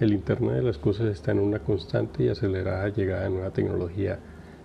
El 0.00 0.12
Internet 0.12 0.54
de 0.54 0.62
las 0.62 0.78
Cosas 0.78 1.08
está 1.08 1.32
en 1.32 1.40
una 1.40 1.58
constante 1.58 2.22
y 2.22 2.28
acelerada 2.28 2.88
llegada 2.88 3.24
de 3.24 3.30
nueva 3.30 3.50
tecnología. 3.50 4.20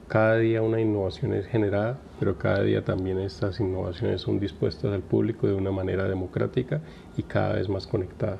Cada 0.08 0.38
día 0.38 0.62
una 0.62 0.80
innovación 0.80 1.34
es 1.34 1.48
generada, 1.48 2.00
pero 2.20 2.38
cada 2.38 2.62
día 2.62 2.86
también 2.86 3.18
estas 3.18 3.60
innovaciones 3.60 4.22
son 4.22 4.40
dispuestas 4.40 4.94
al 4.94 5.02
público 5.02 5.48
de 5.48 5.56
una 5.56 5.72
manera 5.72 6.08
democrática 6.08 6.82
y 7.18 7.24
cada 7.24 7.54
vez 7.54 7.68
más 7.68 7.88
conectada. 7.88 8.38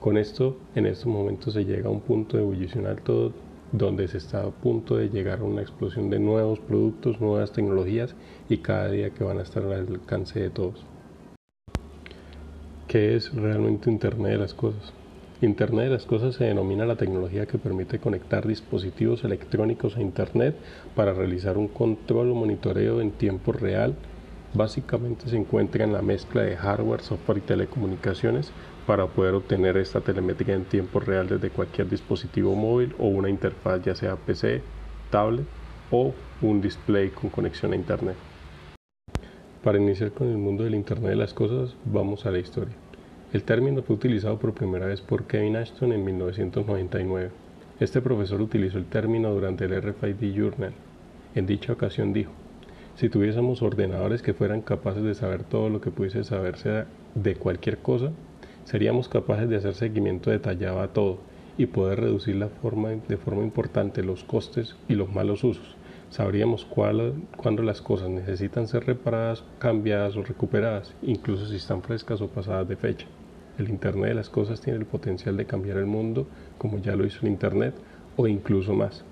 Con 0.00 0.16
esto, 0.16 0.56
en 0.74 0.86
estos 0.86 1.04
momentos 1.04 1.52
se 1.52 1.66
llega 1.66 1.88
a 1.88 1.92
un 1.92 2.00
punto 2.00 2.38
de 2.38 2.44
ebullición 2.44 2.86
alto 2.86 3.34
donde 3.70 4.08
se 4.08 4.16
está 4.16 4.42
a 4.42 4.50
punto 4.50 4.96
de 4.96 5.10
llegar 5.10 5.40
a 5.40 5.44
una 5.44 5.60
explosión 5.60 6.08
de 6.08 6.18
nuevos 6.18 6.60
productos, 6.60 7.20
nuevas 7.20 7.52
tecnologías 7.52 8.14
y 8.48 8.56
cada 8.58 8.88
día 8.88 9.10
que 9.10 9.22
van 9.22 9.38
a 9.38 9.42
estar 9.42 9.64
al 9.64 9.72
alcance 9.72 10.40
de 10.40 10.48
todos. 10.48 10.82
¿Qué 12.88 13.16
es 13.16 13.34
realmente 13.34 13.90
Internet 13.90 14.32
de 14.32 14.38
las 14.38 14.54
Cosas? 14.54 14.94
Internet 15.44 15.86
de 15.86 15.90
las 15.90 16.06
Cosas 16.06 16.36
se 16.36 16.44
denomina 16.44 16.86
la 16.86 16.94
tecnología 16.94 17.46
que 17.46 17.58
permite 17.58 17.98
conectar 17.98 18.46
dispositivos 18.46 19.24
electrónicos 19.24 19.96
a 19.96 20.00
Internet 20.00 20.54
para 20.94 21.14
realizar 21.14 21.58
un 21.58 21.66
control 21.66 22.30
o 22.30 22.34
monitoreo 22.36 23.00
en 23.00 23.10
tiempo 23.10 23.50
real. 23.50 23.96
Básicamente 24.54 25.28
se 25.28 25.36
encuentra 25.36 25.82
en 25.82 25.92
la 25.92 26.00
mezcla 26.00 26.42
de 26.42 26.56
hardware, 26.56 27.00
software 27.00 27.38
y 27.38 27.40
telecomunicaciones 27.40 28.52
para 28.86 29.08
poder 29.08 29.34
obtener 29.34 29.76
esta 29.78 30.00
telemétrica 30.00 30.52
en 30.52 30.64
tiempo 30.64 31.00
real 31.00 31.28
desde 31.28 31.50
cualquier 31.50 31.88
dispositivo 31.88 32.54
móvil 32.54 32.94
o 33.00 33.08
una 33.08 33.28
interfaz 33.28 33.82
ya 33.82 33.96
sea 33.96 34.14
PC, 34.14 34.62
tablet 35.10 35.46
o 35.90 36.14
un 36.40 36.60
display 36.60 37.08
con 37.10 37.30
conexión 37.30 37.72
a 37.72 37.76
Internet. 37.76 38.14
Para 39.64 39.78
iniciar 39.78 40.12
con 40.12 40.28
el 40.28 40.38
mundo 40.38 40.62
del 40.62 40.76
Internet 40.76 41.10
de 41.10 41.16
las 41.16 41.34
Cosas, 41.34 41.74
vamos 41.84 42.26
a 42.26 42.30
la 42.30 42.38
historia. 42.38 42.81
El 43.32 43.44
término 43.44 43.82
fue 43.82 43.96
utilizado 43.96 44.38
por 44.38 44.52
primera 44.52 44.84
vez 44.84 45.00
por 45.00 45.24
Kevin 45.24 45.56
Ashton 45.56 45.94
en 45.94 46.04
1999. 46.04 47.30
Este 47.80 48.02
profesor 48.02 48.42
utilizó 48.42 48.76
el 48.76 48.84
término 48.84 49.32
durante 49.32 49.64
el 49.64 49.80
RFID 49.80 50.34
Journal. 50.34 50.74
En 51.34 51.46
dicha 51.46 51.72
ocasión 51.72 52.12
dijo, 52.12 52.30
si 52.94 53.08
tuviésemos 53.08 53.62
ordenadores 53.62 54.20
que 54.20 54.34
fueran 54.34 54.60
capaces 54.60 55.02
de 55.02 55.14
saber 55.14 55.44
todo 55.44 55.70
lo 55.70 55.80
que 55.80 55.90
pudiese 55.90 56.24
saberse 56.24 56.84
de 57.14 57.34
cualquier 57.36 57.78
cosa, 57.78 58.10
seríamos 58.66 59.08
capaces 59.08 59.48
de 59.48 59.56
hacer 59.56 59.72
seguimiento 59.72 60.30
detallado 60.30 60.82
a 60.82 60.88
todo 60.88 61.20
y 61.56 61.64
poder 61.64 62.00
reducir 62.00 62.38
de 62.38 63.16
forma 63.16 63.42
importante 63.42 64.02
los 64.02 64.24
costes 64.24 64.76
y 64.90 64.94
los 64.94 65.10
malos 65.10 65.42
usos. 65.42 65.74
Sabríamos 66.10 66.66
cuándo 66.66 67.62
las 67.62 67.80
cosas 67.80 68.10
necesitan 68.10 68.68
ser 68.68 68.84
reparadas, 68.84 69.42
cambiadas 69.58 70.16
o 70.16 70.22
recuperadas, 70.22 70.92
incluso 71.00 71.46
si 71.46 71.56
están 71.56 71.80
frescas 71.80 72.20
o 72.20 72.28
pasadas 72.28 72.68
de 72.68 72.76
fecha. 72.76 73.06
El 73.58 73.68
Internet 73.68 74.08
de 74.08 74.14
las 74.14 74.30
Cosas 74.30 74.62
tiene 74.62 74.78
el 74.78 74.86
potencial 74.86 75.36
de 75.36 75.44
cambiar 75.44 75.76
el 75.76 75.84
mundo, 75.84 76.26
como 76.56 76.78
ya 76.78 76.96
lo 76.96 77.04
hizo 77.04 77.18
el 77.22 77.28
Internet, 77.28 77.74
o 78.16 78.26
incluso 78.26 78.72
más. 78.72 79.04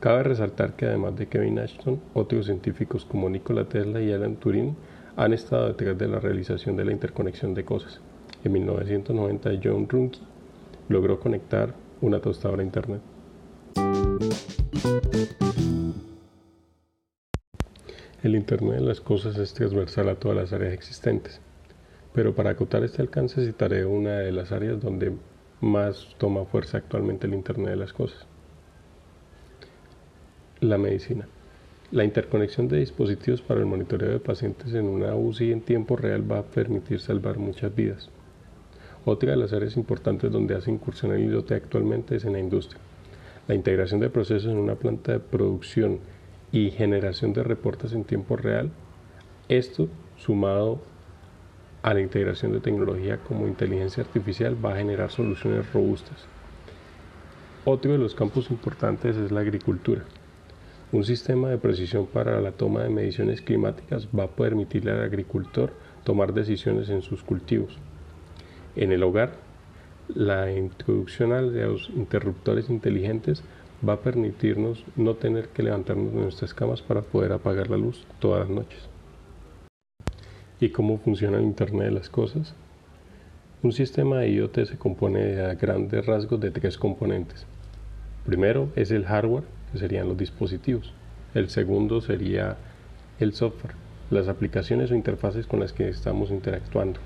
Cabe 0.00 0.24
resaltar 0.24 0.74
que 0.74 0.86
además 0.86 1.16
de 1.16 1.28
Kevin 1.28 1.60
Ashton, 1.60 2.00
otros 2.14 2.46
científicos 2.46 3.04
como 3.04 3.30
Nikola 3.30 3.66
Tesla 3.66 4.00
y 4.00 4.12
Alan 4.12 4.36
Turing 4.36 4.74
han 5.16 5.32
estado 5.32 5.68
detrás 5.68 5.96
de 5.96 6.08
la 6.08 6.18
realización 6.18 6.76
de 6.76 6.84
la 6.84 6.92
interconexión 6.92 7.54
de 7.54 7.64
cosas. 7.64 8.00
En 8.42 8.52
1990, 8.52 9.50
John 9.62 9.88
Runke 9.88 10.18
logró 10.88 11.20
conectar 11.20 11.72
una 12.00 12.18
tostadora 12.18 12.62
a 12.62 12.64
Internet. 12.64 13.02
El 18.24 18.34
Internet 18.34 18.80
de 18.80 18.84
las 18.86 19.00
Cosas 19.00 19.38
es 19.38 19.54
transversal 19.54 20.08
a 20.08 20.16
todas 20.16 20.36
las 20.36 20.52
áreas 20.52 20.72
existentes 20.72 21.40
pero 22.12 22.34
para 22.34 22.50
acotar 22.50 22.82
este 22.84 23.02
alcance 23.02 23.44
citaré 23.44 23.84
una 23.84 24.18
de 24.18 24.32
las 24.32 24.52
áreas 24.52 24.80
donde 24.80 25.12
más 25.60 26.08
toma 26.18 26.44
fuerza 26.44 26.78
actualmente 26.78 27.26
el 27.26 27.34
Internet 27.34 27.70
de 27.70 27.76
las 27.76 27.92
Cosas. 27.92 28.26
La 30.60 30.78
medicina. 30.78 31.26
La 31.92 32.04
interconexión 32.04 32.68
de 32.68 32.78
dispositivos 32.78 33.42
para 33.42 33.60
el 33.60 33.66
monitoreo 33.66 34.10
de 34.10 34.20
pacientes 34.20 34.74
en 34.74 34.86
una 34.86 35.14
UCI 35.14 35.52
en 35.52 35.60
tiempo 35.60 35.96
real 35.96 36.30
va 36.30 36.38
a 36.38 36.44
permitir 36.44 37.00
salvar 37.00 37.38
muchas 37.38 37.74
vidas. 37.74 38.10
Otra 39.04 39.30
de 39.30 39.36
las 39.36 39.52
áreas 39.52 39.76
importantes 39.76 40.30
donde 40.30 40.54
hace 40.54 40.70
incursión 40.70 41.12
el 41.12 41.32
IoT 41.32 41.52
actualmente 41.52 42.16
es 42.16 42.24
en 42.24 42.34
la 42.34 42.38
industria. 42.38 42.80
La 43.48 43.54
integración 43.54 44.00
de 44.00 44.10
procesos 44.10 44.52
en 44.52 44.58
una 44.58 44.76
planta 44.76 45.12
de 45.12 45.20
producción 45.20 45.98
y 46.52 46.70
generación 46.70 47.32
de 47.32 47.42
reportes 47.42 47.92
en 47.92 48.04
tiempo 48.04 48.36
real. 48.36 48.70
Esto 49.48 49.88
sumado 50.16 50.80
a 51.82 51.94
la 51.94 52.00
integración 52.00 52.52
de 52.52 52.60
tecnología 52.60 53.18
como 53.18 53.46
inteligencia 53.46 54.02
artificial 54.02 54.62
va 54.62 54.74
a 54.74 54.76
generar 54.76 55.10
soluciones 55.10 55.72
robustas. 55.72 56.26
Otro 57.64 57.92
de 57.92 57.98
los 57.98 58.14
campos 58.14 58.50
importantes 58.50 59.16
es 59.16 59.32
la 59.32 59.40
agricultura. 59.40 60.02
Un 60.92 61.04
sistema 61.04 61.48
de 61.48 61.58
precisión 61.58 62.06
para 62.06 62.40
la 62.40 62.52
toma 62.52 62.82
de 62.82 62.90
mediciones 62.90 63.40
climáticas 63.40 64.08
va 64.16 64.24
a 64.24 64.30
permitirle 64.30 64.90
al 64.90 65.02
agricultor 65.02 65.72
tomar 66.04 66.34
decisiones 66.34 66.88
en 66.88 67.02
sus 67.02 67.22
cultivos. 67.22 67.78
En 68.76 68.92
el 68.92 69.02
hogar, 69.02 69.32
la 70.08 70.52
introducción 70.52 71.32
a 71.32 71.40
los 71.40 71.90
interruptores 71.90 72.68
inteligentes 72.68 73.42
va 73.86 73.94
a 73.94 74.00
permitirnos 74.00 74.84
no 74.96 75.14
tener 75.14 75.48
que 75.48 75.62
levantarnos 75.62 76.12
de 76.12 76.20
nuestras 76.20 76.52
camas 76.52 76.82
para 76.82 77.02
poder 77.02 77.32
apagar 77.32 77.70
la 77.70 77.76
luz 77.76 78.04
todas 78.18 78.40
las 78.40 78.50
noches 78.50 78.90
y 80.60 80.68
cómo 80.68 80.98
funciona 80.98 81.38
el 81.38 81.44
Internet 81.44 81.88
de 81.88 81.90
las 81.90 82.10
Cosas. 82.10 82.54
Un 83.62 83.72
sistema 83.72 84.18
de 84.18 84.30
IoT 84.30 84.64
se 84.66 84.76
compone 84.76 85.40
a 85.40 85.54
grandes 85.54 86.04
rasgos 86.04 86.40
de 86.40 86.50
tres 86.50 86.76
componentes. 86.76 87.46
Primero 88.26 88.68
es 88.76 88.90
el 88.90 89.06
hardware, 89.06 89.44
que 89.72 89.78
serían 89.78 90.08
los 90.08 90.18
dispositivos. 90.18 90.92
El 91.34 91.48
segundo 91.48 92.00
sería 92.00 92.56
el 93.18 93.32
software, 93.32 93.74
las 94.10 94.28
aplicaciones 94.28 94.90
o 94.90 94.94
interfaces 94.94 95.46
con 95.46 95.60
las 95.60 95.72
que 95.72 95.88
estamos 95.88 96.30
interactuando. 96.30 97.00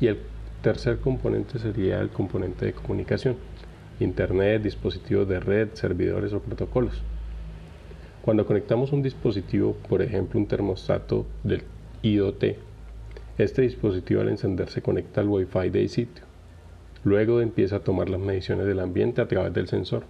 Y 0.00 0.06
el 0.06 0.18
tercer 0.62 0.98
componente 0.98 1.58
sería 1.58 2.00
el 2.00 2.10
componente 2.10 2.66
de 2.66 2.72
comunicación, 2.72 3.36
Internet, 4.00 4.62
dispositivos 4.62 5.28
de 5.28 5.40
red, 5.40 5.70
servidores 5.72 6.32
o 6.32 6.40
protocolos. 6.40 7.02
Cuando 8.22 8.46
conectamos 8.46 8.92
un 8.92 9.02
dispositivo, 9.02 9.74
por 9.88 10.02
ejemplo 10.02 10.38
un 10.38 10.46
termostato 10.46 11.26
del 11.42 11.64
IoT 12.02 12.67
este 13.38 13.62
dispositivo 13.62 14.20
al 14.20 14.28
encender 14.28 14.68
se 14.68 14.82
conecta 14.82 15.20
al 15.20 15.28
Wi-Fi 15.28 15.70
del 15.70 15.88
sitio. 15.88 16.24
Luego 17.04 17.40
empieza 17.40 17.76
a 17.76 17.80
tomar 17.80 18.08
las 18.08 18.20
mediciones 18.20 18.66
del 18.66 18.80
ambiente 18.80 19.20
a 19.20 19.28
través 19.28 19.54
del 19.54 19.68
sensor. 19.68 20.02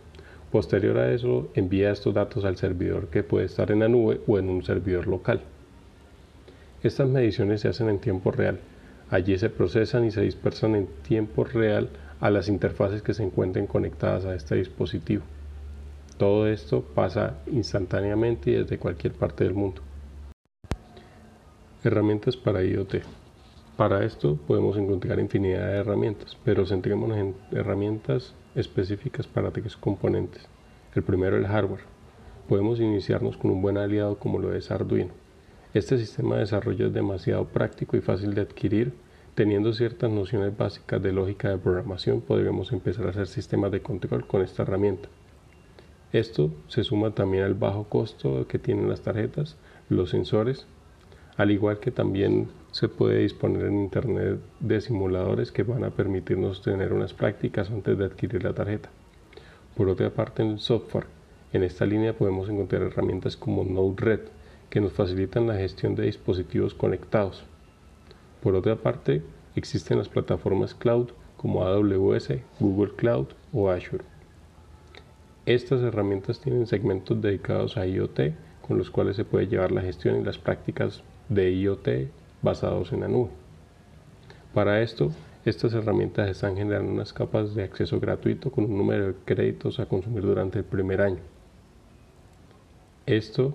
Posterior 0.50 0.96
a 0.96 1.12
eso 1.12 1.50
envía 1.54 1.90
estos 1.90 2.14
datos 2.14 2.46
al 2.46 2.56
servidor 2.56 3.08
que 3.08 3.22
puede 3.22 3.44
estar 3.44 3.70
en 3.70 3.80
la 3.80 3.88
nube 3.88 4.22
o 4.26 4.38
en 4.38 4.48
un 4.48 4.64
servidor 4.64 5.06
local. 5.06 5.42
Estas 6.82 7.06
mediciones 7.06 7.60
se 7.60 7.68
hacen 7.68 7.90
en 7.90 7.98
tiempo 7.98 8.30
real. 8.30 8.60
Allí 9.10 9.36
se 9.36 9.50
procesan 9.50 10.06
y 10.06 10.10
se 10.10 10.22
dispersan 10.22 10.74
en 10.74 10.86
tiempo 11.02 11.44
real 11.44 11.90
a 12.20 12.30
las 12.30 12.48
interfaces 12.48 13.02
que 13.02 13.12
se 13.12 13.24
encuentren 13.24 13.66
conectadas 13.66 14.24
a 14.24 14.34
este 14.34 14.54
dispositivo. 14.54 15.22
Todo 16.16 16.48
esto 16.48 16.82
pasa 16.82 17.34
instantáneamente 17.52 18.50
y 18.50 18.54
desde 18.54 18.78
cualquier 18.78 19.12
parte 19.12 19.44
del 19.44 19.54
mundo. 19.54 19.82
Herramientas 21.84 22.36
para 22.36 22.64
IoT. 22.64 23.17
Para 23.78 24.04
esto 24.04 24.36
podemos 24.48 24.76
encontrar 24.76 25.20
infinidad 25.20 25.68
de 25.68 25.76
herramientas, 25.76 26.36
pero 26.44 26.66
centrémonos 26.66 27.16
en 27.16 27.36
herramientas 27.52 28.34
específicas 28.56 29.28
para 29.28 29.52
tres 29.52 29.76
componentes. 29.76 30.48
El 30.96 31.04
primero, 31.04 31.36
el 31.36 31.46
hardware. 31.46 31.82
Podemos 32.48 32.80
iniciarnos 32.80 33.36
con 33.36 33.52
un 33.52 33.62
buen 33.62 33.78
aliado 33.78 34.18
como 34.18 34.40
lo 34.40 34.52
es 34.52 34.72
Arduino. 34.72 35.12
Este 35.74 35.96
sistema 35.96 36.34
de 36.34 36.40
desarrollo 36.40 36.88
es 36.88 36.92
demasiado 36.92 37.44
práctico 37.44 37.96
y 37.96 38.00
fácil 38.00 38.34
de 38.34 38.40
adquirir. 38.40 38.94
Teniendo 39.36 39.72
ciertas 39.72 40.10
nociones 40.10 40.56
básicas 40.56 41.00
de 41.00 41.12
lógica 41.12 41.48
de 41.48 41.58
programación, 41.58 42.20
podremos 42.20 42.72
empezar 42.72 43.06
a 43.06 43.10
hacer 43.10 43.28
sistemas 43.28 43.70
de 43.70 43.80
control 43.80 44.26
con 44.26 44.42
esta 44.42 44.64
herramienta. 44.64 45.08
Esto 46.12 46.50
se 46.66 46.82
suma 46.82 47.12
también 47.12 47.44
al 47.44 47.54
bajo 47.54 47.84
costo 47.84 48.48
que 48.48 48.58
tienen 48.58 48.88
las 48.88 49.02
tarjetas, 49.02 49.56
los 49.88 50.10
sensores 50.10 50.66
al 51.38 51.52
igual 51.52 51.78
que 51.78 51.92
también 51.92 52.48
se 52.70 52.88
puede 52.88 53.18
disponer 53.20 53.66
en 53.66 53.78
Internet 53.78 54.40
de 54.60 54.80
simuladores 54.80 55.52
que 55.52 55.62
van 55.62 55.84
a 55.84 55.90
permitirnos 55.90 56.62
tener 56.62 56.92
unas 56.92 57.14
prácticas 57.14 57.70
antes 57.70 57.96
de 57.96 58.04
adquirir 58.04 58.44
la 58.44 58.52
tarjeta. 58.52 58.90
Por 59.76 59.88
otra 59.88 60.10
parte, 60.10 60.42
en 60.42 60.58
software, 60.58 61.06
en 61.52 61.62
esta 61.62 61.86
línea 61.86 62.12
podemos 62.12 62.48
encontrar 62.48 62.82
herramientas 62.82 63.36
como 63.36 63.64
Node-RED 63.64 64.20
que 64.70 64.80
nos 64.80 64.92
facilitan 64.92 65.46
la 65.46 65.56
gestión 65.56 65.94
de 65.94 66.04
dispositivos 66.04 66.74
conectados. 66.74 67.44
Por 68.42 68.54
otra 68.54 68.76
parte, 68.76 69.22
existen 69.56 69.98
las 69.98 70.08
plataformas 70.08 70.74
cloud 70.74 71.08
como 71.36 71.64
AWS, 71.64 72.34
Google 72.60 72.92
Cloud 72.96 73.28
o 73.52 73.70
Azure. 73.70 74.04
Estas 75.46 75.80
herramientas 75.80 76.40
tienen 76.40 76.66
segmentos 76.66 77.22
dedicados 77.22 77.78
a 77.78 77.86
IoT 77.86 78.20
con 78.60 78.76
los 78.76 78.90
cuales 78.90 79.16
se 79.16 79.24
puede 79.24 79.46
llevar 79.46 79.72
la 79.72 79.80
gestión 79.80 80.20
y 80.20 80.24
las 80.24 80.36
prácticas 80.36 81.02
de 81.30 81.50
IoT 81.52 81.88
basados 82.42 82.92
en 82.92 83.00
la 83.00 83.08
nube. 83.08 83.30
Para 84.54 84.80
esto 84.82 85.12
Estas 85.44 85.72
herramientas 85.72 86.28
están 86.28 86.56
generando 86.56 86.92
unas 86.92 87.12
capas 87.12 87.54
de 87.54 87.62
acceso 87.62 87.98
gratuito 88.00 88.50
con 88.50 88.64
un 88.64 88.76
número 88.76 89.06
de 89.06 89.14
créditos 89.24 89.80
a 89.80 89.86
consumir 89.86 90.22
durante 90.22 90.58
el 90.58 90.64
primer 90.64 91.00
año. 91.00 91.20
Esto, 93.06 93.54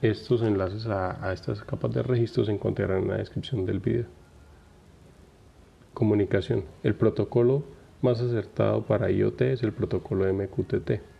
estos 0.00 0.42
enlaces 0.42 0.86
a, 0.86 1.24
a 1.24 1.32
estas 1.32 1.62
capas 1.62 1.92
de 1.92 2.02
registro 2.02 2.44
se 2.44 2.50
encontrarán 2.50 3.04
en 3.04 3.08
la 3.10 3.18
descripción 3.18 3.64
del 3.64 3.78
video. 3.78 4.06
Comunicación. 5.94 6.64
El 6.82 6.96
protocolo 6.96 7.62
más 8.00 8.20
acertado 8.20 8.82
para 8.82 9.08
IoT 9.08 9.42
es 9.42 9.62
el 9.62 9.72
protocolo 9.72 10.24
MQTT. 10.32 11.11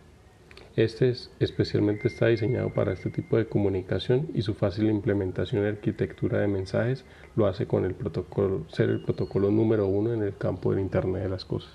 Este 0.75 1.09
es, 1.09 1.29
especialmente 1.39 2.07
está 2.07 2.25
diseñado 2.27 2.73
para 2.73 2.93
este 2.93 3.11
tipo 3.11 3.37
de 3.37 3.45
comunicación 3.45 4.29
y 4.33 4.41
su 4.41 4.55
fácil 4.55 4.89
implementación 4.89 5.61
en 5.61 5.75
arquitectura 5.75 6.39
de 6.39 6.47
mensajes 6.47 7.05
lo 7.35 7.45
hace 7.45 7.67
con 7.67 7.85
el 7.85 7.93
protocolo, 7.93 8.65
ser 8.69 8.89
el 8.89 9.03
protocolo 9.03 9.51
número 9.51 9.85
uno 9.85 10.13
en 10.13 10.23
el 10.23 10.35
campo 10.35 10.71
del 10.71 10.79
Internet 10.79 11.23
de 11.23 11.29
las 11.29 11.45
Cosas. 11.45 11.71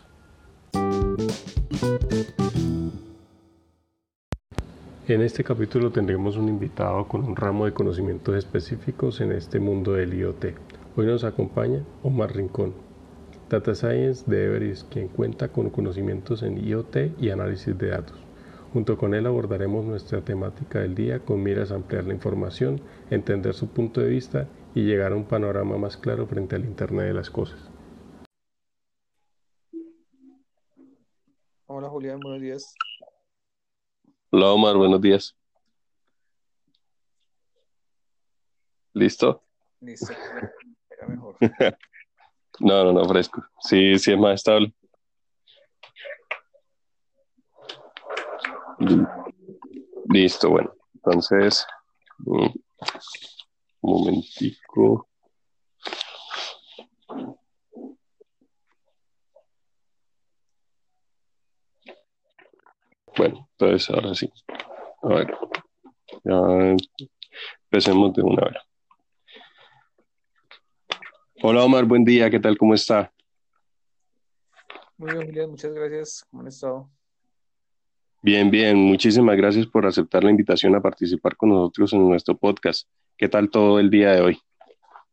En 5.07 5.23
este 5.23 5.45
capítulo 5.45 5.93
tendremos 5.93 6.37
un 6.37 6.49
invitado 6.49 7.07
con 7.07 7.23
un 7.23 7.37
ramo 7.37 7.67
de 7.67 7.73
conocimientos 7.73 8.35
específicos 8.35 9.21
en 9.21 9.31
este 9.31 9.61
mundo 9.61 9.93
del 9.93 10.13
IoT. 10.13 10.47
Hoy 10.97 11.07
nos 11.07 11.23
acompaña 11.23 11.85
Omar 12.03 12.35
Rincón, 12.35 12.75
Data 13.49 13.77
Science 13.77 14.29
de 14.29 14.47
Everest, 14.47 14.93
quien 14.93 15.07
cuenta 15.07 15.47
con 15.47 15.71
conocimientos 15.71 16.43
en 16.43 16.67
IoT 16.67 17.21
y 17.21 17.31
análisis 17.31 17.79
de 17.79 17.91
datos. 17.91 18.28
Junto 18.73 18.99
con 18.99 19.15
él 19.15 19.27
abordaremos 19.27 19.85
nuestra 19.85 20.21
temática 20.21 20.81
del 20.81 20.95
día 20.95 21.21
con 21.21 21.43
miras 21.43 21.73
a 21.73 21.77
ampliar 21.77 22.05
la 22.05 22.13
información, 22.13 22.83
entender 23.11 23.55
su 23.55 23.69
punto 23.69 24.03
de 24.03 24.11
vista 24.11 24.47
y 24.75 24.83
llegar 24.83 25.13
a 25.13 25.17
un 25.17 25.25
panorama 25.25 25.79
más 25.79 25.97
claro 25.97 26.27
frente 26.27 26.55
al 26.55 26.67
Internet 26.67 27.07
de 27.07 27.15
las 27.15 27.31
Cosas. 27.31 27.59
Hola 31.67 31.89
Julián, 31.89 32.21
buenos 32.21 32.43
días. 32.43 32.75
Hola 34.31 34.53
Omar, 34.53 34.77
buenos 34.77 35.01
días. 35.01 35.35
¿Listo? 38.93 39.43
Listo, 39.81 40.13
era 40.91 41.07
mejor. 41.09 41.37
no, 42.61 42.85
no, 42.85 42.93
no, 42.93 43.09
fresco. 43.09 43.43
Sí, 43.61 43.99
sí 43.99 44.13
es 44.13 44.19
más 44.19 44.35
estable. 44.35 44.75
Listo, 50.09 50.51
bueno. 50.51 50.73
Entonces, 50.95 51.67
un 52.25 52.53
momentico. 53.83 55.09
Bueno, 63.17 63.49
entonces 63.53 63.91
ahora 63.91 64.15
sí. 64.15 64.31
A 65.03 65.09
ver. 65.09 65.37
Ya 66.25 66.77
empecemos 67.65 68.15
de 68.15 68.23
una 68.23 68.45
vez. 68.47 68.57
Hola 71.43 71.65
Omar, 71.65 71.85
buen 71.85 72.05
día, 72.05 72.31
¿qué 72.31 72.41
tal? 72.41 72.57
¿Cómo 72.59 72.75
está? 72.75 73.13
Muy 74.97 75.13
bien, 75.13 75.27
Julián, 75.27 75.51
muchas 75.51 75.73
gracias. 75.73 76.25
¿Cómo 76.31 76.43
han 76.43 76.49
estado? 76.49 76.91
Bien, 78.21 78.51
bien. 78.51 78.77
Muchísimas 78.77 79.37
gracias 79.37 79.67
por 79.67 79.87
aceptar 79.87 80.25
la 80.25 80.31
invitación 80.31 80.75
a 80.75 80.83
participar 80.83 81.37
con 81.37 81.51
nosotros 81.51 81.93
en 81.93 82.09
nuestro 82.09 82.37
podcast. 82.37 82.89
¿Qué 83.17 83.29
tal 83.29 83.49
todo 83.49 83.79
el 83.79 83.91
día 83.91 84.13
de 84.13 84.21
hoy? 84.21 84.39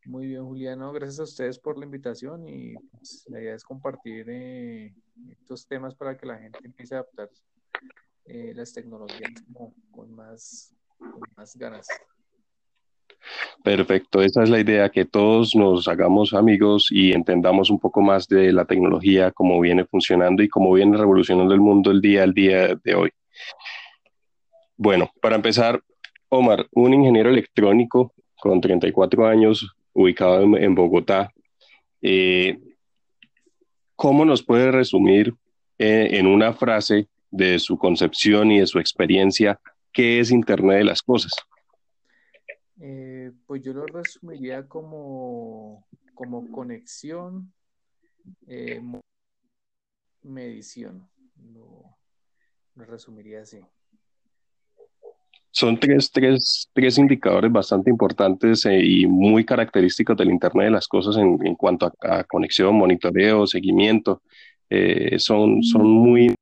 Muy 0.06 0.28
bien, 0.28 0.44
Juliano. 0.44 0.92
Gracias 0.92 1.20
a 1.20 1.24
ustedes 1.24 1.60
por 1.60 1.78
la 1.78 1.86
invitación 1.86 2.48
y 2.48 2.74
pues, 2.92 3.26
la 3.28 3.42
idea 3.42 3.56
es 3.56 3.64
compartir 3.64 4.26
eh, 4.30 4.94
estos 5.32 5.68
temas 5.68 5.94
para 5.96 6.18
que 6.18 6.26
la 6.26 6.38
gente 6.38 6.60
empiece 6.64 6.96
a 6.96 7.00
adaptar 7.00 7.30
eh, 8.26 8.54
las 8.56 8.74
tecnologías 8.74 9.32
con, 9.92 10.12
más, 10.12 10.76
con 10.98 11.22
más 11.36 11.56
ganas. 11.56 11.88
Perfecto, 13.64 14.22
esa 14.22 14.44
es 14.44 14.50
la 14.50 14.60
idea, 14.60 14.90
que 14.90 15.06
todos 15.06 15.56
nos 15.56 15.88
hagamos 15.88 16.34
amigos 16.34 16.90
y 16.92 17.14
entendamos 17.14 17.70
un 17.70 17.80
poco 17.80 18.02
más 18.02 18.28
de 18.28 18.52
la 18.54 18.66
tecnología, 18.66 19.32
cómo 19.32 19.60
viene 19.60 19.86
funcionando 19.86 20.44
y 20.44 20.50
cómo 20.50 20.72
viene 20.74 20.98
revolucionando 20.98 21.54
el 21.54 21.62
mundo 21.62 21.92
el 21.92 22.02
día 22.02 22.24
al 22.24 22.34
día 22.34 22.76
de 22.76 22.96
hoy. 22.96 23.12
Bueno, 24.78 25.12
para 25.22 25.36
empezar, 25.36 25.82
Omar, 26.30 26.68
un 26.72 26.94
ingeniero 26.94 27.30
electrónico 27.30 28.14
con 28.40 28.62
34 28.62 29.28
años, 29.28 29.76
ubicado 29.94 30.42
en, 30.58 30.76
Bogotá, 30.76 31.32
eh, 32.02 32.60
¿cómo 33.96 34.26
nos 34.26 34.44
puede 34.44 34.72
resumir 34.72 35.34
eh, 35.80 36.10
en 36.12 36.28
una 36.28 36.54
frase 36.54 37.08
de 37.32 37.58
su 37.60 37.78
concepción 37.78 38.52
y 38.52 38.60
de 38.60 38.68
su 38.68 38.80
experiencia 38.80 39.60
qué 39.92 40.20
es 40.20 40.32
Internet 40.32 40.80
de 40.80 40.84
las 40.84 41.02
Cosas? 41.02 41.34
Eh, 42.82 43.32
pues 43.46 43.62
yo 43.62 43.74
lo 43.74 43.86
resumiría 43.86 44.68
como, 44.68 45.88
como 46.14 46.50
conexión, 46.52 47.54
eh, 48.48 48.82
medición. 50.24 51.08
Lo, 51.54 51.96
resumiría 52.76 53.42
así. 53.42 53.62
Son 55.52 55.80
tres, 55.80 56.12
tres, 56.12 56.70
tres 56.74 56.98
indicadores 56.98 57.50
bastante 57.50 57.90
importantes 57.90 58.66
eh, 58.66 58.78
y 58.84 59.08
muy 59.08 59.46
característicos 59.46 60.18
del 60.18 60.32
Internet 60.32 60.66
de 60.66 60.72
las 60.72 60.88
Cosas 60.88 61.16
en, 61.16 61.38
en 61.46 61.56
cuanto 61.56 61.94
a, 62.02 62.24
conexión, 62.26 62.76
monitoreo, 62.76 63.48
seguimiento. 63.48 64.22
son, 65.18 65.64
son 65.64 65.88
muy 65.90 66.36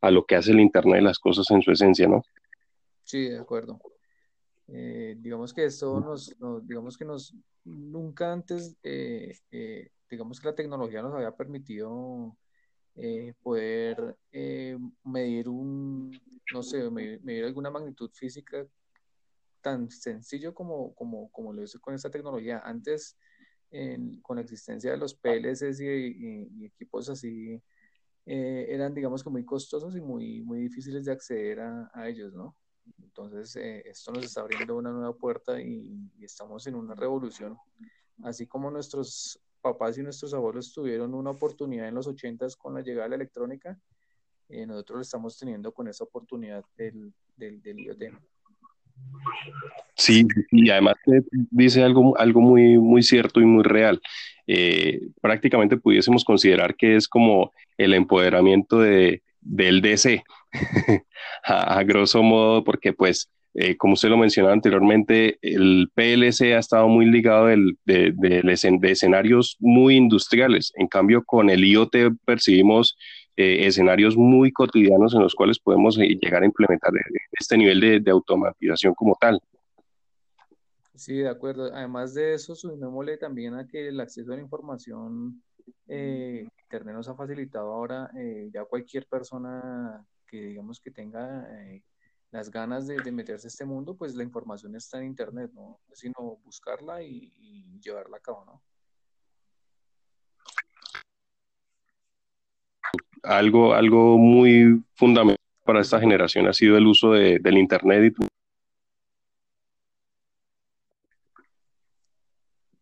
a 0.00 0.10
lo 0.12 0.24
que 0.24 0.36
hace 0.36 0.52
el 0.52 0.60
Internet 0.60 0.96
de 0.96 1.02
las 1.02 1.18
Cosas 1.18 1.50
en 1.50 1.62
su 1.62 1.72
esencia, 1.72 2.06
¿no? 2.06 2.22
Sí, 3.02 3.28
de 3.28 3.40
acuerdo. 3.40 3.80
Eh, 4.68 5.16
digamos 5.18 5.54
que 5.54 5.64
esto 5.64 6.00
nos, 6.00 6.34
digamos 6.64 6.98
que 6.98 7.04
nos, 7.04 7.34
nunca 7.64 8.32
antes, 8.32 8.76
eh, 8.82 9.38
eh, 9.50 9.90
digamos 10.10 10.40
que 10.40 10.48
la 10.48 10.54
tecnología 10.54 11.02
nos 11.02 11.14
había 11.14 11.34
permitido 11.34 12.36
poder 13.42 14.16
medir 15.04 15.48
un, 15.50 16.18
no 16.52 16.62
sé, 16.62 16.90
medir, 16.90 17.44
alguna 17.44 17.70
magnitud 17.70 18.10
física 18.10 18.66
tan 19.60 19.90
sencillo 19.90 20.54
como, 20.54 20.94
como, 20.94 21.30
como 21.30 21.52
lo 21.52 21.62
hizo 21.62 21.78
con 21.78 21.94
esta 21.94 22.10
tecnología. 22.10 22.60
Antes, 22.64 23.18
con 24.22 24.36
la 24.36 24.42
existencia 24.42 24.92
de 24.92 24.96
los 24.96 25.14
PLCs 25.14 25.80
y, 25.80 26.64
equipos 26.64 27.10
así, 27.10 27.60
eran, 28.24 28.94
digamos 28.94 29.22
que 29.22 29.28
muy 29.30 29.44
costosos 29.44 29.94
y 29.94 30.00
muy, 30.00 30.42
muy 30.42 30.60
difíciles 30.60 31.04
de 31.04 31.12
acceder 31.12 31.60
a, 31.60 31.90
a 31.92 32.08
ellos, 32.08 32.32
¿no? 32.32 32.56
Entonces, 33.02 33.56
eh, 33.56 33.82
esto 33.86 34.12
nos 34.12 34.24
está 34.24 34.42
abriendo 34.42 34.76
una 34.76 34.90
nueva 34.90 35.14
puerta 35.14 35.60
y, 35.60 36.10
estamos 36.20 36.66
en 36.66 36.74
una 36.74 36.94
revolución. 36.94 37.56
Así 38.22 38.46
como 38.46 38.70
nuestros 38.70 39.40
papás 39.60 39.98
y 39.98 40.02
nuestros 40.02 40.34
abuelos 40.34 40.72
tuvieron 40.72 41.14
una 41.14 41.30
oportunidad 41.30 41.88
en 41.88 41.94
los 41.94 42.06
80 42.06 42.46
con 42.58 42.74
la 42.74 42.82
llegada 42.82 43.04
de 43.04 43.10
la 43.10 43.16
electrónica, 43.16 43.78
eh, 44.48 44.66
nosotros 44.66 44.96
lo 44.96 45.02
estamos 45.02 45.38
teniendo 45.38 45.72
con 45.72 45.88
esa 45.88 46.04
oportunidad 46.04 46.64
del, 46.76 47.12
del, 47.36 47.60
del 47.62 47.80
IoT. 47.80 48.02
Sí, 49.94 50.26
y 50.50 50.70
además 50.70 50.96
dice 51.50 51.82
algo, 51.82 52.16
algo 52.18 52.40
muy, 52.40 52.78
muy 52.78 53.02
cierto 53.02 53.40
y 53.40 53.44
muy 53.44 53.64
real. 53.64 54.00
Eh, 54.46 55.08
prácticamente 55.20 55.76
pudiésemos 55.78 56.24
considerar 56.24 56.76
que 56.76 56.96
es 56.96 57.08
como 57.08 57.52
el 57.76 57.94
empoderamiento 57.94 58.78
de, 58.78 59.22
del 59.46 59.80
DC, 59.80 60.24
a, 61.44 61.82
grosso 61.84 62.22
modo, 62.22 62.64
porque 62.64 62.92
pues, 62.92 63.30
eh, 63.54 63.76
como 63.76 63.94
usted 63.94 64.08
lo 64.08 64.16
mencionaba 64.16 64.52
anteriormente, 64.52 65.38
el 65.40 65.90
PLC 65.94 66.54
ha 66.54 66.58
estado 66.58 66.88
muy 66.88 67.06
ligado 67.06 67.46
del, 67.46 67.78
de, 67.84 68.12
de, 68.12 68.90
escenarios 68.90 69.56
muy 69.60 69.96
industriales. 69.96 70.72
En 70.76 70.88
cambio, 70.88 71.24
con 71.24 71.48
el 71.48 71.64
IoT 71.64 71.96
percibimos 72.24 72.96
eh, 73.38 73.66
escenarios 73.66 74.16
muy 74.16 74.50
cotidianos 74.50 75.14
en 75.14 75.20
los 75.20 75.34
cuales 75.34 75.58
podemos 75.58 75.98
eh, 75.98 76.18
llegar 76.20 76.42
a 76.42 76.46
implementar 76.46 76.90
este 77.32 77.58
nivel 77.58 78.02
de, 78.02 78.10
automatización 78.10 78.94
como 78.94 79.14
tal. 79.20 79.40
Sí, 80.94 81.18
de 81.18 81.28
acuerdo. 81.28 81.70
Además 81.74 82.14
de 82.14 82.32
eso, 82.32 82.54
sumémosle 82.54 83.18
también 83.18 83.54
a 83.54 83.66
que 83.66 83.88
el 83.88 84.00
acceso 84.00 84.32
a 84.32 84.36
la 84.36 84.42
información 84.42 85.42
eh, 85.88 86.46
Internet 86.62 86.94
nos 86.94 87.08
ha 87.08 87.14
facilitado 87.14 87.72
ahora 87.72 88.10
eh, 88.16 88.50
ya 88.52 88.64
cualquier 88.64 89.06
persona 89.06 90.04
que 90.26 90.40
digamos 90.48 90.80
que 90.80 90.90
tenga 90.90 91.46
eh, 91.60 91.82
las 92.32 92.50
ganas 92.50 92.86
de, 92.86 93.12
meterse 93.12 93.46
a 93.46 93.48
este 93.48 93.64
mundo, 93.64 93.96
pues 93.96 94.14
la 94.14 94.24
información 94.24 94.74
está 94.74 94.98
en 94.98 95.06
Internet, 95.06 95.52
¿no? 95.54 95.80
Sino 95.92 96.38
buscarla 96.44 97.02
y, 97.02 97.32
llevarla 97.80 98.16
a 98.16 98.20
cabo, 98.20 98.44
¿no? 98.44 98.62
Algo, 103.22 103.74
algo 103.74 104.18
muy 104.18 104.84
fundamental 104.94 105.36
para 105.64 105.80
esta 105.80 106.00
generación 106.00 106.46
ha 106.48 106.52
sido 106.52 106.76
el 106.76 106.86
uso 106.86 107.12
de, 107.12 107.38
del 107.38 107.58
Internet. 107.58 108.14
Y... 108.18 108.26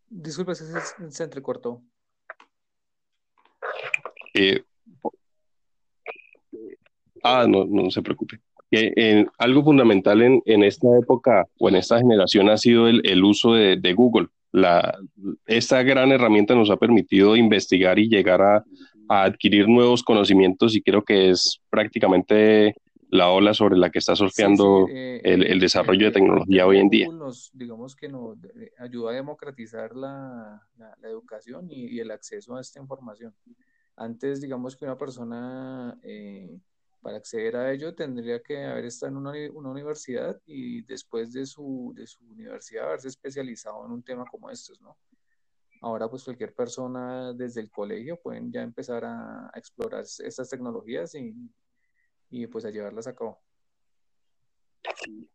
Disculpe, 0.08 0.54
se, 0.54 1.10
se 1.10 1.24
entrecortó. 1.24 1.82
Eh, 4.34 4.62
ah, 7.22 7.46
no, 7.48 7.64
no 7.64 7.90
se 7.90 8.02
preocupe. 8.02 8.40
Eh, 8.70 9.24
algo 9.38 9.62
fundamental 9.62 10.20
en, 10.22 10.42
en, 10.46 10.64
esta 10.64 10.88
época 10.98 11.46
o 11.58 11.68
en 11.68 11.76
esta 11.76 11.98
generación 11.98 12.50
ha 12.50 12.56
sido 12.56 12.88
el, 12.88 13.00
el 13.04 13.22
uso 13.22 13.54
de, 13.54 13.76
de 13.76 13.92
Google. 13.94 14.28
La, 14.50 14.98
esta 15.46 15.82
gran 15.82 16.10
herramienta 16.10 16.54
nos 16.54 16.70
ha 16.70 16.76
permitido 16.76 17.36
investigar 17.36 17.98
y 17.98 18.08
llegar 18.08 18.42
a, 18.42 18.64
a 19.08 19.22
adquirir 19.24 19.68
nuevos 19.68 20.02
conocimientos 20.02 20.74
y 20.74 20.82
creo 20.82 21.02
que 21.02 21.30
es 21.30 21.60
prácticamente 21.70 22.74
la 23.10 23.30
ola 23.30 23.54
sobre 23.54 23.76
la 23.76 23.90
que 23.90 24.00
está 24.00 24.16
surfeando 24.16 24.88
eh, 24.90 25.20
el, 25.22 25.46
el, 25.46 25.60
desarrollo 25.60 26.06
de 26.06 26.12
tecnología 26.12 26.66
hoy 26.66 26.78
en 26.78 26.88
día. 26.88 27.08
Nos, 27.08 27.50
digamos 27.54 27.94
que 27.94 28.08
nos 28.08 28.36
ayuda 28.78 29.12
a 29.12 29.14
democratizar 29.14 29.94
la, 29.94 30.66
la, 30.76 31.08
educación 31.08 31.70
y, 31.70 31.94
y, 31.94 32.00
el 32.00 32.10
acceso 32.10 32.56
a 32.56 32.60
esta 32.60 32.80
información. 32.80 33.32
Antes, 33.96 34.40
digamos 34.40 34.76
que 34.76 34.84
una 34.84 34.98
persona 34.98 35.98
eh, 36.02 36.60
para 37.00 37.18
acceder 37.18 37.56
a 37.56 37.72
ello 37.72 37.94
tendría 37.94 38.42
que 38.42 38.64
haber 38.64 38.86
estado 38.86 39.12
en 39.12 39.18
una, 39.18 39.70
universidad 39.70 40.40
y 40.46 40.82
después 40.82 41.32
de 41.32 41.46
su, 41.46 41.94
universidad 42.22 42.86
haberse 42.86 43.08
especializado 43.08 43.84
en 43.84 43.92
un 43.92 44.02
tema 44.02 44.24
como 44.24 44.50
estos, 44.50 44.80
¿no? 44.80 44.96
Ahora 45.82 46.08
pues 46.08 46.24
cualquier 46.24 46.54
persona 46.54 47.32
desde 47.34 47.60
el 47.60 47.70
colegio 47.70 48.18
pueden 48.20 48.50
ya 48.50 48.62
empezar 48.62 49.04
a, 49.04 49.50
explorar 49.54 50.02
estas 50.02 50.48
tecnologías 50.48 51.14
y, 51.14 51.34
y 52.30 52.46
pues 52.46 52.64
a 52.64 52.70
llevarlas 52.70 53.06
a 53.06 53.14
cabo. 53.14 53.38
Sí, 55.04 55.28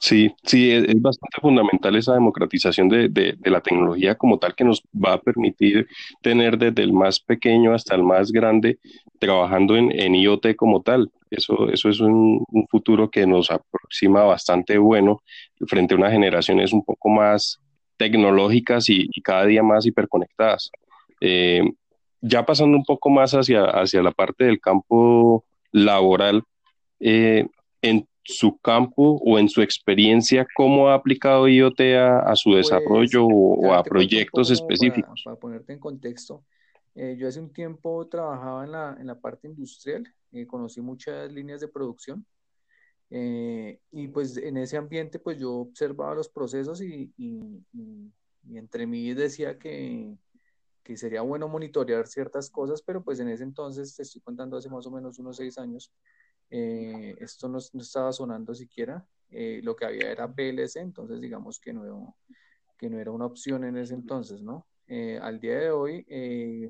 sí, 0.00 0.34
es, 0.44 0.84
es, 0.88 1.00
bastante 1.00 1.40
fundamental 1.40 1.94
esa 1.94 2.14
democratización 2.14 2.88
de, 2.88 3.08
de, 3.08 3.36
la 3.44 3.60
tecnología 3.60 4.16
como 4.16 4.38
tal 4.38 4.54
que 4.54 4.64
nos 4.64 4.82
va 4.92 5.14
a 5.14 5.20
permitir 5.20 5.86
tener 6.22 6.58
desde 6.58 6.82
el 6.82 6.92
más 6.92 7.20
pequeño 7.20 7.74
hasta 7.74 7.94
el 7.94 8.02
más 8.02 8.32
grande 8.32 8.78
trabajando 9.18 9.76
en, 9.76 9.92
en 9.92 10.14
IoT 10.14 10.56
como 10.56 10.82
tal. 10.82 11.10
Eso, 11.30 11.68
eso 11.70 11.88
es 11.88 12.00
un, 12.00 12.44
futuro 12.68 13.10
que 13.10 13.26
nos 13.26 13.50
aproxima 13.50 14.24
bastante 14.24 14.78
bueno 14.78 15.22
frente 15.66 15.94
a 15.94 15.98
unas 15.98 16.12
generaciones 16.12 16.72
un 16.72 16.84
poco 16.84 17.08
más 17.08 17.58
tecnológicas 17.96 18.88
y, 18.88 19.06
y 19.12 19.20
cada 19.22 19.46
día 19.46 19.62
más 19.62 19.86
hiperconectadas. 19.86 20.70
Eh, 21.20 21.62
ya 22.22 22.44
pasando 22.44 22.76
un 22.76 22.84
poco 22.84 23.10
más 23.10 23.32
hacia, 23.32 23.64
hacia 23.64 24.02
la 24.02 24.12
parte 24.12 24.44
del 24.44 24.60
campo 24.60 25.44
laboral, 25.72 26.42
eh, 27.00 27.46
en 27.82 28.06
su 28.30 28.58
campo 28.58 29.20
o 29.24 29.38
en 29.38 29.48
su 29.48 29.62
experiencia, 29.62 30.46
¿cómo 30.56 30.88
ha 30.88 30.94
aplicado 30.94 31.48
IoT 31.48 31.80
a, 31.96 32.20
a 32.20 32.36
su 32.36 32.50
pues, 32.50 32.66
desarrollo 32.66 33.26
o, 33.26 33.72
a 33.72 33.82
proyectos 33.82 34.50
específicos? 34.50 35.22
Para, 35.24 35.36
para, 35.36 35.40
ponerte 35.40 35.72
en 35.72 35.78
contexto, 35.78 36.44
eh, 36.94 37.16
yo 37.18 37.28
hace 37.28 37.40
un 37.40 37.52
tiempo 37.52 38.06
trabajaba 38.08 38.64
en 38.64 38.72
la, 38.72 38.96
en 38.98 39.06
la 39.06 39.20
parte 39.20 39.48
industrial, 39.48 40.06
eh, 40.32 40.46
conocí 40.46 40.80
muchas 40.80 41.32
líneas 41.32 41.60
de 41.60 41.68
producción 41.68 42.24
eh, 43.10 43.80
y 43.90 44.08
pues 44.08 44.36
en 44.36 44.56
ese 44.56 44.76
ambiente 44.76 45.18
pues 45.18 45.38
yo 45.38 45.52
observaba 45.54 46.14
los 46.14 46.28
procesos 46.28 46.80
y, 46.80 47.12
y, 47.16 47.64
y, 47.72 48.12
y 48.48 48.58
entre 48.58 48.86
mí 48.86 49.12
decía 49.14 49.58
que, 49.58 50.16
que 50.82 50.96
sería 50.96 51.22
bueno 51.22 51.48
monitorear 51.48 52.06
ciertas 52.06 52.50
cosas, 52.50 52.82
pero 52.82 53.02
pues 53.02 53.20
en 53.20 53.28
ese 53.28 53.44
entonces, 53.44 53.94
te 53.94 54.02
estoy 54.02 54.20
contando 54.22 54.56
hace 54.56 54.68
más 54.68 54.86
o 54.86 54.90
menos 54.90 55.18
unos 55.18 55.36
seis 55.36 55.58
años, 55.58 55.92
eh, 56.50 57.16
esto 57.20 57.48
no, 57.48 57.58
no, 57.72 57.80
estaba 57.80 58.12
sonando 58.12 58.54
siquiera, 58.54 59.06
eh, 59.30 59.60
lo 59.62 59.76
que 59.76 59.84
había 59.86 60.10
era 60.10 60.32
PLC, 60.32 60.80
entonces 60.80 61.20
digamos 61.20 61.60
que 61.60 61.72
no, 61.72 62.16
que 62.76 62.90
no 62.90 62.98
era 62.98 63.10
una 63.10 63.26
opción 63.26 63.64
en 63.64 63.76
ese 63.76 63.94
entonces, 63.94 64.42
¿no? 64.42 64.66
Eh, 64.92 65.20
al 65.22 65.38
día 65.38 65.56
de 65.60 65.70
hoy, 65.70 66.04
eh, 66.08 66.68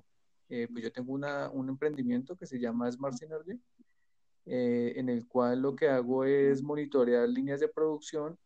eh, 0.51 0.69
pues 0.71 0.85
yo 0.85 0.93
tengo 0.93 1.15
una, 1.15 1.49
un 1.49 1.71
emprendimiento 1.71 2.37
que 2.37 2.45
se 2.45 2.59
llama 2.59 2.91
Smart 2.93 3.15
Synergy, 3.15 3.59
en 4.45 5.09
el 5.09 5.27
cual 5.29 5.63
lo 5.63 5.77
que 5.77 5.89
hago 5.89 6.25
es 6.25 6.63
monitorear 6.63 7.29
líneas 7.29 7.61
de 7.61 7.69
producción. 7.69 8.37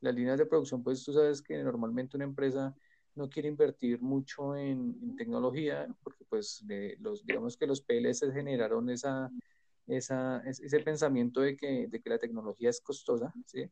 las 0.00 0.14
líneas 0.14 0.38
de 0.38 0.46
producción, 0.46 0.82
pues 0.82 1.04
tú 1.04 1.12
sabes 1.12 1.42
que 1.42 1.62
normalmente 1.62 2.16
una 2.16 2.24
empresa 2.24 2.74
no 3.14 3.28
quiere 3.28 3.48
invertir 3.48 4.00
mucho 4.00 4.56
en, 4.56 4.96
en 5.02 5.16
tecnología, 5.16 5.86
porque 6.02 6.24
pues 6.24 6.64
los, 6.98 7.24
digamos 7.24 7.56
que 7.56 7.66
los 7.66 7.82
PLS 7.82 8.32
generaron 8.32 8.88
esa, 8.90 9.30
esa, 9.96 10.42
ese 10.46 10.80
pensamiento 10.80 11.40
de 11.40 11.56
que, 11.56 11.86
de 11.88 12.00
que 12.00 12.10
la 12.10 12.18
tecnología 12.18 12.70
es 12.70 12.80
costosa, 12.80 13.32
¿sí? 13.46 13.68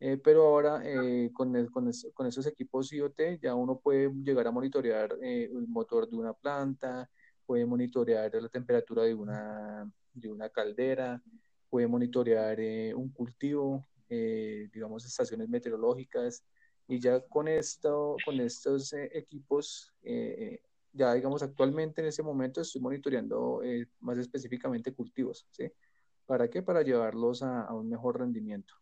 Eh, 0.00 0.18
pero 0.22 0.46
ahora 0.46 0.82
eh, 0.84 1.30
con, 1.32 1.54
el, 1.56 1.70
con, 1.70 1.88
es, 1.88 2.08
con, 2.12 2.26
esos 2.26 2.46
equipos 2.46 2.92
IoT 2.92 3.40
ya 3.40 3.54
uno 3.54 3.78
puede 3.78 4.10
llegar 4.22 4.46
a 4.46 4.50
monitorear 4.50 5.16
eh, 5.22 5.44
el 5.44 5.68
motor 5.68 6.10
de 6.10 6.16
una 6.16 6.32
planta, 6.32 7.08
puede 7.46 7.64
monitorear 7.64 8.30
la 8.34 8.48
temperatura 8.48 9.04
de 9.04 9.14
una, 9.14 9.90
de 10.12 10.30
una 10.30 10.48
caldera, 10.48 11.22
puede 11.70 11.86
monitorear 11.86 12.58
eh, 12.60 12.94
un 12.94 13.10
cultivo, 13.10 13.84
eh, 14.08 14.68
digamos 14.72 15.04
estaciones 15.04 15.48
meteorológicas, 15.48 16.44
y 16.86 17.00
ya 17.00 17.20
con 17.20 17.48
esto, 17.48 18.16
con 18.24 18.40
estos 18.40 18.92
eh, 18.92 19.10
equipos, 19.12 19.92
ya 20.94 21.12
digamos 21.12 21.42
actualmente 21.42 22.00
en 22.00 22.08
ese 22.08 22.22
momento 22.22 22.60
estoy 22.60 22.80
monitoreando 22.80 23.62
eh, 23.62 23.86
más 24.00 24.16
específicamente 24.18 24.92
cultivos, 24.92 25.46
¿sí? 25.50 25.70
¿Para 26.26 26.48
qué? 26.48 26.62
Para 26.62 26.82
llevarlos 26.82 27.42
a, 27.42 27.72
un 27.74 27.88
mejor 27.90 28.18
rendimiento. 28.18 28.72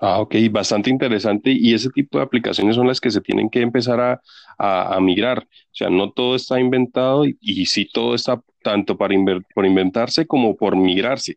Ah, 0.00 0.20
ok, 0.20 0.34
bastante 0.50 0.88
interesante. 0.88 1.50
Y 1.50 1.74
ese 1.74 1.90
tipo 1.90 2.18
de 2.18 2.24
aplicaciones 2.24 2.76
son 2.76 2.86
las 2.86 3.00
que 3.00 3.10
se 3.10 3.20
tienen 3.20 3.50
que 3.50 3.60
empezar 3.60 4.00
a, 4.00 4.20
a, 4.56 5.00
migrar. 5.00 5.40
O 5.40 5.74
sea, 5.74 5.90
no 5.90 6.12
todo 6.12 6.36
está 6.36 6.60
inventado 6.60 7.26
y, 7.26 7.36
y 7.40 7.66
sí 7.66 7.88
todo 7.92 8.14
está 8.14 8.40
tanto 8.62 8.96
para 8.96 9.14
por 9.54 9.66
inventarse 9.66 10.26
como 10.26 10.56
por 10.56 10.76
migrarse. 10.76 11.36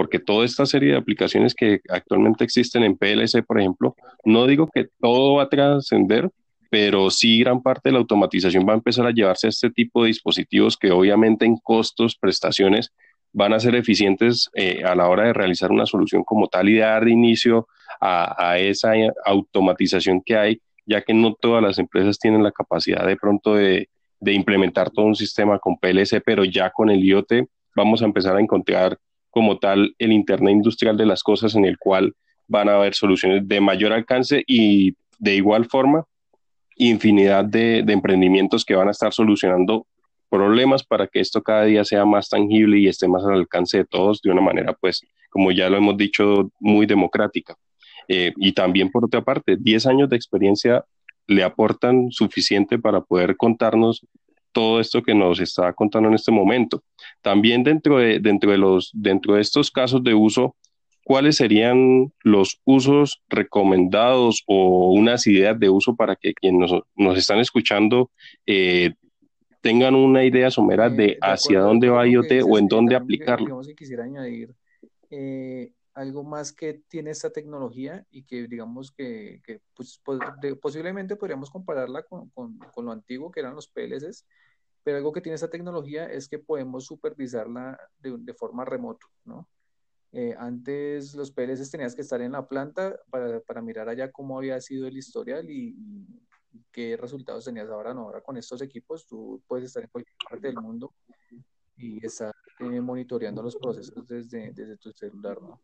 Porque 0.00 0.18
toda 0.18 0.46
esta 0.46 0.64
serie 0.64 0.92
de 0.92 0.96
aplicaciones 0.96 1.54
que 1.54 1.82
actualmente 1.90 2.42
existen 2.42 2.84
en 2.84 2.96
PLC, 2.96 3.42
por 3.42 3.60
ejemplo, 3.60 3.94
no 4.24 4.46
digo 4.46 4.66
que 4.66 4.86
todo 4.98 5.34
va 5.34 5.42
a 5.42 5.48
trascender, 5.50 6.30
pero 6.70 7.10
sí 7.10 7.40
gran 7.40 7.62
parte 7.62 7.90
de 7.90 7.92
la 7.92 7.98
automatización 7.98 8.66
va 8.66 8.72
a 8.72 8.76
empezar 8.76 9.04
a 9.04 9.10
llevarse 9.10 9.48
a 9.48 9.50
este 9.50 9.68
tipo 9.68 10.00
de 10.00 10.06
dispositivos 10.06 10.78
que 10.78 10.90
obviamente 10.90 11.44
en 11.44 11.58
costos, 11.58 12.16
prestaciones, 12.16 12.94
van 13.34 13.52
a 13.52 13.60
ser 13.60 13.74
eficientes 13.74 14.48
eh, 14.54 14.82
a 14.86 14.94
la 14.94 15.06
hora 15.06 15.24
de 15.24 15.34
realizar 15.34 15.70
una 15.70 15.84
solución 15.84 16.24
como 16.24 16.48
tal 16.48 16.70
y 16.70 16.76
de 16.76 16.80
dar 16.80 17.06
inicio 17.06 17.68
a, 18.00 18.56
esa 18.56 18.92
automatización 19.26 20.22
que 20.24 20.34
hay, 20.34 20.62
ya 20.86 21.02
que 21.02 21.12
no 21.12 21.34
todas 21.34 21.62
las 21.62 21.78
empresas 21.78 22.18
tienen 22.18 22.42
la 22.42 22.52
capacidad 22.52 23.06
de 23.06 23.16
pronto 23.16 23.54
de 23.54 23.86
implementar 24.22 24.88
todo 24.88 25.04
un 25.04 25.14
sistema 25.14 25.58
con 25.58 25.76
PLC, 25.76 26.22
pero 26.24 26.42
ya 26.46 26.70
con 26.70 26.88
el 26.88 27.04
IoT 27.04 27.32
vamos 27.76 28.00
a 28.00 28.06
empezar 28.06 28.34
a 28.34 28.40
encontrar 28.40 28.96
como 29.30 29.58
tal 29.58 29.94
el 29.98 30.12
Internet 30.12 30.52
industrial 30.52 30.96
de 30.96 31.06
las 31.06 31.22
cosas 31.22 31.54
en 31.54 31.64
el 31.64 31.78
cual 31.78 32.14
van 32.48 32.68
a 32.68 32.74
haber 32.74 32.94
soluciones 32.94 33.46
de 33.46 33.60
mayor 33.60 33.92
alcance 33.92 34.42
y 34.46 34.94
de 35.18 35.36
igual 35.36 35.66
forma 35.66 36.04
infinidad 36.76 37.44
de, 37.44 37.78
emprendimientos 37.86 38.64
que 38.64 38.74
van 38.74 38.88
a 38.88 38.92
estar 38.92 39.12
solucionando 39.12 39.86
problemas 40.30 40.82
para 40.82 41.06
que 41.06 41.20
esto 41.20 41.42
cada 41.42 41.64
día 41.64 41.84
sea 41.84 42.04
más 42.04 42.28
tangible 42.28 42.78
y 42.78 42.88
esté 42.88 43.06
más 43.06 43.24
al 43.24 43.34
alcance 43.34 43.78
de 43.78 43.84
todos 43.84 44.22
de 44.22 44.30
una 44.30 44.40
manera, 44.40 44.72
pues, 44.72 45.02
como 45.28 45.52
ya 45.52 45.68
lo 45.68 45.76
hemos 45.76 45.96
dicho, 45.96 46.50
muy 46.58 46.86
democrática. 46.86 47.54
Eh, 48.08 48.32
y 48.36 48.52
también, 48.52 48.90
por 48.90 49.04
otra 49.04 49.22
parte, 49.22 49.56
10 49.58 49.86
años 49.86 50.08
de 50.08 50.16
experiencia 50.16 50.84
le 51.26 51.44
aportan 51.44 52.10
suficiente 52.10 52.78
para 52.78 53.02
poder 53.02 53.36
contarnos 53.36 54.06
todo 54.52 54.80
esto 54.80 55.02
que 55.02 55.14
nos 55.14 55.40
está 55.40 55.72
contando 55.72 56.08
en 56.08 56.14
este 56.14 56.32
momento. 56.32 56.82
También 57.22 57.62
dentro 57.62 57.98
de, 57.98 58.20
dentro 58.20 58.50
de, 58.50 58.58
los, 58.58 58.90
dentro 58.92 59.34
de 59.34 59.40
estos 59.40 59.70
casos 59.70 60.02
de 60.02 60.14
uso, 60.14 60.56
¿cuáles 61.04 61.36
serían 61.36 62.12
los 62.22 62.60
usos 62.64 63.22
recomendados 63.28 64.42
o 64.46 64.92
unas 64.92 65.26
ideas 65.26 65.58
de 65.58 65.68
uso 65.68 65.96
para 65.96 66.16
que 66.16 66.34
quienes 66.34 66.70
nos, 66.70 66.82
nos 66.96 67.18
están 67.18 67.38
escuchando 67.38 68.10
eh, 68.46 68.94
tengan 69.60 69.94
una 69.94 70.24
idea 70.24 70.50
somera 70.50 70.88
de, 70.88 70.96
de 70.96 71.18
hacia 71.20 71.60
dónde 71.60 71.88
va 71.88 72.06
IoT 72.06 72.44
o 72.48 72.58
en 72.58 72.66
dónde 72.66 72.96
aplicarlo. 72.96 73.46
Digamos 73.46 73.66
que 73.66 73.74
quisiera 73.74 74.04
añadir 74.04 74.54
eh, 75.10 75.72
algo 76.00 76.24
más 76.24 76.52
que 76.52 76.82
tiene 76.88 77.10
esta 77.10 77.30
tecnología 77.30 78.06
y 78.10 78.24
que 78.24 78.46
digamos 78.48 78.90
que, 78.90 79.42
que 79.44 79.60
pues, 79.74 80.00
posiblemente 80.60 81.16
podríamos 81.16 81.50
compararla 81.50 82.02
con, 82.04 82.30
con, 82.30 82.58
con, 82.58 82.86
lo 82.86 82.92
antiguo 82.92 83.30
que 83.30 83.40
eran 83.40 83.54
los 83.54 83.68
PLCs, 83.68 84.26
pero 84.82 84.96
algo 84.96 85.12
que 85.12 85.20
tiene 85.20 85.34
esta 85.34 85.50
tecnología 85.50 86.06
es 86.06 86.28
que 86.28 86.38
podemos 86.38 86.86
supervisarla 86.86 87.78
de, 87.98 88.16
de 88.18 88.34
forma 88.34 88.64
remoto, 88.64 89.06
¿no? 89.24 89.48
Eh, 90.12 90.34
antes 90.38 91.14
los 91.14 91.30
PLCs 91.30 91.70
tenías 91.70 91.94
que 91.94 92.02
estar 92.02 92.20
en 92.20 92.32
la 92.32 92.48
planta 92.48 92.98
para, 93.10 93.40
para 93.40 93.62
mirar 93.62 93.88
allá 93.88 94.10
cómo 94.10 94.38
había 94.38 94.60
sido 94.60 94.88
el 94.88 94.96
historial 94.96 95.48
y, 95.48 95.76
y 96.52 96.64
qué 96.72 96.96
resultados 96.96 97.44
tenías 97.44 97.68
ahora, 97.68 97.94
no, 97.94 98.02
ahora 98.02 98.22
con 98.22 98.36
estos 98.36 98.62
equipos 98.62 99.06
tú 99.06 99.40
puedes 99.46 99.66
estar 99.66 99.84
en 99.84 99.90
cualquier 99.90 100.16
parte 100.28 100.48
del 100.48 100.56
mundo 100.56 100.92
y 101.76 102.04
estar 102.04 102.34
eh, 102.60 102.80
monitoreando 102.80 103.42
los 103.42 103.56
procesos 103.56 104.06
desde, 104.06 104.52
desde 104.52 104.76
tu 104.76 104.92
celular, 104.92 105.40
¿no? 105.40 105.60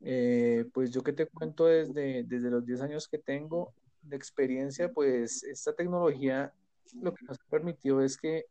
Eh, 0.00 0.64
pues 0.72 0.90
yo 0.90 1.02
que 1.02 1.12
te 1.12 1.26
cuento 1.26 1.66
desde, 1.66 2.22
desde 2.24 2.50
los 2.50 2.64
10 2.64 2.82
años 2.82 3.08
que 3.08 3.18
tengo 3.18 3.72
de 4.02 4.16
experiencia, 4.16 4.92
pues 4.92 5.42
esta 5.42 5.74
tecnología 5.74 6.52
lo 7.00 7.14
que 7.14 7.24
nos 7.24 7.40
ha 7.40 7.50
permitido 7.50 8.02
es 8.02 8.16
que 8.16 8.46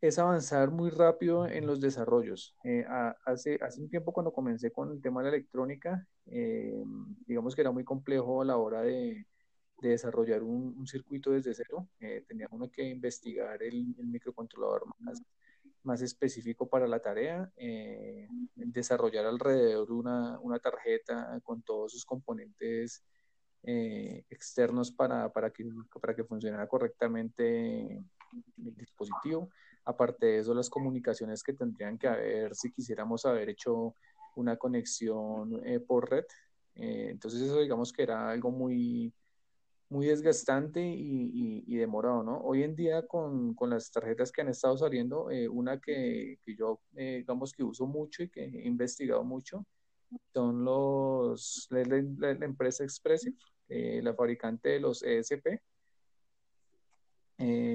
es 0.00 0.18
avanzar 0.18 0.70
muy 0.70 0.90
rápido 0.90 1.46
en 1.46 1.66
los 1.66 1.80
desarrollos. 1.80 2.54
Eh, 2.62 2.84
hace, 3.24 3.58
hace 3.62 3.80
un 3.80 3.88
tiempo 3.88 4.12
cuando 4.12 4.32
comencé 4.32 4.70
con 4.70 4.90
el 4.90 5.00
tema 5.00 5.22
de 5.22 5.30
la 5.30 5.36
electrónica, 5.36 6.06
eh, 6.26 6.82
digamos 7.26 7.54
que 7.54 7.62
era 7.62 7.70
muy 7.70 7.84
complejo 7.84 8.42
a 8.42 8.44
la 8.44 8.58
hora 8.58 8.82
de, 8.82 9.26
de 9.80 9.88
desarrollar 9.88 10.42
un, 10.42 10.76
un, 10.78 10.86
circuito 10.86 11.30
desde 11.30 11.54
cero. 11.54 11.88
Eh, 12.00 12.22
tenía 12.28 12.48
uno 12.50 12.70
que 12.70 12.82
investigar 12.82 13.62
el, 13.62 13.94
el 13.98 14.06
microcontrolador 14.06 14.84
más, 14.98 15.22
más, 15.84 16.02
específico 16.02 16.68
para 16.68 16.86
la 16.86 17.00
tarea, 17.00 17.52
desarrollar 18.54 19.26
alrededor 19.26 19.92
una, 19.92 20.38
una, 20.40 20.58
tarjeta 20.58 21.40
con 21.42 21.62
todos 21.62 21.92
sus 21.92 22.04
componentes 22.04 23.04
externos 23.62 24.90
para, 24.90 25.32
para, 25.32 25.50
que, 25.50 25.64
para 26.00 26.14
que 26.14 26.24
funcionara 26.24 26.66
correctamente 26.66 28.02
el 28.58 28.74
dispositivo 28.76 29.50
Aparte 29.84 30.26
de 30.26 30.38
eso, 30.38 30.54
las 30.54 30.70
comunicaciones 30.70 31.42
que 31.42 31.52
tendrían 31.52 31.98
que 31.98 32.08
haber 32.08 32.54
si 32.54 32.72
quisiéramos 32.72 33.26
haber 33.26 33.50
hecho 33.50 33.94
una 34.34 34.56
conexión 34.56 35.60
eh, 35.64 35.78
por 35.78 36.10
red. 36.10 36.24
Eh, 36.74 37.08
entonces 37.10 37.42
eso 37.42 37.60
digamos 37.60 37.92
que 37.92 38.02
era 38.02 38.30
algo 38.30 38.50
muy, 38.50 39.12
muy 39.94 40.08
desgastante 40.08 40.80
y, 40.84 41.64
y, 41.66 41.76
demorado, 41.76 42.24
¿no? 42.24 42.38
Hoy 42.40 42.64
en 42.64 42.74
día 42.74 43.06
con, 43.06 43.54
con, 43.54 43.70
las 43.70 43.92
tarjetas 43.92 44.32
que 44.32 44.40
han 44.40 44.48
estado 44.48 44.76
saliendo, 44.76 45.30
eh, 45.30 45.48
una 45.48 45.80
que, 45.80 46.38
que 46.42 46.56
yo 46.56 46.80
digamos 46.92 47.52
que 47.52 47.62
uso 47.62 47.86
mucho 47.86 48.24
y 48.24 48.28
que 48.28 48.44
he 48.44 48.66
investigado 48.66 49.22
mucho, 49.22 49.64
son 50.32 50.64
los, 50.64 51.68
la, 51.70 51.84
la, 51.84 52.34
la 52.34 52.44
empresa 52.44 52.82
Expressive, 52.82 53.36
la 53.68 54.12
fabricante 54.14 54.70
de 54.70 54.80
los 54.80 55.02
ESP. 55.04 55.60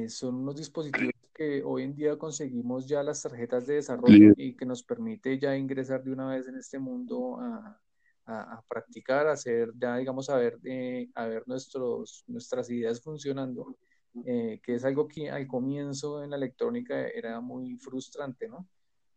son 0.10 0.36
unos 0.36 0.58
dispositivos 0.58 1.14
que 1.34 1.64
hoy 1.64 1.84
en 1.84 1.96
día 1.96 2.18
conseguimos 2.18 2.86
ya 2.86 3.02
las 3.02 3.22
tarjetas 3.22 3.66
de 3.66 3.76
desarrollo 3.76 4.34
y 4.36 4.58
que 4.58 4.66
nos 4.66 4.84
permite 4.84 5.40
ya 5.40 5.56
ingresar 5.56 6.04
de 6.04 6.12
una 6.12 6.28
vez 6.28 6.46
en 6.50 6.58
este 6.58 6.80
mundo 6.80 7.40
a, 7.40 7.80
a, 8.30 8.64
practicar, 8.68 9.28
a 9.28 9.34
hacer, 9.34 9.72
ya 9.76 9.98
digamos, 9.98 10.30
a 10.30 10.38
ver, 10.38 10.60
eh, 10.64 11.10
a 11.16 11.26
ver 11.26 11.48
nuestros, 11.48 12.24
nuestras 12.28 12.70
ideas 12.70 13.02
funcionando, 13.02 13.78
eh, 14.26 14.60
que 14.64 14.76
es 14.76 14.86
algo 14.86 15.08
que 15.08 15.30
al 15.30 15.48
comienzo 15.48 16.24
en 16.24 16.30
la 16.32 16.36
electrónica 16.36 17.08
era 17.08 17.40
muy 17.42 17.78
frustrante, 17.78 18.48
¿no? 18.48 18.68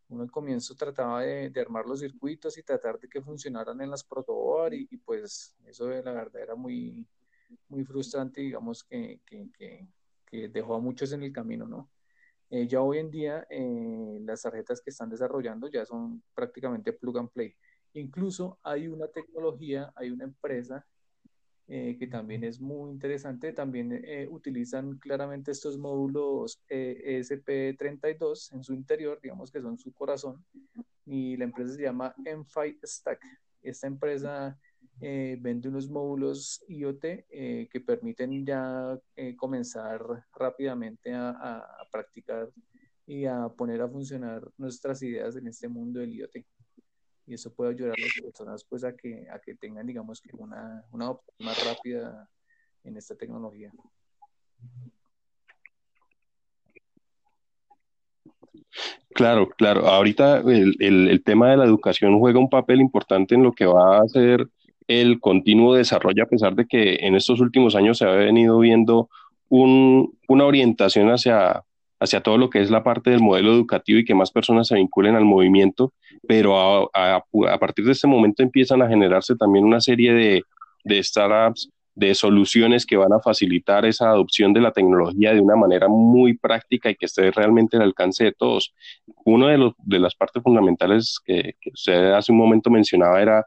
Uno 0.08 0.22
al 0.22 0.30
comienzo 0.30 0.74
trataba 0.74 1.22
de, 1.22 1.52
armar 1.60 1.86
los 1.86 2.00
circuitos 2.00 2.56
y 2.58 2.62
tratar 2.62 2.98
de 2.98 3.08
que 3.08 3.22
funcionaran 3.22 3.80
en 3.80 3.90
las 3.90 4.04
protoboard 4.04 4.74
y, 4.74 4.88
y, 4.90 4.96
pues 4.98 5.56
eso 5.66 5.86
de 5.86 6.02
la 6.02 6.12
verdad 6.12 6.42
era 6.42 6.54
muy, 6.54 7.06
muy 7.68 7.84
frustrante, 7.84 8.40
digamos, 8.40 8.84
que, 8.84 9.20
que, 9.26 9.50
que, 9.52 9.88
que 10.26 10.48
dejó 10.48 10.74
a 10.74 10.80
muchos 10.80 11.12
en 11.12 11.22
el 11.22 11.32
camino, 11.32 11.66
¿no? 11.66 11.90
Eh, 12.50 12.66
ya 12.66 12.82
hoy 12.82 12.98
en 12.98 13.10
día 13.10 13.46
las 14.26 14.42
tarjetas 14.42 14.82
que 14.82 14.90
están 14.90 15.08
desarrollando 15.08 15.68
ya 15.68 15.86
son 15.86 16.22
prácticamente 16.34 16.92
plug 16.92 17.18
and 17.18 17.30
play. 17.30 17.56
Incluso 17.94 18.58
hay 18.62 18.88
una 18.88 19.08
tecnología, 19.08 19.92
hay 19.94 20.10
una 20.10 20.24
empresa 20.24 20.86
eh, 21.68 21.96
que 21.98 22.06
también 22.06 22.44
es 22.44 22.60
muy 22.60 22.90
interesante, 22.90 23.52
también 23.52 24.02
utilizan 24.30 24.98
claramente 24.98 25.52
estos 25.52 25.78
módulos 25.78 26.60
ESP32 26.68 28.52
en 28.52 28.62
su 28.62 28.74
interior, 28.74 29.18
digamos 29.22 29.50
que 29.50 29.60
son 29.60 29.78
su 29.78 29.92
corazón, 29.92 30.44
y 31.06 31.36
la 31.36 31.44
empresa 31.44 31.74
se 31.74 31.82
llama 31.82 32.14
M5 32.24 32.78
Stack. 32.84 33.20
Esta 33.62 33.86
empresa 33.86 34.58
eh, 35.00 35.36
vende 35.40 35.68
unos 35.68 35.88
módulos 35.88 36.62
IoT 36.68 37.04
eh, 37.04 37.68
que 37.70 37.80
permiten 37.80 38.46
ya 38.46 38.96
eh, 39.16 39.34
comenzar 39.34 40.00
rápidamente 40.32 41.12
a, 41.12 41.30
a, 41.30 41.88
practicar 41.90 42.48
y 43.04 43.24
a 43.24 43.48
poner 43.48 43.82
a 43.82 43.88
funcionar 43.88 44.48
nuestras 44.58 45.02
ideas 45.02 45.34
en 45.36 45.48
este 45.48 45.66
mundo 45.68 45.98
del 45.98 46.14
IoT. 46.14 46.36
Y 47.26 47.34
eso 47.34 47.52
puede 47.52 47.72
ayudar 47.72 47.94
a 47.96 48.00
las 48.00 48.12
personas 48.22 48.64
pues 48.64 48.84
a 48.84 48.96
que, 48.96 49.26
a 49.30 49.38
que 49.38 49.54
tengan, 49.54 49.86
digamos, 49.86 50.20
que 50.20 50.30
una, 50.36 50.84
una 50.90 51.06
adopción 51.06 51.36
más 51.40 51.64
rápida 51.64 52.28
en 52.84 52.96
esta 52.96 53.14
tecnología. 53.14 53.72
Claro, 59.14 59.48
claro. 59.50 59.86
Ahorita 59.86 60.38
el, 60.38 60.76
el, 60.80 61.08
el, 61.08 61.22
tema 61.22 61.50
de 61.50 61.58
la 61.58 61.64
educación 61.64 62.18
juega 62.18 62.38
un 62.38 62.48
papel 62.48 62.80
importante 62.80 63.34
en 63.34 63.42
lo 63.42 63.52
que 63.52 63.66
va 63.66 63.98
a 63.98 64.08
ser 64.08 64.48
el 64.88 65.20
continuo 65.20 65.74
desarrollo, 65.74 66.24
a 66.24 66.28
pesar 66.28 66.54
de 66.54 66.66
que 66.66 66.96
en 67.00 67.14
estos 67.14 67.40
últimos 67.40 67.74
años 67.74 67.98
se 67.98 68.06
ha 68.06 68.10
venido 68.12 68.58
viendo 68.58 69.08
un, 69.48 70.18
una 70.28 70.44
orientación 70.44 71.08
hacia, 71.08 71.62
hacia 72.02 72.20
todo 72.20 72.36
lo 72.36 72.50
que 72.50 72.60
es 72.60 72.70
la 72.70 72.82
parte 72.82 73.10
del 73.10 73.20
modelo 73.20 73.52
educativo 73.52 74.00
y 74.00 74.04
que 74.04 74.14
más 74.14 74.30
personas 74.30 74.68
se 74.68 74.74
vinculen 74.74 75.14
al 75.14 75.24
movimiento, 75.24 75.92
pero 76.26 76.90
a, 76.94 77.24
partir 77.60 77.84
de 77.84 77.92
este 77.92 78.08
momento 78.08 78.42
empiezan 78.42 78.82
a 78.82 78.88
generarse 78.88 79.36
también 79.36 79.64
una 79.64 79.80
serie 79.80 80.12
de, 80.12 80.42
de 80.84 81.02
startups, 81.02 81.70
de 81.94 82.14
soluciones 82.14 82.86
que 82.86 82.96
van 82.96 83.12
a 83.12 83.20
facilitar 83.20 83.84
esa 83.84 84.08
adopción 84.08 84.52
de 84.52 84.60
la 84.62 84.72
tecnología 84.72 85.32
de 85.32 85.40
una 85.40 85.56
manera 85.56 85.88
muy 85.88 86.36
práctica 86.36 86.90
y 86.90 86.96
que 86.96 87.06
esté 87.06 87.30
realmente 87.30 87.76
al 87.76 87.84
alcance 87.84 88.24
de 88.24 88.32
todos. 88.32 88.74
Una 89.24 89.48
de, 89.50 89.72
de 89.78 89.98
las 89.98 90.14
partes 90.14 90.42
fundamentales 90.42 91.18
que, 91.24 91.54
que 91.60 91.70
usted 91.70 92.12
hace 92.12 92.32
un 92.32 92.38
momento 92.38 92.70
mencionaba 92.70 93.20
era 93.20 93.46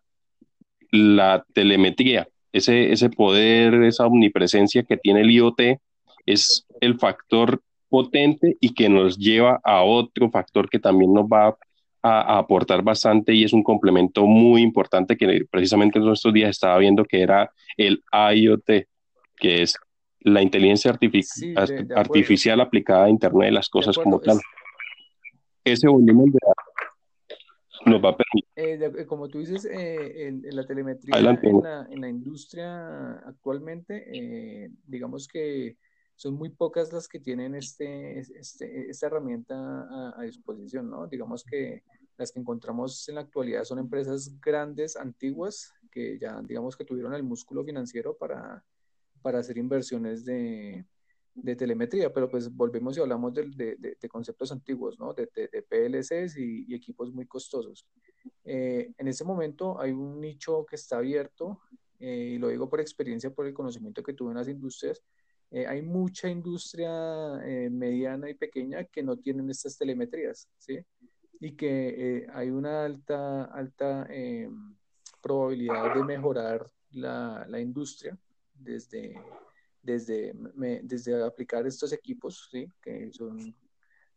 la 0.91 1.43
telemetría, 1.53 2.27
ese, 2.53 2.93
ese 2.93 3.09
poder, 3.09 3.73
esa 3.83 4.05
omnipresencia 4.05 4.83
que 4.83 4.95
tiene 4.95 5.21
el 5.21 5.31
IoT 5.31 5.79
es 6.25 6.65
el 6.79 6.97
factor 6.97 7.61
potente 7.95 8.57
y 8.59 8.73
que 8.73 8.89
nos 8.89 9.17
lleva 9.17 9.61
a 9.63 9.81
otro 9.83 10.29
factor 10.29 10.69
que 10.69 10.79
también 10.79 11.13
nos 11.13 11.27
va 11.27 11.47
a, 11.47 11.55
a, 12.03 12.37
aportar 12.39 12.83
bastante 12.83 13.33
y 13.33 13.45
es 13.45 13.53
un 13.53 13.63
complemento 13.63 14.25
muy 14.25 14.61
importante 14.61 15.15
que 15.15 15.45
precisamente 15.49 15.97
en 15.97 16.09
estos 16.09 16.33
días 16.33 16.49
estaba 16.49 16.77
viendo 16.77 17.05
que 17.05 17.21
era 17.21 17.49
el 17.77 18.03
IoT, 18.11 18.69
que 19.37 19.61
es 19.61 19.77
la 20.19 20.41
inteligencia 20.41 20.91
artific 20.91 21.23
sí, 21.23 21.53
de, 21.53 21.83
de 21.85 21.95
artificial 21.95 22.59
aplicada 22.59 23.05
a 23.05 23.09
Internet 23.09 23.45
de 23.45 23.51
las 23.53 23.69
cosas 23.69 23.97
como 23.97 24.19
tal. 24.19 24.39
Ese 25.63 25.87
volumen 25.87 26.31
de 26.33 26.39
nos 27.85 28.03
va 28.03 28.09
a 28.09 28.17
permitir. 28.17 28.49
Eh, 28.57 28.77
de, 28.77 29.05
como 29.05 29.29
tú 29.29 29.39
dices, 29.39 29.63
eh, 29.63 30.27
en, 30.27 30.43
en, 30.43 30.55
la 30.55 30.65
telemetría 30.65 31.17
en 31.17 31.23
la, 31.63 31.87
en 31.89 32.01
la, 32.01 32.09
industria 32.09 33.19
actualmente, 33.19 34.03
eh, 34.11 34.69
digamos 34.85 35.29
que 35.29 35.77
son 36.15 36.35
muy 36.35 36.49
pocas 36.49 36.91
las 36.93 37.07
que 37.07 37.19
tienen 37.19 37.55
este, 37.55 38.19
este, 38.19 38.89
esta 38.89 39.07
herramienta 39.07 39.55
a, 39.55 40.13
a, 40.17 40.23
disposición, 40.23 40.89
¿no? 40.89 41.07
Digamos 41.07 41.43
que 41.43 41.83
las 42.17 42.31
que 42.31 42.39
encontramos 42.39 43.07
en 43.09 43.15
la 43.15 43.21
actualidad 43.21 43.63
son 43.65 43.79
empresas 43.79 44.39
grandes, 44.39 44.95
antiguas, 44.95 45.73
que 45.91 46.17
ya, 46.17 46.41
digamos 46.41 46.75
que 46.75 46.85
tuvieron 46.85 47.13
el 47.13 47.23
músculo 47.23 47.63
financiero 47.63 48.17
para, 48.17 48.63
para 49.21 49.39
hacer 49.39 49.57
inversiones 49.57 50.23
de, 50.23 50.85
de 51.35 51.55
telemetría, 51.55 52.13
pero 52.13 52.29
pues 52.29 52.53
volvemos 52.53 52.97
y 52.97 53.01
hablamos 53.01 53.33
de, 53.33 53.49
de, 53.49 53.97
de 53.99 54.09
conceptos 54.09 54.51
antiguos, 54.51 54.97
¿no? 54.97 55.13
De, 55.13 55.27
PLCs 55.27 56.37
y, 56.37 56.65
y, 56.67 56.75
equipos 56.75 57.11
muy 57.11 57.25
costosos. 57.25 57.85
Eh, 58.45 58.93
en 58.97 59.07
este 59.07 59.25
momento 59.25 59.79
hay 59.79 59.91
un 59.91 60.21
nicho 60.21 60.65
que 60.65 60.77
está 60.77 60.97
abierto, 60.97 61.59
eh, 61.99 62.33
y 62.35 62.37
lo 62.37 62.47
digo 62.47 62.69
por 62.69 62.79
experiencia, 62.79 63.33
por 63.33 63.47
el 63.47 63.53
conocimiento 63.53 64.01
que 64.01 64.13
tuve 64.13 64.31
en 64.31 64.37
las 64.37 64.47
industrias. 64.47 65.01
Eh, 65.55 65.65
hay 65.65 65.81
mucha 65.81 66.27
industria 66.27 66.89
eh, 67.45 67.69
mediana 67.69 68.29
y 68.29 68.33
pequeña 68.33 68.83
que 68.83 69.01
no 69.01 69.15
tienen 69.15 69.49
estas 69.49 69.77
telemetrías, 69.77 70.49
¿sí? 70.57 70.79
Y 71.39 71.55
que 71.55 72.17
eh, 72.17 72.27
hay 72.33 72.49
una 72.49 72.83
alta, 72.83 73.45
alta 73.45 74.05
probabilidad 75.21 75.95
de 75.95 76.03
mejorar 76.03 76.69
la, 76.91 77.45
la 77.47 77.61
industria 77.61 78.17
desde 78.53 79.15
desde, 79.81 80.33
me, 80.33 80.81
desde 80.83 81.23
aplicar 81.23 81.65
estos 81.65 81.93
equipos, 81.93 82.49
¿sí? 82.51 82.67
que 82.81 83.13
son 83.13 83.55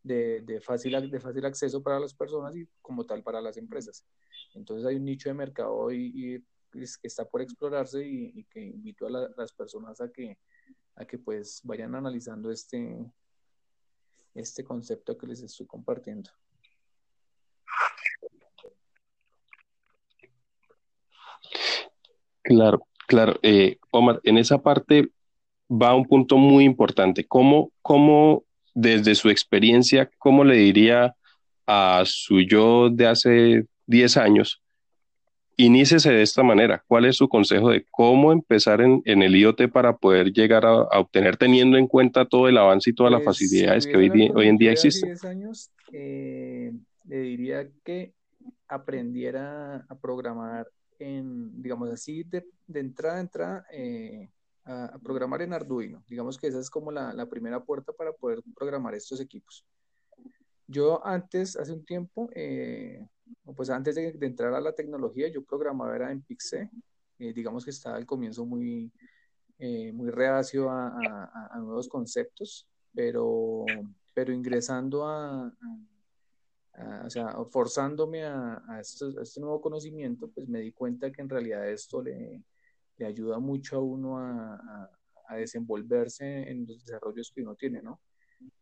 de, 0.03 0.41
de, 0.41 0.61
fácil, 0.61 1.11
de 1.11 1.21
fácil 1.21 1.45
acceso 1.45 1.83
para 1.83 2.01
las 2.01 2.15
personas 2.15 2.57
y 2.57 2.67
como 2.81 3.05
tal 3.05 3.23
para 3.23 3.41
las 3.41 3.59
empresas. 3.59 4.05
Entonces 4.55 4.87
hay 4.87 4.97
un 4.97 5.05
nicho 5.05 5.29
de 5.29 5.35
mercado 5.35 5.93
y, 5.93 6.13
y 6.15 6.45
que 6.73 7.07
está 7.07 7.25
por 7.27 7.43
explorarse 7.43 8.05
y, 8.05 8.33
y 8.35 8.45
que 8.45 8.61
invito 8.61 9.07
a 9.07 9.11
la, 9.11 9.31
las 9.37 9.53
personas 9.53 10.01
a 10.01 10.11
que, 10.11 10.39
a 10.99 11.05
que 11.05 11.17
pues 11.17 11.61
vayan 11.63 11.95
analizando 11.95 12.51
este, 12.51 12.99
este 14.35 14.65
concepto 14.65 15.17
que 15.17 15.29
les 15.29 15.41
estoy 15.43 15.67
compartiendo. 15.67 16.31
Claro, 22.43 22.87
claro. 23.07 23.39
Eh, 23.43 23.79
Omar, 23.91 24.21
en 24.25 24.39
esa 24.39 24.59
parte 24.59 25.13
va 25.71 25.95
un 25.95 26.07
punto 26.07 26.37
muy 26.37 26.65
importante. 26.65 27.27
¿Cómo, 27.27 27.71
cómo 27.83 28.45
desde 28.75 29.15
su 29.15 29.29
experiencia, 29.29 30.11
cómo 30.19 30.45
le 30.45 30.57
diría 30.57 31.15
a 31.67 32.03
su 32.07 32.41
yo 32.41 32.89
de 32.91 33.07
hace 33.07 33.67
10 33.87 34.17
años 34.17 34.63
inícese 35.59 36.11
de 36.11 36.23
esta 36.23 36.43
manera. 36.43 36.83
¿Cuál 36.87 37.05
es 37.05 37.17
su 37.17 37.29
consejo 37.29 37.71
de 37.71 37.85
cómo 37.91 38.33
empezar 38.33 38.81
en, 38.81 39.03
el 39.05 39.37
IoT 39.37 39.71
para 39.71 39.97
poder 39.97 40.33
llegar 40.33 40.65
a, 40.65 40.83
obtener 41.01 41.37
teniendo 41.37 41.77
en 41.77 41.89
cuenta 41.89 42.25
todo 42.25 42.49
el 42.49 42.57
avance 42.57 42.91
y 42.91 42.95
todas 42.95 43.13
las 43.13 43.23
pues, 43.23 43.39
facilidades 43.39 43.87
que 43.87 43.97
hoy, 43.97 44.31
hoy, 44.35 44.47
en 44.47 44.57
día 44.57 44.73
existen? 44.73 45.11
10 45.11 45.25
años, 45.25 45.71
eh, 45.93 46.73
le 47.07 47.19
diría 47.19 47.69
que 47.85 48.15
aprendiera 48.69 49.85
a 49.89 49.95
programar 49.97 50.69
en, 51.01 51.61
digamos 51.61 51.91
así, 51.91 52.23
de, 52.23 52.45
entrada 52.73 53.17
a 53.17 53.21
entrada, 53.21 53.67
eh, 53.73 54.31
a, 54.65 54.97
programar 55.03 55.43
en 55.43 55.53
Arduino. 55.53 56.05
Digamos 56.09 56.39
que 56.39 56.47
esa 56.47 56.61
es 56.61 56.71
como 56.71 56.93
la, 56.93 57.13
la 57.13 57.27
primera 57.27 57.65
puerta 57.65 57.93
para 57.93 58.13
poder 58.13 58.43
programar 58.55 58.95
estos 58.95 59.21
equipos. 59.21 59.65
Yo 60.69 61.05
antes, 61.05 61.57
hace 61.57 61.73
un 61.73 61.85
tiempo, 61.85 62.31
eh, 62.35 63.05
pues 63.57 63.71
antes 63.71 63.95
de, 63.95 64.17
entrar 64.21 64.55
a 64.55 64.61
la 64.61 64.75
tecnología, 64.75 65.29
yo 65.29 65.45
programaba 65.45 65.97
era 65.97 66.13
en 66.13 66.23
Pixel. 66.23 66.69
Eh, 67.19 67.33
digamos 67.33 67.65
que 67.65 67.71
estaba 67.71 67.97
al 67.97 68.07
comienzo 68.07 68.45
muy, 68.47 68.93
eh, 69.59 69.93
muy 69.93 70.11
reacio 70.11 70.71
a, 70.71 71.51
nuevos 71.57 71.89
conceptos, 71.89 72.69
pero, 72.95 73.65
pero 74.15 74.33
ingresando 74.33 75.07
a, 75.07 75.53
o 77.05 77.11
sea, 77.11 77.35
forzándome 77.51 78.25
a, 78.25 78.81
este 78.81 79.41
nuevo 79.41 79.61
conocimiento, 79.61 80.29
pues 80.29 80.49
me 80.49 80.61
di 80.61 80.73
cuenta 80.73 81.11
que 81.11 81.23
en 81.23 81.29
realidad 81.29 81.69
esto 81.69 82.03
le, 82.03 82.45
le 82.99 83.07
ayuda 83.07 83.39
mucho 83.39 83.77
a 83.77 83.81
uno 83.81 84.19
a, 84.19 84.91
desenvolverse 85.37 86.51
en 86.51 86.67
los 86.67 86.83
desarrollos 86.87 87.31
que 87.35 87.43
uno 87.43 87.55
tiene, 87.55 87.83
¿no? 87.83 88.01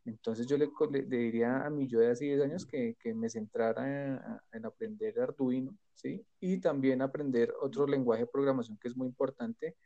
Entonces 0.07 0.47
yo 0.47 0.57
le, 0.57 0.69
diría 1.03 1.67
a 1.67 1.71
mi 1.71 1.89
yo 1.89 1.99
de 1.99 2.11
hace 2.11 2.25
10 2.27 2.43
años 2.43 2.67
que, 2.67 2.97
me 3.15 3.29
centrara 3.29 4.41
en, 4.53 4.65
aprender 4.65 5.19
Arduino, 5.21 5.77
¿sí? 5.95 6.25
Y 6.41 6.59
también 6.59 7.03
aprender 7.03 7.53
otro 7.61 7.87
lenguaje 7.87 8.23
de 8.23 8.29
programación 8.29 8.79
que 8.79 8.89
es 8.89 8.97
muy 8.97 9.09
importante 9.09 9.77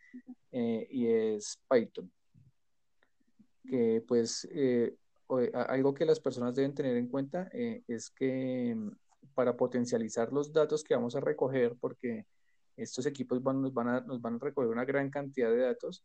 eh, 0.53 0.87
y 0.91 1.07
es 1.07 1.59
Python. 1.69 2.11
Que 3.65 4.05
pues 4.07 4.47
eh, 4.53 4.95
algo 5.55 5.95
que 5.95 6.05
las 6.05 6.21
personas 6.21 6.55
deben 6.55 6.75
tener 6.75 6.97
en 6.97 7.09
cuenta 7.09 7.49
eh, 7.53 7.83
es 7.89 8.11
que 8.11 8.75
mm, 8.75 8.91
para 9.35 9.57
potencializar 9.57 10.33
los 10.33 10.53
datos 10.53 10.85
que 10.85 10.95
vamos 10.95 11.17
a 11.17 11.21
recoger, 11.21 11.77
porque 11.81 12.27
estos 12.77 13.07
equipos 13.07 13.43
nos, 13.43 13.73
van 13.73 13.89
a, 13.89 14.01
nos 14.03 14.21
van 14.21 14.35
a 14.35 14.39
recoger 14.39 14.71
una 14.71 14.85
gran 14.85 15.09
cantidad 15.11 15.51
de 15.51 15.59
datos, 15.59 16.05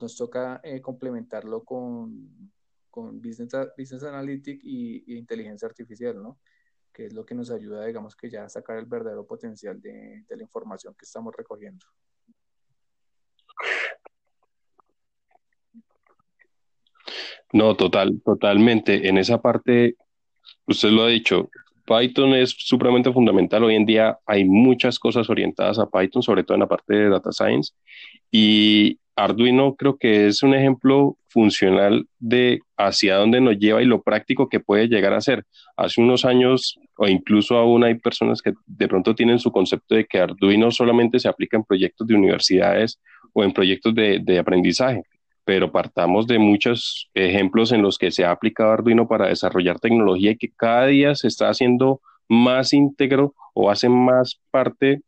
nos 0.00 0.16
toca 0.16 0.62
complementarlo 0.82 1.62
con 1.62 2.50
con 2.90 3.20
Business, 3.20 3.50
business 3.76 4.02
Analytics 4.04 4.64
y, 4.64 5.16
inteligencia 5.16 5.66
artificial, 5.66 6.20
¿no? 6.22 6.38
Que 6.92 7.06
es 7.06 7.12
lo 7.12 7.24
que 7.24 7.34
nos 7.34 7.50
ayuda, 7.50 7.84
digamos, 7.86 8.16
que 8.16 8.30
ya 8.30 8.44
a 8.44 8.48
sacar 8.48 8.78
el 8.78 8.86
verdadero 8.86 9.26
potencial 9.26 9.80
de, 9.80 10.24
la 10.28 10.42
información 10.42 10.94
que 10.94 11.04
estamos 11.04 11.34
recogiendo. 11.36 11.86
No, 17.52 17.76
total, 17.76 18.20
totalmente. 18.24 19.08
En 19.08 19.16
esa 19.16 19.40
parte, 19.40 19.96
usted 20.66 20.90
lo 20.90 21.04
ha 21.04 21.08
dicho, 21.08 21.50
Python 21.88 22.34
es 22.34 22.50
supremamente 22.50 23.12
fundamental. 23.12 23.64
Hoy 23.64 23.74
en 23.74 23.86
día 23.86 24.18
hay 24.26 24.44
muchas 24.44 24.98
cosas 24.98 25.30
orientadas 25.30 25.78
a 25.78 25.88
Python, 25.88 26.22
sobre 26.22 26.44
todo 26.44 26.54
en 26.54 26.60
la 26.60 26.68
parte 26.68 26.94
de 26.94 27.08
data 27.08 27.32
science. 27.32 27.72
Y 28.30 28.98
Arduino 29.18 29.74
creo 29.74 29.96
que 29.96 30.28
es 30.28 30.42
un 30.42 30.54
ejemplo 30.54 31.16
funcional 31.28 32.06
de 32.18 32.60
hacia 32.76 33.16
dónde 33.16 33.40
nos 33.40 33.58
lleva 33.58 33.82
y 33.82 33.84
lo 33.84 34.02
práctico 34.02 34.48
que 34.48 34.60
puede 34.60 34.86
llegar 34.86 35.12
a 35.12 35.20
ser. 35.20 35.44
Hace 35.76 36.00
unos 36.00 36.24
años, 36.24 36.78
o 36.96 37.08
incluso 37.08 37.56
aún 37.56 37.82
hay 37.82 37.96
personas 37.96 38.40
que 38.40 38.52
de 38.66 38.88
pronto 38.88 39.14
tienen 39.14 39.40
su 39.40 39.50
concepto 39.50 39.96
de 39.96 40.04
que 40.04 40.20
Arduino 40.20 40.70
solamente 40.70 41.18
se 41.18 41.28
aplica 41.28 41.56
en 41.56 41.64
proyectos 41.64 42.06
de 42.06 42.14
universidades 42.14 43.00
o 43.32 43.42
en 43.42 43.52
proyectos 43.52 43.94
de, 43.94 44.20
de 44.22 44.38
aprendizaje, 44.38 45.02
pero 45.44 45.72
partamos 45.72 46.26
de 46.28 46.38
muchos 46.38 47.10
ejemplos 47.12 47.72
en 47.72 47.82
los 47.82 47.98
que 47.98 48.12
se 48.12 48.24
ha 48.24 48.30
aplicado 48.30 48.70
Arduino 48.70 49.08
para 49.08 49.26
desarrollar 49.26 49.80
tecnología 49.80 50.30
y 50.30 50.36
que 50.36 50.52
cada 50.56 50.86
día 50.86 51.14
se 51.16 51.26
está 51.26 51.48
haciendo 51.48 52.00
más 52.28 52.72
íntegro 52.72 53.34
o 53.52 53.68
hace 53.68 53.88
más 53.88 54.40
parte 54.52 55.00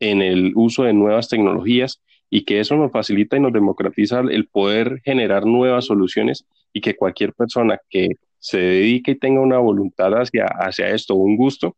en 0.00 0.22
el 0.22 0.52
uso 0.54 0.84
de 0.84 0.94
nuevas 0.94 1.28
tecnologías 1.28 2.00
y 2.30 2.44
que 2.44 2.60
eso 2.60 2.76
nos 2.76 2.92
facilita 2.92 3.36
y 3.36 3.40
nos 3.40 3.52
democratiza 3.52 4.20
el 4.20 4.46
poder 4.48 5.00
generar 5.04 5.46
nuevas 5.46 5.86
soluciones 5.86 6.46
y 6.72 6.80
que 6.80 6.96
cualquier 6.96 7.32
persona 7.32 7.80
que 7.88 8.10
se 8.38 8.58
dedique 8.58 9.12
y 9.12 9.18
tenga 9.18 9.40
una 9.40 9.58
voluntad 9.58 10.12
hacia, 10.14 10.46
hacia 10.46 10.88
esto, 10.90 11.14
un 11.14 11.36
gusto, 11.36 11.76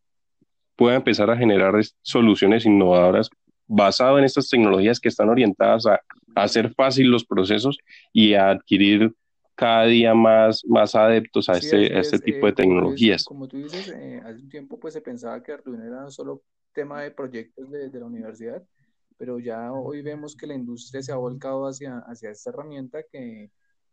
pueda 0.75 0.95
empezar 0.95 1.29
a 1.29 1.37
generar 1.37 1.73
soluciones 2.01 2.65
innovadoras 2.65 3.29
basadas 3.67 4.19
en 4.19 4.25
estas 4.25 4.49
tecnologías 4.49 4.99
que 4.99 5.09
están 5.09 5.29
orientadas 5.29 5.85
a, 5.85 5.99
hacer 6.33 6.73
fácil 6.73 7.11
los 7.11 7.25
procesos 7.25 7.77
y 8.13 8.35
a 8.35 8.51
adquirir 8.51 9.13
cada 9.53 9.85
día 9.85 10.13
más, 10.13 10.63
más 10.65 10.95
adeptos 10.95 11.49
a, 11.49 11.53
este, 11.57 11.99
este 11.99 12.19
tipo 12.19 12.45
de 12.45 12.53
eh, 12.53 12.55
tecnologías. 12.55 13.25
Como 13.25 13.49
tú 13.49 13.57
dices, 13.57 13.89
eh, 13.89 14.21
hace 14.23 14.39
un 14.39 14.49
tiempo 14.49 14.79
pues 14.79 14.93
se 14.93 15.01
pensaba 15.01 15.43
que 15.43 15.51
Arduino 15.51 15.83
era 15.83 16.09
solo 16.09 16.41
tema 16.73 17.03
de 17.03 17.11
proyectos 17.11 17.69
de, 17.69 17.89
de 17.89 17.99
la 17.99 18.05
universidad, 18.05 18.63
pero 19.21 19.37
ya 19.37 19.71
hoy 19.71 20.01
vemos 20.01 20.35
que 20.35 20.47
la 20.47 20.55
industria 20.55 21.03
se 21.03 21.11
ha 21.11 21.15
volcado 21.15 21.67
hacia, 21.67 21.99
hacia 22.07 22.31
esta 22.31 22.49
herramienta 22.49 23.03
que, 23.03 23.51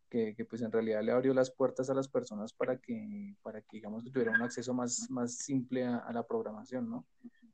que, 0.08 0.34
pues 0.48 0.62
en 0.62 0.72
realidad 0.72 1.02
le 1.02 1.12
abrió 1.12 1.34
las 1.34 1.50
puertas 1.50 1.90
a 1.90 1.94
las 1.94 2.08
personas 2.08 2.54
para 2.54 2.78
que, 2.78 3.36
para 3.42 3.60
que 3.60 3.76
digamos 3.76 4.02
que 4.02 4.10
tuvieran 4.10 4.36
un 4.36 4.46
acceso 4.46 4.72
más, 4.72 5.10
más 5.10 5.36
simple 5.36 5.84
a, 5.84 6.10
la 6.14 6.26
programación, 6.26 6.88
¿no? 6.88 7.06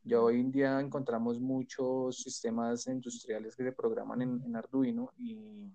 Ya 0.04 0.20
hoy 0.20 0.38
en 0.38 0.52
día 0.52 0.78
encontramos 0.78 1.40
muchos 1.40 2.18
sistemas 2.18 2.86
industriales 2.86 3.56
que 3.56 3.64
se 3.64 3.72
programan 3.72 4.22
en, 4.22 4.40
en 4.44 4.54
Arduino 4.54 5.12
y, 5.18 5.68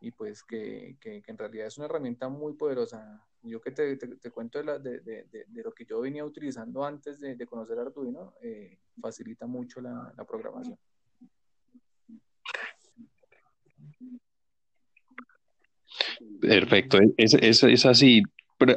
y 0.00 0.12
pues 0.12 0.42
que, 0.42 0.96
que, 0.98 1.22
en 1.26 1.36
realidad 1.36 1.66
es 1.66 1.76
una 1.76 1.84
herramienta 1.84 2.30
muy 2.30 2.54
poderosa. 2.54 3.22
Yo 3.42 3.60
que 3.60 3.72
te, 3.72 3.98
te, 3.98 4.30
cuento 4.30 4.58
de, 4.58 4.64
la, 4.64 4.78
de, 4.78 5.00
de, 5.00 5.26
de, 5.26 5.62
lo 5.62 5.72
que 5.72 5.84
yo 5.84 6.00
venía 6.00 6.24
utilizando 6.24 6.82
antes 6.82 7.20
de, 7.20 7.46
conocer 7.46 7.78
Arduino, 7.78 8.32
eh, 8.40 8.78
facilita 8.98 9.46
mucho 9.46 9.82
la, 9.82 10.14
la 10.16 10.24
programación. 10.24 10.78
Perfecto, 16.40 16.98
es, 17.16 17.34
es, 17.34 17.62
es 17.62 17.86
así. 17.86 18.22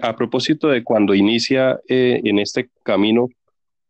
A 0.02 0.16
propósito 0.16 0.70
de 0.70 0.84
cuando 0.84 1.13
inicia 1.13 1.80
eh, 1.89 2.22
en 2.24 2.39
este 2.39 2.70
camino, 2.84 3.28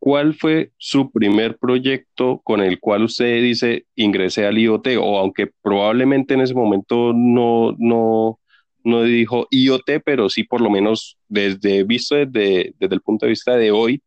¿cuál 0.00 0.34
fue 0.34 0.72
su 0.76 1.10
primer 1.10 1.56
proyecto 1.56 2.40
con 2.42 2.60
el 2.60 2.80
cual 2.80 3.04
usted 3.04 3.40
dice 3.40 3.86
ingresé 3.94 4.44
al 4.44 4.58
IoT? 4.58 4.88
O 4.98 5.18
aunque 5.18 5.50
probablemente 5.62 6.34
en 6.34 6.40
ese 6.40 6.54
momento 6.54 7.12
no, 7.14 7.76
no, 7.78 8.40
no 8.82 9.02
dijo 9.02 9.46
IoT, 9.50 10.02
pero 10.04 10.28
sí 10.28 10.42
por 10.44 10.60
lo 10.60 10.68
menos 10.68 11.16
desde 11.28 11.84
visto 11.84 12.16
desde, 12.16 12.74
desde 12.78 12.94
el 12.94 13.00
punto 13.00 13.26
de 13.26 13.30
vista 13.30 13.56
de 13.56 13.70
hoy, 13.70 14.02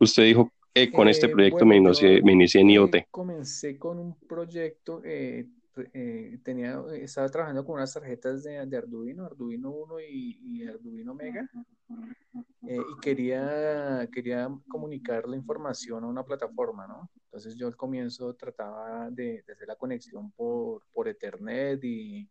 usted 0.00 0.24
dijo, 0.24 0.52
eh, 0.74 0.92
con 0.92 1.08
este 1.08 1.26
eh, 1.26 1.30
proyecto 1.30 1.64
me, 1.64 1.76
inicié, 1.76 2.22
me 2.22 2.32
inicié 2.32 2.60
en 2.60 2.70
IoT. 2.70 2.96
Comencé 3.10 3.78
con 3.78 3.98
un 3.98 4.14
proyecto 4.28 5.00
eh, 5.04 5.46
tenía, 6.42 6.82
estaba 6.92 7.28
trabajando 7.28 7.64
con 7.64 7.76
unas 7.76 7.92
tarjetas 7.92 8.42
de, 8.42 8.58
Arduino, 8.58 9.24
Arduino 9.24 9.70
1 9.70 10.00
y, 10.00 10.66
Arduino 10.66 11.14
Mega, 11.14 11.48
eh, 12.66 12.76
y 12.76 13.00
quería, 13.00 14.08
quería 14.12 14.48
comunicar 14.68 15.28
la 15.28 15.36
información 15.36 16.04
a 16.04 16.08
una 16.08 16.24
plataforma, 16.24 16.86
¿no? 16.86 17.10
Entonces 17.24 17.56
yo 17.56 17.66
al 17.66 17.76
comienzo 17.76 18.34
trataba 18.34 19.10
de, 19.10 19.44
hacer 19.50 19.68
la 19.68 19.76
conexión 19.76 20.32
por, 20.32 20.82
por 20.92 21.08
Ethernet 21.08 21.82
y, 21.84 22.28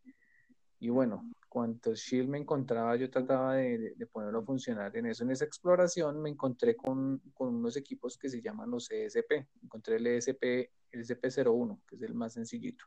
y 0.79 0.89
bueno, 0.89 1.31
cuantos 1.49 1.99
shield 1.99 2.29
me 2.29 2.37
encontraba, 2.37 2.95
yo 2.95 3.09
trataba 3.09 3.55
de, 3.55 3.95
ponerlo 4.11 4.39
a 4.39 4.45
funcionar 4.45 4.95
en 4.95 5.07
eso. 5.07 5.23
En 5.23 5.31
esa 5.31 5.45
exploración 5.45 6.21
me 6.21 6.29
encontré 6.29 6.75
con, 6.75 7.19
con, 7.33 7.55
unos 7.55 7.77
equipos 7.77 8.17
que 8.17 8.29
se 8.29 8.41
llaman 8.41 8.69
los 8.69 8.91
ESP. 8.91 9.47
Encontré 9.63 9.95
el 9.95 10.07
ESP, 10.07 10.43
el 10.91 11.03
ESP01, 11.03 11.81
que 11.87 11.95
es 11.95 12.01
el 12.03 12.13
más 12.13 12.33
sencillito 12.33 12.85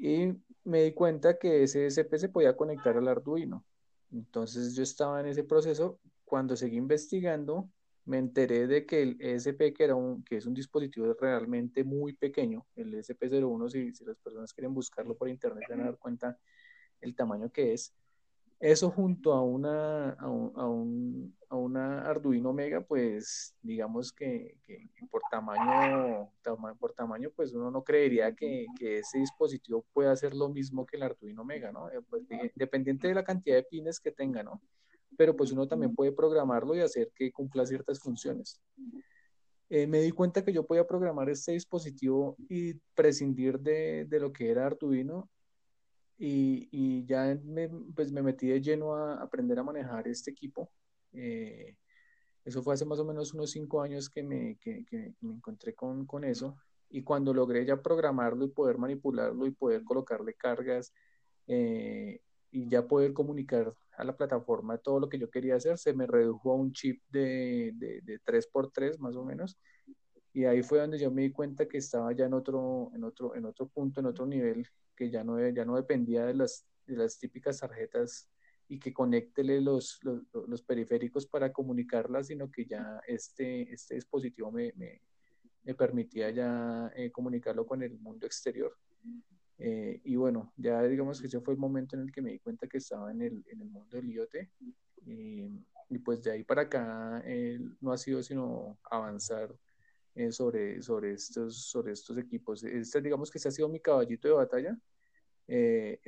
y 0.00 0.34
me 0.64 0.82
di 0.82 0.92
cuenta 0.92 1.38
que 1.38 1.64
ese 1.64 1.86
SP 1.92 2.16
se 2.18 2.30
podía 2.30 2.56
conectar 2.56 2.96
al 2.96 3.06
Arduino. 3.06 3.64
Entonces 4.10 4.74
yo 4.74 4.82
estaba 4.82 5.20
en 5.20 5.26
ese 5.26 5.44
proceso. 5.44 6.00
Cuando 6.24 6.56
seguí 6.56 6.76
investigando, 6.76 7.68
me 8.06 8.18
enteré 8.18 8.66
de 8.66 8.86
que 8.86 9.02
el 9.02 9.16
ESP, 9.20 9.74
que, 9.74 9.84
era 9.84 9.94
un, 9.94 10.24
que 10.24 10.38
es 10.38 10.46
un 10.46 10.54
dispositivo 10.54 11.14
realmente 11.20 11.84
muy 11.84 12.14
pequeño, 12.14 12.66
el 12.76 12.94
ESP01, 12.94 13.68
si, 13.68 13.92
si 13.92 14.04
las 14.04 14.16
personas 14.18 14.52
quieren 14.54 14.72
buscarlo 14.72 15.16
por 15.16 15.28
internet, 15.28 15.64
van 15.68 15.82
a 15.82 15.84
dar 15.84 15.98
cuenta 15.98 16.38
el 17.00 17.14
tamaño 17.14 17.50
que 17.50 17.74
es, 17.74 17.94
eso 18.60 18.90
junto 18.90 19.32
a 19.32 19.42
una, 19.42 20.10
a 20.10 20.28
un, 20.28 21.34
a 21.48 21.56
una 21.56 22.02
Arduino 22.02 22.52
Mega, 22.52 22.82
pues 22.82 23.56
digamos 23.62 24.12
que, 24.12 24.54
por, 25.10 25.22
tamaño, 25.30 26.30
por 26.78 26.92
tamaño, 26.92 27.30
pues 27.34 27.54
uno 27.54 27.70
no 27.70 27.82
creería 27.82 28.34
que, 28.34 28.66
ese 28.78 29.18
dispositivo 29.18 29.86
pueda 29.94 30.12
hacer 30.12 30.34
lo 30.34 30.50
mismo 30.50 30.84
que 30.84 30.98
el 30.98 31.04
Arduino 31.04 31.42
Mega, 31.42 31.72
¿no? 31.72 31.90
Eh, 31.90 32.02
pues, 32.08 32.22
dependiente 32.54 33.08
de 33.08 33.14
la 33.14 33.24
cantidad 33.24 33.56
de 33.56 33.62
pines 33.64 33.98
que 33.98 34.12
tenga, 34.12 34.42
¿no? 34.42 34.60
Pero 35.16 35.34
pues 35.34 35.52
uno 35.52 35.66
también 35.66 35.94
puede 35.94 36.12
programarlo 36.12 36.76
y 36.76 36.80
hacer 36.80 37.10
que 37.14 37.32
cumpla 37.32 37.64
ciertas 37.64 37.98
funciones. 37.98 38.60
eh, 39.70 39.86
me 39.86 40.00
di 40.00 40.10
cuenta 40.10 40.44
que 40.44 40.52
yo 40.52 40.66
podía 40.66 40.86
programar 40.86 41.30
este 41.30 41.52
dispositivo 41.52 42.36
y 42.48 42.74
prescindir 42.94 43.58
de, 43.58 44.04
de 44.04 44.20
lo 44.20 44.32
que 44.32 44.50
era 44.50 44.66
Arduino 44.66 45.30
y, 46.22 46.68
y, 46.70 47.06
ya 47.06 47.34
me, 47.44 47.70
pues 47.96 48.12
me 48.12 48.22
metí 48.22 48.46
de 48.48 48.60
lleno 48.60 48.94
a 48.94 49.22
aprender 49.22 49.58
a 49.58 49.62
manejar 49.62 50.06
este 50.06 50.30
equipo. 50.30 50.70
Eh, 51.12 51.78
eso 52.44 52.62
fue 52.62 52.74
hace 52.74 52.84
más 52.84 52.98
o 52.98 53.06
menos 53.06 53.32
unos 53.32 53.50
cinco 53.50 53.80
años 53.80 54.10
que 54.10 54.22
me, 54.22 54.58
que, 54.60 54.84
que 54.84 55.14
me 55.22 55.32
encontré 55.32 55.74
con, 55.74 56.04
con, 56.04 56.24
eso. 56.24 56.58
Y 56.90 57.02
cuando 57.04 57.32
logré 57.32 57.64
ya 57.64 57.80
programarlo 57.80 58.44
y 58.44 58.50
poder 58.50 58.76
manipularlo 58.76 59.46
y 59.46 59.52
poder 59.52 59.82
colocarle 59.82 60.34
cargas 60.34 60.92
eh, 61.46 62.20
y 62.50 62.68
ya 62.68 62.86
poder 62.86 63.14
comunicar 63.14 63.72
a 63.96 64.04
la 64.04 64.14
plataforma 64.14 64.76
todo 64.76 65.00
lo 65.00 65.08
que 65.08 65.18
yo 65.18 65.30
quería 65.30 65.56
hacer, 65.56 65.78
se 65.78 65.94
me 65.94 66.06
redujo 66.06 66.52
a 66.52 66.56
un 66.56 66.72
chip 66.72 67.02
de, 67.08 67.72
de, 67.76 68.02
de 68.02 68.20
3x3 68.20 68.98
más 68.98 69.16
o 69.16 69.24
menos. 69.24 69.56
Y 70.32 70.44
ahí 70.44 70.62
fue 70.62 70.78
donde 70.78 70.98
yo 70.98 71.10
me 71.10 71.22
di 71.22 71.32
cuenta 71.32 71.66
que 71.66 71.78
estaba 71.78 72.12
ya 72.12 72.26
en 72.26 72.34
otro, 72.34 72.90
en 72.94 73.04
otro, 73.04 73.34
en 73.34 73.44
otro 73.44 73.66
punto, 73.68 74.00
en 74.00 74.06
otro 74.06 74.26
nivel, 74.26 74.66
que 74.96 75.10
ya 75.10 75.24
no, 75.24 75.36
ya 75.48 75.64
no 75.64 75.76
dependía 75.76 76.24
de 76.24 76.34
las, 76.34 76.66
de 76.86 76.96
las 76.96 77.18
típicas 77.18 77.58
tarjetas 77.58 78.28
y 78.68 78.78
que 78.78 78.92
conéctele 78.92 79.60
los, 79.60 79.98
los, 80.02 80.22
los, 80.46 80.62
periféricos 80.62 81.26
para 81.26 81.52
comunicarlas, 81.52 82.28
sino 82.28 82.48
que 82.50 82.66
ya 82.66 83.00
este, 83.08 83.72
este 83.72 83.96
dispositivo 83.96 84.52
me, 84.52 84.72
me, 84.76 85.02
me 85.64 85.74
permitía 85.74 86.30
ya 86.30 86.92
eh, 86.94 87.10
comunicarlo 87.10 87.66
con 87.66 87.82
el 87.82 87.98
mundo 87.98 88.26
exterior. 88.26 88.72
Eh, 89.58 90.00
y 90.04 90.16
bueno, 90.16 90.52
ya 90.56 90.82
digamos 90.84 91.20
que 91.20 91.26
ese 91.26 91.40
fue 91.40 91.54
el 91.54 91.60
momento 91.60 91.96
en 91.96 92.02
el 92.02 92.12
que 92.12 92.22
me 92.22 92.30
di 92.30 92.38
cuenta 92.38 92.66
que 92.66 92.78
estaba 92.78 93.10
en 93.10 93.22
el, 93.22 93.44
en 93.48 93.60
el 93.60 93.68
mundo 93.68 93.96
del 93.96 94.10
IoT. 94.10 94.34
Y, 95.06 95.48
y, 95.88 95.98
pues 95.98 96.22
de 96.22 96.30
ahí 96.30 96.44
para 96.44 96.62
acá 96.62 97.22
eh, 97.24 97.58
no 97.80 97.92
ha 97.92 97.98
sido 97.98 98.22
sino 98.22 98.78
avanzar 98.84 99.54
eh, 100.14 100.32
sobre, 100.32 100.82
sobre, 100.82 101.12
estos, 101.12 101.64
sobre 101.64 101.92
estos 101.92 102.16
equipos. 102.18 102.62
Este, 102.64 103.00
digamos 103.00 103.30
que 103.30 103.38
ese 103.38 103.48
ha 103.48 103.52
sido 103.52 103.68
mi 103.68 103.80
caballito 103.80 104.28
de 104.28 104.34
batalla. 104.34 104.78
Eh, 105.46 106.00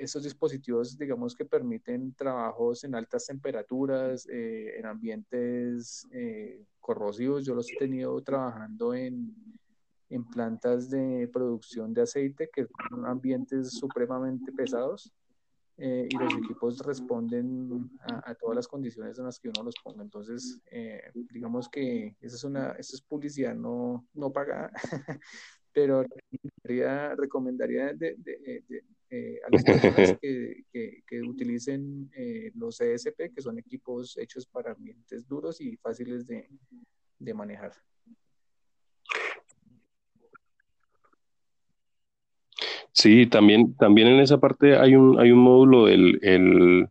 estos 0.00 0.22
dispositivos, 0.22 0.96
digamos 0.96 1.34
que 1.34 1.44
permiten 1.44 2.14
trabajos 2.14 2.84
en 2.84 2.94
altas 2.94 3.26
temperaturas, 3.26 4.26
en 4.28 4.86
ambientes 4.86 6.06
corrosivos. 6.78 7.44
Yo 7.44 7.54
los 7.54 7.70
he 7.72 7.76
tenido 7.76 8.22
trabajando 8.22 8.94
en, 8.94 9.34
en 10.10 10.24
plantas 10.24 10.90
de 10.90 11.28
producción 11.32 11.92
de 11.92 12.02
aceite, 12.02 12.48
que 12.52 12.66
son 12.88 13.04
ambientes 13.04 13.72
supremamente 13.72 14.52
pesados, 14.52 15.12
eh, 15.76 16.06
y 16.08 16.16
los 16.16 16.32
equipos 16.34 16.78
responden 16.78 17.90
a, 18.00 18.34
todas 18.36 18.54
las 18.54 18.68
condiciones 18.68 19.18
en 19.18 19.24
las 19.24 19.40
que 19.40 19.48
uno 19.48 19.64
los 19.64 19.74
ponga. 19.82 20.02
Entonces, 20.02 20.60
eh, 20.70 21.02
digamos 21.32 21.68
que 21.68 22.16
esa 22.20 22.36
es 22.36 22.44
una, 22.44 22.70
esa 22.72 22.96
es 22.96 23.02
publicidad 23.02 23.54
no, 23.54 24.06
no 24.14 24.32
pagada, 24.32 24.70
pero 25.72 26.04
recomendaría, 26.04 27.14
recomendaría 27.16 27.92
de, 27.92 28.14
de, 28.18 28.84
eh, 29.10 29.40
a 29.44 29.50
las 29.50 29.64
personas 29.64 30.18
que, 30.20 30.64
que, 30.72 31.02
que 31.06 31.22
utilicen 31.22 32.08
los 32.54 32.80
ESP, 32.80 33.34
que 33.34 33.42
son 33.42 33.58
equipos 33.58 34.16
hechos 34.16 34.46
para 34.46 34.72
ambientes 34.72 35.26
duros 35.26 35.60
y 35.60 35.76
fáciles 35.76 36.24
de, 36.26 36.48
de 37.18 37.34
manejar. 37.34 37.72
Sí, 43.04 43.26
también, 43.26 43.74
también 43.76 44.08
en 44.08 44.20
esa 44.20 44.38
parte 44.38 44.78
hay 44.78 44.94
un, 44.94 45.20
hay 45.20 45.30
un 45.30 45.40
módulo 45.40 45.84
del 45.84 46.18
el 46.22 46.88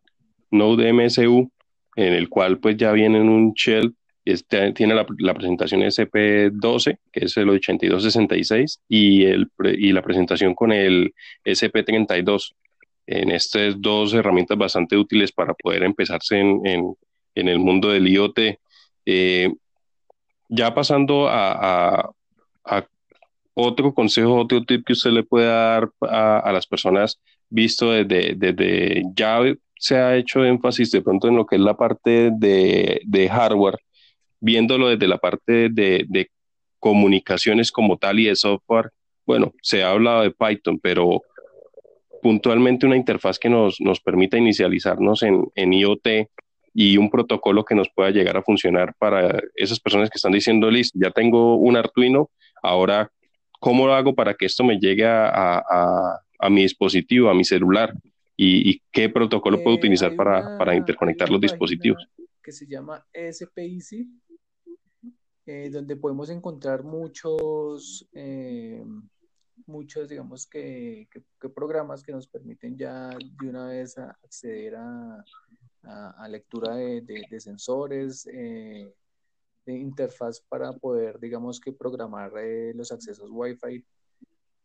Node 0.52 0.94
MSU 0.94 1.52
en 1.96 2.14
el 2.14 2.30
cual 2.30 2.60
pues 2.60 2.78
ya 2.78 2.92
viene 2.92 3.18
en 3.18 3.30
un 3.30 3.54
shell, 3.56 3.96
este, 4.24 4.74
tiene 4.74 4.94
la, 4.94 5.08
la, 5.18 5.34
presentación 5.34 5.82
SP12, 5.82 7.00
que 7.12 7.26
es 7.26 7.36
el 7.36 7.50
8266, 7.50 8.80
y, 8.88 9.26
el, 9.26 9.50
y 9.76 9.92
la 9.92 10.04
presentación 10.04 10.54
con 10.54 10.72
el 10.72 11.16
SP32. 11.46 12.54
En 13.08 13.32
estas 13.32 13.82
dos 13.82 14.14
herramientas 14.14 14.56
bastante 14.56 14.96
útiles 14.96 15.32
para 15.32 15.56
poder 15.56 15.82
empezarse 15.82 16.38
en, 16.38 16.62
en, 16.64 16.96
en 17.34 17.48
el 17.48 17.58
mundo 17.58 17.90
del 17.90 18.08
IoT. 18.08 18.40
Eh, 19.08 19.52
ya 20.48 20.76
pasando 20.76 21.28
a, 21.28 22.12
a 22.66 22.88
otro 23.54 23.94
consejo, 23.94 24.36
otro 24.36 24.64
tip 24.64 24.86
que 24.86 24.94
usted 24.94 25.12
le 25.12 25.24
puede 25.24 25.48
dar 25.48 25.90
a, 26.02 26.52
las 26.52 26.68
personas, 26.68 27.20
visto 27.50 27.92
desde, 27.92 28.36
desde, 28.36 29.04
ya 29.16 29.40
se 29.78 29.98
ha 29.98 30.16
hecho 30.16 30.44
énfasis 30.44 30.92
de 30.92 31.02
pronto 31.02 31.28
en 31.28 31.36
lo 31.36 31.46
que 31.46 31.56
es 31.56 31.62
la 31.62 31.76
parte 31.76 32.32
de, 32.32 33.02
de 33.06 33.30
hardware, 33.30 33.78
viéndolo 34.40 34.90
desde 34.90 35.08
la 35.08 35.18
parte 35.18 35.70
de, 35.70 36.06
de, 36.08 36.30
comunicaciones 36.80 37.72
como 37.72 37.98
tal 37.98 38.20
y 38.20 38.26
de 38.26 38.36
software. 38.36 38.90
Bueno, 39.26 39.54
se 39.62 39.84
ha 39.84 39.92
hablado 39.92 40.24
de 40.24 40.32
Python, 40.32 40.80
pero 40.84 41.22
puntualmente 42.22 42.86
una 42.86 42.98
interfaz 42.98 43.40
que 43.40 43.48
nos, 43.48 43.80
nos 43.80 44.02
permita 44.02 44.38
inicializarnos 44.38 45.24
en, 45.24 45.46
en 45.56 45.72
IoT 45.72 46.28
y 46.74 46.98
un 46.98 47.10
protocolo 47.10 47.64
que 47.64 47.76
nos 47.76 47.88
pueda 47.90 48.10
llegar 48.10 48.36
a 48.36 48.42
funcionar 48.42 48.96
para 48.98 49.40
esas 49.56 49.80
personas 49.80 50.10
que 50.10 50.18
están 50.18 50.34
diciendo, 50.34 50.70
listo, 50.70 51.00
ya 51.02 51.12
tengo 51.12 51.56
un 51.56 51.78
Arduino, 51.78 52.32
ahora 52.62 53.10
¿cómo 53.64 53.88
lo 53.88 53.94
hago 53.94 54.14
para 54.14 54.34
que 54.34 54.46
esto 54.46 54.62
me 54.66 54.78
llegue 54.78 55.06
a, 55.08 56.20
mi 56.50 56.64
dispositivo, 56.64 57.30
a 57.30 57.34
mi 57.34 57.46
celular? 57.46 57.94
¿Y, 58.36 58.82
qué 58.92 59.08
protocolo 59.08 59.64
puedo 59.64 59.78
eh, 59.78 59.80
utilizar 59.80 60.14
para, 60.18 60.76
interconectar 60.76 61.30
los 61.30 61.40
dispositivos? 61.40 62.06
Que 62.44 62.52
se 62.52 62.68
llama 62.68 63.06
SPIC, 63.14 64.06
eh, 65.46 65.70
donde 65.70 65.96
podemos 65.96 66.30
encontrar 66.30 66.84
muchos, 66.84 68.06
eh, 68.12 68.84
muchos, 69.66 70.10
digamos 70.10 70.46
que, 70.46 71.08
programas 71.56 72.04
que 72.04 72.12
nos 72.12 72.28
permiten 72.28 72.76
ya 72.78 73.12
de 73.40 73.48
una 73.48 73.68
vez 73.68 73.98
acceder 73.98 74.76
a, 74.76 75.24
lectura 76.28 76.76
de, 76.76 77.40
sensores, 77.40 78.28
de 79.66 79.74
interfaz 79.78 80.42
para 80.42 80.74
poder, 80.74 81.20
digamos 81.20 81.60
que 81.60 81.72
programar 81.72 82.34
eh, 82.38 82.74
los 82.74 82.92
accesos 82.92 83.30
Wi-Fi. 83.32 83.86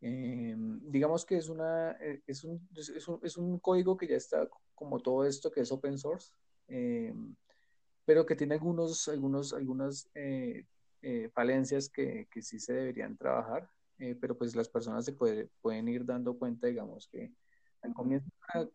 Eh, 0.00 0.56
digamos 0.82 1.24
que 1.24 1.36
es, 1.36 1.48
una, 1.48 1.92
eh, 2.00 2.22
es, 2.26 2.44
un, 2.44 2.68
es, 2.76 3.08
un, 3.08 3.20
es, 3.22 3.36
un, 3.36 3.58
código 3.58 3.96
que 3.96 4.06
ya 4.06 4.16
está 4.16 4.48
como 4.74 5.00
todo 5.00 5.24
esto 5.24 5.50
que 5.50 5.60
es 5.60 5.72
open 5.72 5.98
source, 5.98 6.32
pero 8.04 8.24
que 8.24 8.36
tiene 8.36 8.54
algunos, 8.54 9.08
algunos, 9.08 9.52
algunas 9.52 10.08
falencias 11.32 11.88
que, 11.88 12.28
que, 12.30 12.42
sí 12.42 12.60
se 12.60 12.74
deberían 12.74 13.16
trabajar, 13.16 13.68
pero 14.20 14.36
pues 14.36 14.54
las 14.54 14.68
personas 14.68 15.04
se 15.04 15.12
puede, 15.12 15.48
pueden 15.60 15.88
ir 15.88 16.04
dando 16.04 16.38
cuenta, 16.38 16.68
digamos 16.68 17.08
que 17.08 17.32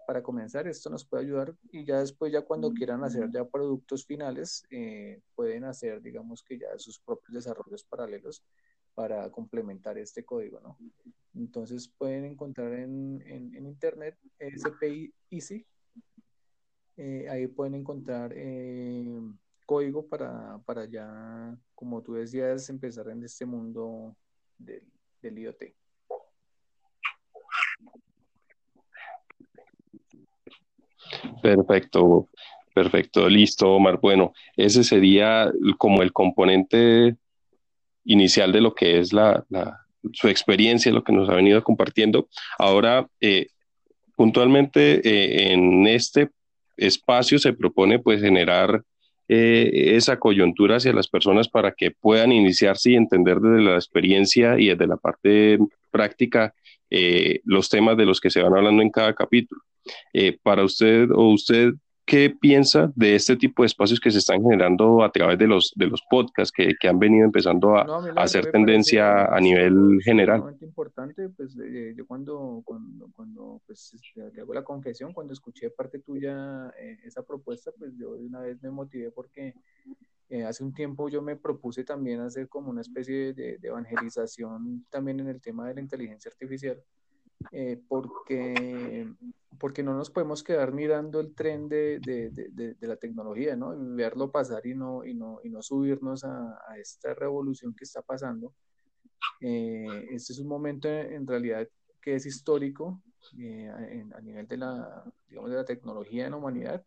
para, 0.06 0.22
comenzar, 0.22 0.68
esto 0.68 0.90
nos 0.90 1.06
puede 1.06 1.24
ayudar 1.24 1.56
y 1.72 1.84
ya 1.84 2.00
después, 2.00 2.32
ya 2.32 2.42
cuando 2.42 2.72
quieran 2.72 3.04
hacer 3.04 3.30
ya 3.32 3.46
productos 3.46 4.06
finales, 4.06 4.64
eh, 4.70 5.22
pueden 5.36 5.64
hacer, 5.64 6.02
digamos 6.02 6.44
que 6.44 6.60
ya 6.60 6.78
sus 6.78 7.00
propios 7.00 7.34
desarrollos 7.34 7.84
paralelos 7.84 8.44
para 8.94 9.32
complementar 9.32 9.98
este 9.98 10.24
código, 10.24 10.60
¿no? 10.60 10.78
Entonces 11.34 11.88
pueden 11.88 12.26
encontrar 12.26 12.74
en, 12.74 13.24
en, 13.26 13.66
internet 13.66 14.16
SPI 14.40 15.12
Easy, 15.32 15.66
eh, 16.98 17.28
ahí 17.30 17.48
pueden 17.48 17.74
encontrar 17.74 18.32
eh, 18.36 19.20
código 19.66 20.06
para, 20.06 20.60
para 20.66 20.86
ya, 20.86 21.58
como 21.74 22.04
tú 22.04 22.14
decías, 22.14 22.70
empezar 22.70 23.10
en 23.10 23.24
este 23.24 23.48
mundo 23.48 24.16
del, 24.60 24.84
del 25.22 25.40
IoT. 25.40 25.83
Perfecto, 31.42 32.30
perfecto, 32.74 33.30
listo, 33.30 33.76
Omar. 33.76 34.00
Bueno, 34.02 34.34
ese 34.56 34.84
sería 34.84 35.52
como 35.78 36.02
el 36.02 36.12
componente 36.12 37.16
inicial 38.06 38.52
de 38.52 38.62
lo 38.62 38.74
que 38.74 39.00
es 39.00 39.14
la, 39.14 39.46
su 40.12 40.28
experiencia, 40.28 40.92
lo 40.92 41.04
que 41.04 41.14
nos 41.14 41.30
ha 41.30 41.36
venido 41.36 41.64
compartiendo. 41.64 42.28
Ahora, 42.58 43.08
eh, 43.22 43.48
puntualmente 44.16 45.02
eh, 45.08 45.54
en 45.54 45.88
este 45.88 46.30
espacio 46.78 47.40
se 47.40 47.54
propone 47.54 48.00
pues 48.00 48.22
generar 48.22 48.84
eh, 49.28 49.96
esa 49.96 50.20
coyuntura 50.20 50.78
hacia 50.78 50.94
las 50.94 51.08
personas 51.08 51.48
para 51.48 51.72
que 51.72 51.92
puedan 51.92 52.32
iniciarse 52.32 52.92
y 52.92 52.96
entender 52.96 53.40
desde 53.40 53.62
la 53.62 53.76
experiencia 53.76 54.60
y 54.60 54.68
desde 54.68 54.88
la 54.88 54.98
parte 54.98 55.60
práctica 55.94 56.54
los 57.46 57.70
temas 57.70 57.98
de 57.98 58.06
los 58.06 58.20
que 58.20 58.30
se 58.30 58.42
van 58.42 58.56
hablando 58.56 58.84
en 58.84 58.92
cada 58.92 59.16
capítulo. 59.16 59.62
Eh, 60.14 60.38
para 60.42 60.64
usted 60.64 61.10
o 61.12 61.30
usted, 61.34 61.74
¿qué 62.06 62.30
piensa 62.30 62.92
de 62.96 63.16
este 63.16 63.36
tipo 63.36 63.64
de 63.64 63.68
espacios 63.68 64.00
que 64.00 64.12
se 64.12 64.20
están 64.20 64.42
generando 64.42 65.04
a 65.04 65.12
través 65.12 65.38
de 65.38 65.48
los, 65.48 65.74
de 65.76 65.88
los 65.88 66.02
podcasts 66.10 66.52
que, 66.52 66.74
que 66.80 66.88
han 66.88 67.00
venido 67.00 67.26
empezando 67.26 67.76
a, 67.76 67.86
hacer 68.16 68.52
tendencia 68.52 69.26
a 69.26 69.40
nivel 69.40 70.00
general? 70.04 70.56
importante, 70.62 71.30
pues 71.30 71.58
eh, 71.60 71.94
yo 71.96 72.06
cuando, 72.06 72.62
cuando, 72.66 73.10
cuando 73.16 73.62
pues, 73.66 73.96
te 74.34 74.42
hago 74.42 74.54
la 74.54 74.64
confesión, 74.64 75.14
cuando 75.14 75.34
escuché 75.34 75.70
parte 75.70 76.00
tuya 76.00 76.70
eh, 76.80 77.00
esa 77.04 77.24
propuesta, 77.24 77.72
pues 77.78 77.94
yo 77.98 78.16
de 78.16 78.26
una 78.26 78.42
vez 78.42 78.62
me 78.62 78.70
motivé 78.70 79.12
porque 79.12 79.54
Eh, 80.34 80.44
hace 80.44 80.64
un 80.64 80.74
tiempo 80.74 81.10
yo 81.10 81.22
me 81.22 81.36
propuse 81.36 81.84
también 81.84 82.20
hacer 82.20 82.50
como 82.50 82.72
una 82.72 82.82
especie 82.82 83.34
de, 83.34 83.60
evangelización 83.62 84.84
también 84.90 85.20
en 85.20 85.28
el 85.28 85.40
tema 85.40 85.68
de 85.68 85.76
la 85.76 85.82
inteligencia 85.82 86.32
artificial, 86.32 86.84
eh, 87.52 87.80
porque, 87.88 89.08
porque 89.60 89.84
no 89.84 89.94
nos 89.94 90.10
podemos 90.10 90.42
quedar 90.42 90.74
mirando 90.74 91.20
el 91.20 91.36
tren 91.36 91.70
de, 91.70 92.00
de, 92.00 92.76
la 92.88 92.96
tecnología, 92.96 93.56
¿no? 93.56 93.76
Y 93.76 93.96
verlo 93.96 94.32
pasar 94.32 94.66
y 94.66 94.74
no, 94.74 95.06
y 95.06 95.14
no, 95.14 95.38
y 95.44 95.52
no 95.52 95.62
subirnos 95.62 96.24
a, 96.24 96.58
a 96.68 96.80
esta 96.80 97.14
revolución 97.14 97.76
que 97.76 97.84
está 97.84 98.02
pasando. 98.02 98.56
Eh, 99.40 100.08
este 100.10 100.34
es 100.34 100.40
un 100.40 100.48
momento 100.48 100.88
en 100.88 101.28
realidad 101.28 101.68
que 102.02 102.16
es 102.16 102.26
histórico 102.26 103.04
a 104.16 104.22
nivel 104.22 104.48
de 104.48 104.58
la, 104.58 105.04
digamos, 105.30 105.52
de 105.52 105.58
la 105.58 105.66
tecnología 105.66 106.26
en 106.26 106.32
la 106.32 106.38
humanidad, 106.38 106.84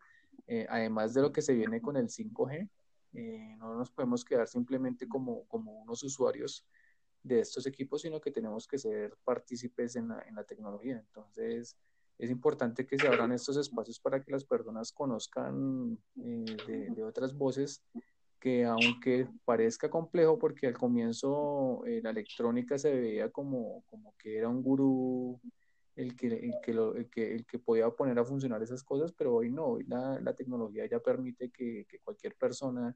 además 0.67 1.13
de 1.13 1.21
lo 1.21 1.31
que 1.31 1.41
se 1.41 1.53
viene 1.53 1.81
con 1.81 1.95
el 1.95 2.09
5G, 2.09 2.69
eh, 3.17 3.55
no 3.57 3.73
nos 3.73 3.89
podemos 3.89 4.23
quedar 4.23 4.47
simplemente 4.47 5.07
como, 5.07 5.47
como 5.47 5.81
unos 5.81 6.03
usuarios 6.03 6.67
de 7.23 7.39
estos 7.39 7.65
equipos, 7.65 8.03
sino 8.03 8.21
que 8.21 8.29
tenemos 8.31 8.67
que 8.67 8.77
ser 8.77 9.17
partícipes 9.23 9.95
en 9.95 10.09
la, 10.09 10.21
en 10.27 10.35
la 10.35 10.43
tecnología. 10.43 10.99
Entonces, 10.99 11.75
es 12.19 12.29
importante 12.29 12.85
que 12.85 12.97
se 12.97 13.07
abran 13.07 13.31
estos 13.31 13.57
espacios 13.57 13.99
para 13.99 14.21
que 14.21 14.31
las 14.31 14.45
personas 14.45 14.91
conozcan 14.91 15.97
eh, 16.23 16.91
de, 16.95 17.03
otras 17.03 17.35
voces 17.35 17.83
que 18.39 18.65
aunque 18.65 19.27
parezca 19.45 19.89
complejo, 19.89 20.37
porque 20.37 20.67
al 20.67 20.77
comienzo 20.77 21.83
eh, 21.85 22.01
la 22.03 22.11
electrónica 22.11 22.77
se 22.77 22.93
veía 22.93 23.31
como, 23.31 23.83
como 23.87 24.13
que 24.17 24.37
era 24.37 24.47
un 24.47 24.61
gurú 24.61 25.41
el 25.97 26.15
que, 26.15 26.27
el 26.27 26.53
que, 26.63 26.73
lo, 26.73 26.95
el 26.95 27.09
que, 27.09 27.33
el 27.33 27.45
que 27.45 27.57
podía 27.57 27.89
poner 27.89 28.17
a 28.19 28.23
funcionar 28.23 28.61
esas 28.61 28.83
cosas, 28.83 29.11
pero 29.11 29.35
hoy 29.35 29.49
no, 29.49 29.65
hoy 29.65 29.83
la, 29.87 30.33
tecnología 30.35 30.85
ya 30.85 30.99
permite 30.99 31.49
que, 31.49 31.85
que 31.89 31.99
cualquier 31.99 32.35
persona, 32.35 32.95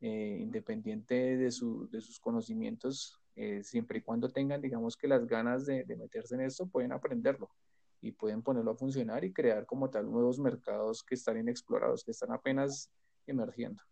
eh, 0.00 0.36
independiente 0.40 1.36
de, 1.36 1.50
su, 1.50 1.88
de, 1.90 2.00
sus 2.02 2.20
conocimientos, 2.20 3.18
eh, 3.36 3.62
siempre 3.64 3.98
y 3.98 4.02
cuando 4.02 4.28
tengan, 4.28 4.60
digamos 4.60 4.96
que 4.96 5.08
las 5.08 5.26
ganas 5.26 5.64
de, 5.64 5.84
de, 5.84 5.96
meterse 5.96 6.34
en 6.34 6.42
esto, 6.42 6.66
pueden 6.66 6.92
aprenderlo 6.92 7.50
y 8.02 8.12
pueden 8.12 8.42
ponerlo 8.42 8.72
a 8.72 8.76
funcionar 8.76 9.24
y 9.24 9.32
crear 9.32 9.64
como 9.64 9.88
tal 9.88 10.10
nuevos 10.10 10.38
mercados 10.38 11.02
que 11.02 11.14
están 11.14 11.38
inexplorados, 11.38 12.04
que 12.04 12.10
están 12.10 12.32
apenas 12.32 12.90
emergiendo. 13.26 13.82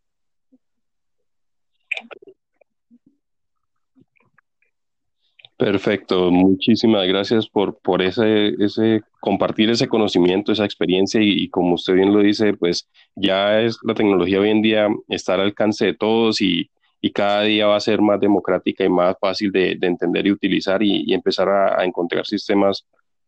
Perfecto, 5.60 6.30
muchísimas 6.30 7.06
gracias 7.06 7.46
por, 7.46 7.78
por 7.82 8.00
ese, 8.00 8.54
ese 8.58 9.02
compartir 9.20 9.68
ese 9.68 9.88
conocimiento, 9.88 10.52
esa 10.52 10.64
experiencia 10.64 11.20
y, 11.22 11.50
como 11.50 11.74
usted 11.74 11.92
bien 11.92 12.14
lo 12.14 12.20
dice, 12.20 12.54
pues 12.54 12.88
ya 13.14 13.60
es 13.60 13.76
la 13.82 13.92
tecnología 13.92 14.40
hoy 14.40 14.48
en 14.48 14.62
día 14.62 14.88
está 15.08 15.34
al 15.34 15.42
alcance 15.42 15.84
de 15.84 15.92
todos 15.92 16.40
y, 16.40 16.70
y 17.02 17.12
cada 17.12 17.42
día 17.42 17.66
va 17.66 17.76
a 17.76 17.80
ser 17.80 18.00
más 18.00 18.18
democrática 18.18 18.84
y 18.84 18.88
más 18.88 19.16
fácil 19.20 19.52
de, 19.52 19.76
de 19.78 19.86
entender 19.86 20.26
y 20.26 20.32
utilizar 20.32 20.82
y, 20.82 21.12
empezar 21.12 21.50
a, 21.50 21.84
encontrar 21.84 22.24
sistemas 22.24 22.86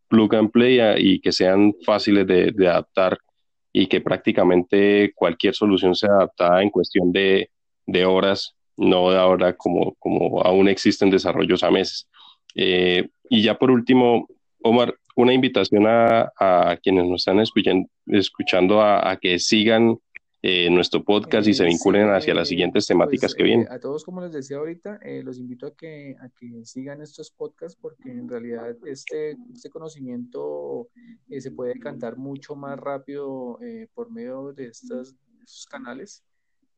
plug 0.09 0.35
and 0.35 0.51
play 0.51 0.81
y 0.97 1.21
que 1.21 1.33
sean 1.33 1.75
fáciles 1.85 2.27
de, 2.27 2.51
de, 2.53 2.67
adaptar 2.67 3.19
y 3.75 3.89
que 3.89 4.01
prácticamente 4.01 5.13
cualquier 5.15 5.55
solución 5.55 5.95
sea 5.95 6.13
adaptada 6.13 6.63
en 6.63 6.71
cuestión 6.71 7.13
de, 7.13 7.51
de 7.85 8.07
horas, 8.07 8.57
no 8.79 9.11
de 9.11 9.19
ahora 9.19 9.55
como, 9.55 9.95
como 9.99 10.41
aún 10.41 10.71
existen 10.71 11.11
desarrollos 11.11 11.63
a 11.63 11.71
meses. 11.71 12.09
Eh, 12.55 13.09
y 13.29 13.43
ya 13.43 13.59
por 13.59 13.71
último, 13.71 14.29
Omar, 14.63 14.95
una 15.17 15.33
invitación 15.33 15.87
a, 15.87 16.33
a 16.39 16.77
quienes 16.83 17.07
nos 17.07 17.23
están 17.23 17.41
escuchando, 17.41 17.89
escuchando 18.07 18.81
a, 18.81 19.11
a 19.11 19.17
que 19.17 19.39
sigan 19.39 19.99
eh, 20.45 20.69
nuestro 20.71 21.05
podcast 21.05 21.47
y 21.47 21.55
se 21.55 21.63
eh, 21.65 21.67
vinculen 21.69 22.11
hacia 22.11 22.35
las 22.35 22.49
siguientes 22.49 22.87
temáticas 22.87 23.31
pues, 23.31 23.35
que 23.37 23.43
vienen. 23.45 23.69
a 23.71 23.79
todos, 23.79 24.05
como 24.05 24.21
les 24.21 24.33
decía 24.33 24.57
ahorita, 24.57 24.99
los 25.23 25.39
invito 25.39 25.67
a 25.67 25.77
que, 25.77 26.17
a 26.21 26.29
que 26.31 26.65
sigan 26.65 27.01
estos 27.01 27.31
podcasts 27.31 27.79
porque 27.81 28.11
en 28.11 28.29
realidad 28.29 28.77
este, 28.87 29.37
este 29.53 29.71
conocimiento 29.71 30.89
se 31.31 31.51
puede 31.53 31.79
cantar 31.79 32.17
mucho 32.17 32.57
más 32.57 32.79
rápido 32.79 33.59
por 33.95 34.11
medio 34.11 34.53
de, 34.53 34.67
estas, 34.67 35.13
de 35.13 35.45
estos 35.45 35.67
canales. 35.67 36.25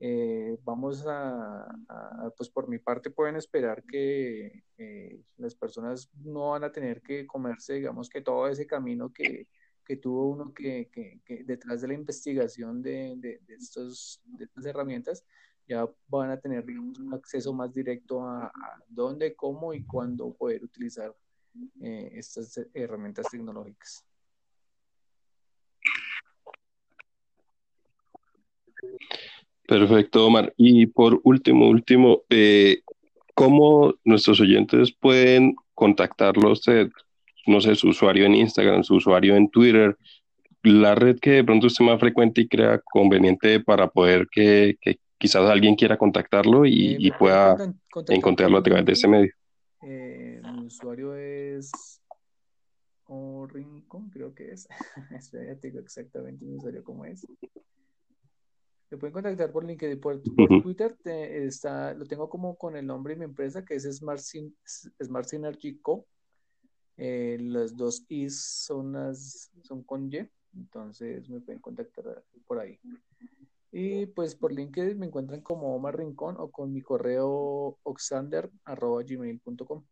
Eh, 0.01 0.59
vamos 0.65 1.05
a, 1.07 1.67
pues 2.37 2.51
por 2.51 2.69
mi 2.69 2.79
parte 2.79 3.11
pueden 3.11 3.37
esperar 3.37 3.85
que 3.85 4.65
eh, 4.77 5.23
las 5.37 5.55
personas 5.55 6.11
no 6.23 6.51
van 6.51 6.65
a 6.65 6.73
tener 6.73 7.01
que 7.01 7.27
comerse, 7.27 7.75
digamos 7.75 8.09
que 8.09 8.21
todo 8.21 8.49
ese 8.49 8.67
camino 8.67 9.13
que, 9.13 9.49
que 9.85 9.97
tuvo 9.97 10.29
uno 10.29 10.53
que, 10.53 10.91
que, 10.91 11.45
detrás 11.45 11.81
de 11.81 11.89
la 11.89 11.95
investigación 11.95 12.83
de, 12.83 13.15
de, 13.17 13.41
estos, 13.55 14.21
de 14.25 14.45
estas 14.45 14.67
herramientas, 14.67 15.25
ya 15.67 15.89
van 16.09 16.31
a 16.31 16.41
tener 16.41 16.65
un 16.69 17.15
acceso 17.15 17.53
más 17.53 17.73
directo 17.73 18.23
a, 18.23 18.53
dónde, 18.89 19.35
cómo 19.35 19.73
y 19.73 19.85
cuándo 19.85 20.35
poder 20.35 20.65
utilizar 20.65 21.15
eh, 21.81 22.11
estas 22.15 22.61
herramientas 22.75 23.27
tecnológicas. 23.31 24.05
Perfecto, 29.67 30.27
Omar. 30.27 30.53
Y 30.57 30.87
por 30.87 31.21
último, 31.25 31.69
último, 31.69 32.23
eh, 32.31 32.81
¿cómo 33.35 33.95
nuestros 34.05 34.41
oyentes 34.41 34.93
pueden 34.93 35.57
contactarlo 35.75 36.49
a 36.49 36.53
usted? 36.53 36.91
No 37.47 37.61
sé, 37.61 37.75
su 37.75 37.89
usuario 37.89 38.27
en 38.27 38.35
Instagram, 38.35 38.85
su 38.85 38.97
usuario 38.97 39.37
en 39.37 39.49
Twitter, 39.49 39.97
la 40.63 40.95
red 40.95 41.19
que 41.19 41.31
de 41.31 41.45
pronto 41.45 41.67
usted 41.67 41.85
más 41.85 42.01
frecuente 42.01 42.43
y 42.43 42.49
crea 42.49 42.81
conveniente 42.81 43.61
para 43.61 43.89
poder 43.89 44.29
que, 44.31 44.79
quizás 45.19 45.49
alguien 45.49 45.75
quiera 45.75 45.97
contactarlo 45.97 46.67
y, 46.67 47.07
eh, 47.07 47.13
pueda 47.19 47.57
encontrarlo 48.09 48.59
a 48.59 48.63
través 48.63 48.85
de 48.85 48.93
ese 48.93 49.09
medio. 49.09 49.33
Eh, 49.83 50.41
mi 50.43 50.67
usuario 50.67 51.15
es 51.17 52.01
o 53.07 53.47
Rincón, 53.47 54.11
creo 54.11 54.35
que 54.35 54.53
es. 54.53 54.67
exactamente 55.79 56.45
mi 56.45 56.57
usuario 56.57 56.83
cómo 56.83 57.05
es. 57.05 57.27
Me 58.95 58.99
pueden 58.99 59.13
contactar 59.13 59.51
por 59.51 59.65
LinkedIn, 59.65 60.01
por, 60.01 60.23
Twitter, 60.63 60.97
está, 61.05 61.95
lo 61.95 62.07
tengo 62.07 62.29
como 62.29 62.55
con 62.55 62.77
el 62.77 62.87
nombre 62.87 63.15
de 63.15 63.19
mi 63.19 63.25
empresa, 63.25 63.65
que 63.65 63.75
es 63.75 63.83
Smart, 63.93 64.21
Smart 65.03 65.27
Synergy 65.27 65.81
Co. 65.81 66.07
Eh, 66.97 67.39
las 67.41 67.77
dos 67.77 68.05
Is 68.09 68.41
son, 68.41 68.95
son 69.65 69.83
con 69.83 70.13
Y, 70.13 70.31
entonces 70.55 71.29
me 71.29 71.41
pueden 71.41 71.61
contactar 71.61 72.23
por 72.47 72.61
ahí. 72.61 72.79
Y 73.73 74.07
pues 74.07 74.37
por 74.37 74.53
LinkedIn 74.53 74.97
me 74.97 75.07
encuentran 75.07 75.41
como 75.41 75.75
Omar 75.75 75.99
Rincón 75.99 76.37
o 76.39 76.53
con 76.53 76.73
mi 76.73 76.81
correo 76.81 77.77
oxander.gmail.com. 77.83 79.85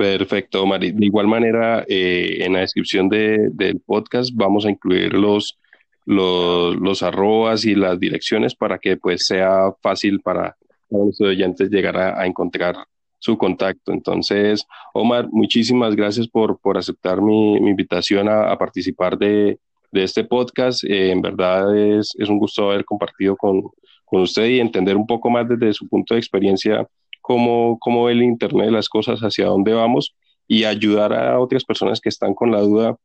Perfecto, 0.00 0.64
Mari. 0.64 0.92
De 0.92 1.04
igual 1.04 1.26
manera, 1.26 1.84
eh, 1.86 2.38
en 2.40 2.54
la 2.54 2.60
descripción 2.60 3.10
de, 3.10 3.50
del 3.52 3.80
podcast 3.80 4.30
vamos 4.32 4.64
a 4.64 4.70
incluir 4.70 5.12
los, 5.12 5.58
los, 6.06 7.02
arrobas 7.02 7.66
y 7.66 7.74
las 7.74 8.00
direcciones 8.00 8.54
para 8.54 8.78
que 8.78 8.96
pues 8.96 9.26
sea 9.26 9.74
fácil 9.82 10.22
para 10.22 10.56
los 10.88 11.20
oyentes 11.20 11.68
llegar 11.68 11.98
a, 11.98 12.24
encontrar 12.24 12.76
su 13.18 13.36
contacto. 13.36 13.92
Entonces, 13.92 14.66
Omar, 14.94 15.28
muchísimas 15.30 15.94
gracias 15.94 16.26
por, 16.26 16.58
por 16.60 16.78
aceptar 16.78 17.20
mi, 17.20 17.56
invitación 17.56 18.26
a, 18.30 18.56
participar 18.56 19.18
de, 19.18 19.58
este 19.92 20.24
podcast. 20.24 20.82
Eh, 20.84 21.10
en 21.10 21.20
verdad 21.20 21.76
es, 21.76 22.14
es, 22.18 22.30
un 22.30 22.38
gusto 22.38 22.70
haber 22.70 22.86
compartido 22.86 23.36
con, 23.36 23.64
con 24.06 24.22
usted 24.22 24.46
y 24.46 24.60
entender 24.60 24.96
un 24.96 25.06
poco 25.06 25.28
más 25.28 25.46
desde 25.46 25.74
su 25.74 25.86
punto 25.86 26.14
de 26.14 26.20
experiencia 26.20 26.88
cómo, 27.20 27.78
cómo 27.78 28.04
ve 28.04 28.12
el 28.12 28.22
Internet 28.22 28.66
de 28.66 28.72
las 28.72 28.88
cosas, 28.88 29.20
hacia 29.20 29.46
dónde 29.46 29.72
vamos 29.72 30.14
y 30.46 30.64
ayudar 30.64 31.12
a 31.12 31.38
otras 31.38 31.64
personas 31.64 32.00
que 32.00 32.08
están 32.08 32.34
con 32.34 32.50
la 32.50 32.60
duda 32.60 32.96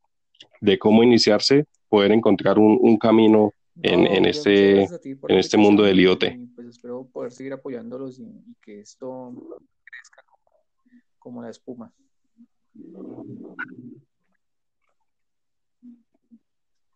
de 0.60 0.78
cómo 0.78 1.02
iniciarse, 1.02 1.66
poder 1.88 2.12
encontrar 2.12 2.58
un, 2.58 2.78
un 2.80 2.96
camino 2.98 3.52
en, 3.82 4.06
en 4.06 4.26
este, 4.26 4.82
en 4.82 5.38
este 5.38 5.56
mundo 5.56 5.82
del 5.82 6.00
IoT. 6.00 6.24
Pues 6.54 6.68
espero 6.68 7.06
poder 7.12 7.32
seguir 7.32 7.52
apoyándolos 7.52 8.18
y, 8.18 8.26
que 8.62 8.80
esto 8.80 9.32
crezca 9.84 10.24
como, 11.18 11.42
la 11.42 11.50
espuma. 11.50 11.92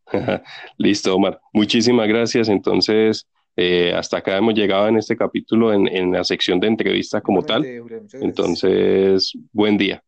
Listo, 0.79 1.15
Omar. 1.15 1.41
Muchísimas 1.53 2.09
gracias. 2.09 2.49
Entonces, 2.49 3.29
eh, 3.57 3.93
hasta 3.95 4.19
acá 4.19 4.37
hemos 4.37 4.55
llegado 4.55 4.89
en 4.89 4.97
este 4.97 5.17
capítulo 5.17 5.73
en, 5.73 5.89
en 5.89 6.13
la 6.13 6.25
sección 6.25 6.61
de 6.61 6.69
entrevista 6.69 7.21
como 7.21 7.43
tal. 7.43 7.65
Entonces, 8.13 9.33
buen 9.53 9.77
día. 9.77 10.03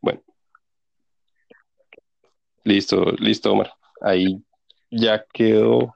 Bueno. 0.00 0.22
Listo, 2.64 3.12
listo, 3.18 3.52
Omar. 3.52 3.72
Ahí 4.00 4.42
ya 4.90 5.24
quedó. 5.32 5.94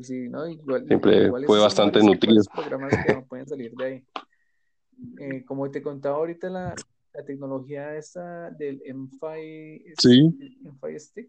Sí, 0.00 0.28
no, 0.28 0.46
igual, 0.46 0.86
Siempre 0.86 1.30
fue 1.46 1.60
bastante 1.60 2.02
nutrido. 2.02 2.42
Programas 2.54 2.94
que 3.06 3.22
pueden 3.28 3.46
salir 3.46 3.72
de 3.72 3.84
ahí. 3.84 4.04
Eh, 5.18 5.44
como 5.44 5.70
te 5.70 5.82
contaba 5.82 6.16
ahorita, 6.16 6.48
la, 6.48 6.74
la 7.12 7.24
tecnología 7.24 7.96
esta 7.96 8.50
del 8.50 8.80
M5, 8.84 9.94
sí. 9.98 10.34
Stick, 10.98 11.28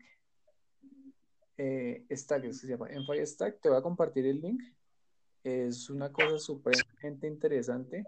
eh, 1.57 2.05
Stack, 2.09 2.51
se 2.51 2.67
llama 2.67 2.89
M5 2.89 3.25
Stack, 3.25 3.61
te 3.61 3.69
voy 3.69 3.77
a 3.77 3.81
compartir 3.81 4.25
el 4.25 4.41
link. 4.41 4.61
Es 5.43 5.89
una 5.89 6.11
cosa 6.11 6.39
supremamente 6.39 7.27
interesante. 7.27 8.03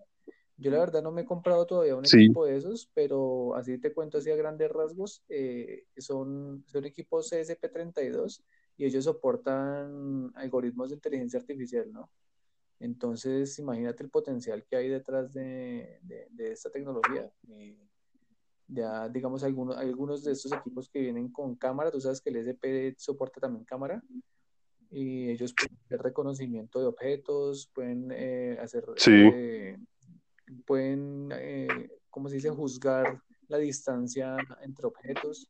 Yo 0.57 0.71
la 0.71 0.79
verdad 0.79 1.03
no 1.03 1.11
me 1.11 1.23
he 1.23 1.25
comprado 1.25 1.65
todavía 1.65 1.97
un 1.97 2.05
equipo 2.05 2.45
de 2.45 2.55
esos, 2.55 2.89
pero 2.93 3.55
así 3.55 3.77
te 3.77 3.93
cuento 3.93 4.19
así 4.19 4.31
a 4.31 4.37
grandes 4.37 4.71
rasgos, 4.71 5.21
eh, 5.27 5.85
son, 5.97 6.63
son 6.67 6.85
equipos 6.85 7.29
CSP32 7.29 8.41
y 8.77 8.85
ellos 8.85 9.03
soportan 9.03 10.31
algoritmos 10.35 10.89
de 10.89 10.95
inteligencia 10.95 11.39
artificial, 11.39 11.91
¿no? 11.91 12.09
Entonces, 12.79 13.57
imagínate 13.59 14.03
el 14.03 14.09
potencial 14.09 14.63
que 14.65 14.75
hay 14.75 14.89
detrás 14.89 15.33
de, 15.33 15.99
esta 16.37 16.69
tecnología. 16.69 17.29
Ya, 18.67 19.07
digamos, 19.09 19.43
algunos, 19.43 19.77
algunos 19.77 20.23
de 20.23 20.31
estos 20.31 20.51
equipos 20.51 20.89
que 20.89 20.99
vienen 20.99 21.29
con 21.29 21.55
cámara, 21.55 21.91
tú 21.91 22.01
sabes 22.01 22.21
que 22.21 22.29
el 22.29 22.37
SP 22.37 22.95
soporta 22.97 23.39
también 23.39 23.65
cámara, 23.65 24.03
y 24.91 25.29
ellos 25.29 25.53
pueden 25.53 25.77
hacer 25.85 26.01
reconocimiento 26.01 26.79
de 26.79 26.85
objetos, 26.87 27.69
pueden 27.73 28.11
eh, 28.11 28.57
hacer, 28.61 28.85
eh, 29.07 29.77
pueden, 30.65 31.29
eh, 31.33 31.89
¿cómo 32.09 32.29
se 32.29 32.35
dice?, 32.35 32.49
juzgar 32.49 33.21
la 33.47 33.57
distancia 33.57 34.37
entre 34.61 34.87
objetos. 34.87 35.49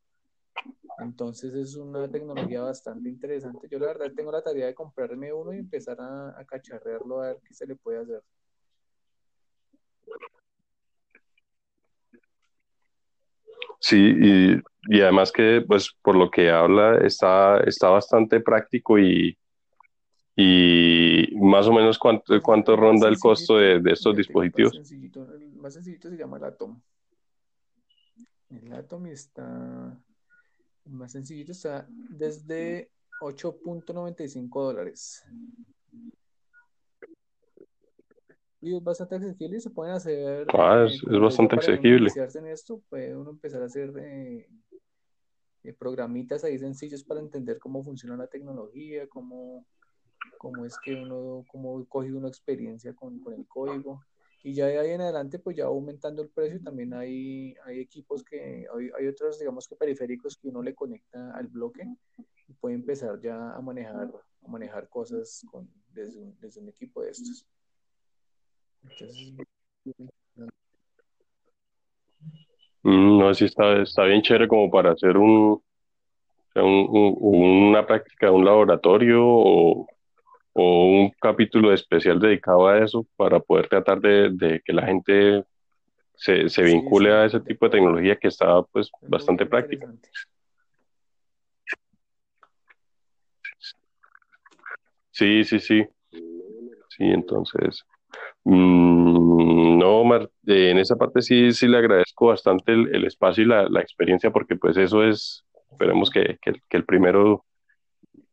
Entonces 0.99 1.53
es 1.53 1.75
una 1.75 2.09
tecnología 2.09 2.61
bastante 2.61 3.09
interesante. 3.09 3.67
Yo 3.69 3.79
la 3.79 3.87
verdad 3.87 4.11
tengo 4.15 4.31
la 4.31 4.41
tarea 4.41 4.67
de 4.67 4.73
comprarme 4.73 5.31
uno 5.33 5.53
y 5.53 5.57
empezar 5.57 5.97
a, 5.99 6.43
cacharrearlo 6.47 7.21
a 7.21 7.27
ver 7.27 7.37
qué 7.45 7.53
se 7.53 7.67
le 7.67 7.75
puede 7.75 7.99
hacer. 7.99 8.23
Sí, 13.87 14.61
y, 14.89 14.99
además 14.99 15.31
que, 15.31 15.63
pues, 15.67 15.91
por 16.01 16.15
lo 16.15 16.31
que 16.31 16.49
habla, 16.49 16.97
está, 17.05 17.59
está 17.59 17.89
bastante 17.89 18.39
práctico 18.39 18.97
y, 18.97 19.37
y 20.35 21.27
más 21.35 21.67
o 21.67 21.71
menos 21.71 21.99
cuánto, 21.99 22.41
cuánto 22.41 22.75
ronda 22.75 23.07
el 23.07 23.19
costo 23.19 23.57
de, 23.57 23.79
estos 23.85 24.17
dispositivos. 24.17 24.73
el 24.73 25.55
más 25.57 25.75
sencillito 25.75 26.09
se 26.09 26.17
llama 26.17 26.37
el 26.37 26.45
Atom. 26.45 26.81
El 28.49 28.73
Atom 28.73 29.05
está 29.05 29.95
el 30.87 30.91
más 30.91 31.11
sencillito 31.11 31.51
está 31.51 31.85
desde 31.87 32.89
8.95 33.21 34.63
dólares. 34.63 35.23
Es 38.73 38.83
bastante 38.83 39.15
accesible 39.15 39.57
y 39.57 39.61
se 39.61 39.69
pueden 39.69 39.93
hacer. 39.93 40.47
Ah, 40.53 40.85
es, 40.87 41.01
eh, 41.03 41.19
bastante 41.19 41.55
accesible. 41.55 42.09
en 42.15 42.47
esto, 42.47 42.81
puede 42.89 43.15
uno 43.15 43.29
empezar 43.29 43.61
a 43.61 43.65
hacer 43.65 43.93
eh, 43.99 44.49
eh, 45.63 45.73
programitas 45.73 46.43
ahí 46.43 46.57
sencillos 46.57 47.03
para 47.03 47.19
entender 47.19 47.59
cómo 47.59 47.83
funciona 47.83 48.17
la 48.17 48.27
tecnología, 48.27 49.07
cómo, 49.07 49.65
cómo 50.39 50.65
es 50.65 50.77
que 50.83 50.95
uno, 50.95 51.45
cómo 51.47 51.85
coge 51.85 52.11
una 52.11 52.27
experiencia 52.27 52.93
con, 52.95 53.19
con 53.19 53.33
el 53.33 53.47
código. 53.47 54.01
Y 54.43 54.53
ya 54.53 54.67
de 54.67 54.79
ahí 54.79 54.91
en 54.91 55.01
adelante, 55.01 55.39
pues 55.39 55.57
ya 55.57 55.65
aumentando 55.65 56.21
el 56.21 56.29
precio, 56.29 56.61
también 56.61 56.93
hay, 56.93 57.55
hay 57.65 57.79
equipos 57.79 58.23
que, 58.23 58.67
hay, 58.71 58.89
hay, 58.97 59.07
otros, 59.07 59.39
digamos 59.39 59.67
que 59.67 59.75
periféricos 59.75 60.37
que 60.37 60.47
uno 60.47 60.61
le 60.61 60.75
conecta 60.75 61.31
al 61.35 61.47
bloque 61.47 61.83
y 62.47 62.53
puede 62.53 62.75
empezar 62.75 63.19
ya 63.19 63.55
a 63.55 63.61
manejar, 63.61 64.11
a 64.43 64.47
manejar 64.47 64.87
cosas 64.87 65.43
con, 65.51 65.67
desde, 65.91 66.19
un, 66.19 66.37
desde 66.39 66.61
un 66.61 66.69
equipo 66.69 67.01
de 67.01 67.09
estos. 67.11 67.45
Mm, 72.83 73.17
no, 73.19 73.33
sí 73.33 73.45
está, 73.45 73.81
está 73.81 74.03
bien 74.03 74.21
chévere 74.21 74.47
como 74.47 74.69
para 74.69 74.91
hacer 74.91 75.17
un, 75.17 75.61
un, 76.55 77.17
una 77.69 77.85
práctica, 77.85 78.31
un 78.31 78.45
laboratorio 78.45 79.23
o, 79.25 79.87
o 80.53 80.85
un 80.85 81.09
capítulo 81.19 81.73
especial 81.73 82.19
dedicado 82.19 82.67
a 82.67 82.79
eso 82.83 83.05
para 83.15 83.39
poder 83.39 83.67
tratar 83.67 83.99
de, 83.99 84.61
que 84.63 84.73
la 84.73 84.85
gente 84.85 85.43
se, 86.13 86.47
se 86.47 86.63
vincule 86.63 87.11
a 87.11 87.25
ese 87.25 87.39
tipo 87.39 87.65
de 87.65 87.71
tecnología 87.71 88.15
que 88.15 88.27
está 88.27 88.61
pues 88.63 88.89
bastante 89.01 89.45
práctica. 89.45 89.91
Sí, 95.11 95.43
sí, 95.43 95.59
sí. 95.59 95.85
Sí, 96.11 97.03
entonces. 97.03 97.83
Mm, 98.43 99.79
no, 99.79 99.97
Omar, 100.01 100.29
eh, 100.47 100.71
en 100.71 100.77
esa 100.77 100.95
parte 100.95 101.21
sí, 101.21 101.51
sí 101.51 101.67
le 101.67 101.77
agradezco 101.77 102.27
bastante 102.27 102.73
el, 102.73 103.05
espacio 103.05 103.43
y 103.43 103.47
la, 103.47 103.81
experiencia, 103.81 104.31
porque 104.31 104.55
pues 104.55 104.77
eso 104.77 105.03
es, 105.03 105.45
esperemos 105.71 106.09
que, 106.09 106.37
que, 106.41 106.53
que 106.69 106.77
el 106.77 106.85
primero 106.85 107.43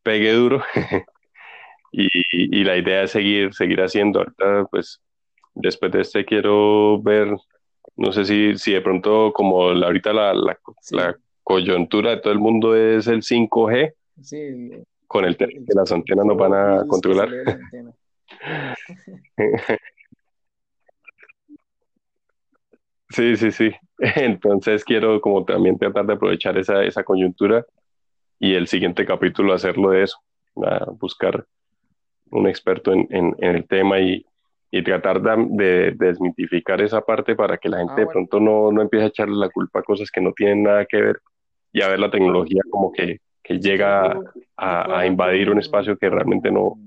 pegue 0.02 0.32
duro 0.32 0.62
y, 1.92 2.64
la 2.64 2.76
idea 2.76 3.02
es 3.02 3.10
seguir, 3.10 3.54
seguir 3.54 3.80
haciendo. 3.80 4.20
Ahorita, 4.20 4.66
pues, 4.70 5.00
después 5.54 5.92
de 5.92 6.00
este 6.00 6.24
quiero 6.24 7.00
ver, 7.02 7.34
no 7.96 8.12
sé 8.12 8.24
si, 8.24 8.56
si 8.56 8.72
de 8.72 8.80
pronto, 8.80 9.32
como 9.32 9.70
ahorita 9.70 10.12
la, 10.12 10.34
la, 10.34 10.58
coyuntura 11.44 12.10
de 12.10 12.16
todo 12.18 12.32
el 12.32 12.38
mundo 12.38 12.76
es 12.76 13.08
el 13.08 13.22
5G, 13.22 13.94
con 15.08 15.24
el, 15.24 15.36
que 15.36 15.48
las 15.74 15.90
antenas 15.90 16.24
nos 16.24 16.36
van 16.36 16.54
a 16.54 16.86
controlar. 16.86 17.28
Sí, 23.12 23.36
sí, 23.36 23.50
sí. 23.52 23.70
Entonces 23.98 24.84
quiero 24.84 25.20
como 25.20 25.44
también 25.44 25.78
tratar 25.78 26.06
de 26.06 26.14
aprovechar 26.14 26.56
esa, 26.58 26.82
esa 26.82 27.04
coyuntura 27.04 27.64
y 28.38 28.54
el 28.54 28.66
siguiente 28.66 29.04
capítulo 29.06 29.52
hacerlo 29.52 29.90
de 29.90 30.04
eso, 30.04 30.18
buscar 30.98 31.46
un 32.30 32.48
experto 32.48 32.92
en, 32.92 33.06
en, 33.10 33.36
el 33.38 33.66
tema 33.68 34.00
y, 34.00 34.24
y 34.70 34.82
tratar 34.82 35.20
de, 35.20 35.92
desmitificar 35.92 36.80
esa 36.80 37.02
parte 37.02 37.36
para 37.36 37.58
que 37.58 37.68
la 37.68 37.78
gente 37.78 37.92
ah, 37.94 38.00
de 38.00 38.06
pronto 38.06 38.40
no, 38.40 38.72
no, 38.72 38.82
empiece 38.82 39.04
a 39.04 39.08
echarle 39.08 39.36
la 39.36 39.50
culpa 39.50 39.80
a 39.80 39.82
cosas 39.82 40.10
que 40.10 40.20
no 40.20 40.32
tienen 40.32 40.62
nada 40.62 40.86
que 40.86 41.00
ver 41.00 41.20
y 41.72 41.82
a 41.82 41.88
ver 41.88 42.00
la 42.00 42.10
tecnología 42.10 42.62
como 42.70 42.90
que, 42.90 43.18
que 43.42 43.60
llega 43.60 44.18
a, 44.56 44.98
a, 44.98 45.06
invadir 45.06 45.50
un 45.50 45.58
espacio 45.58 45.96
que 45.96 46.08
realmente 46.08 46.50
no, 46.50 46.78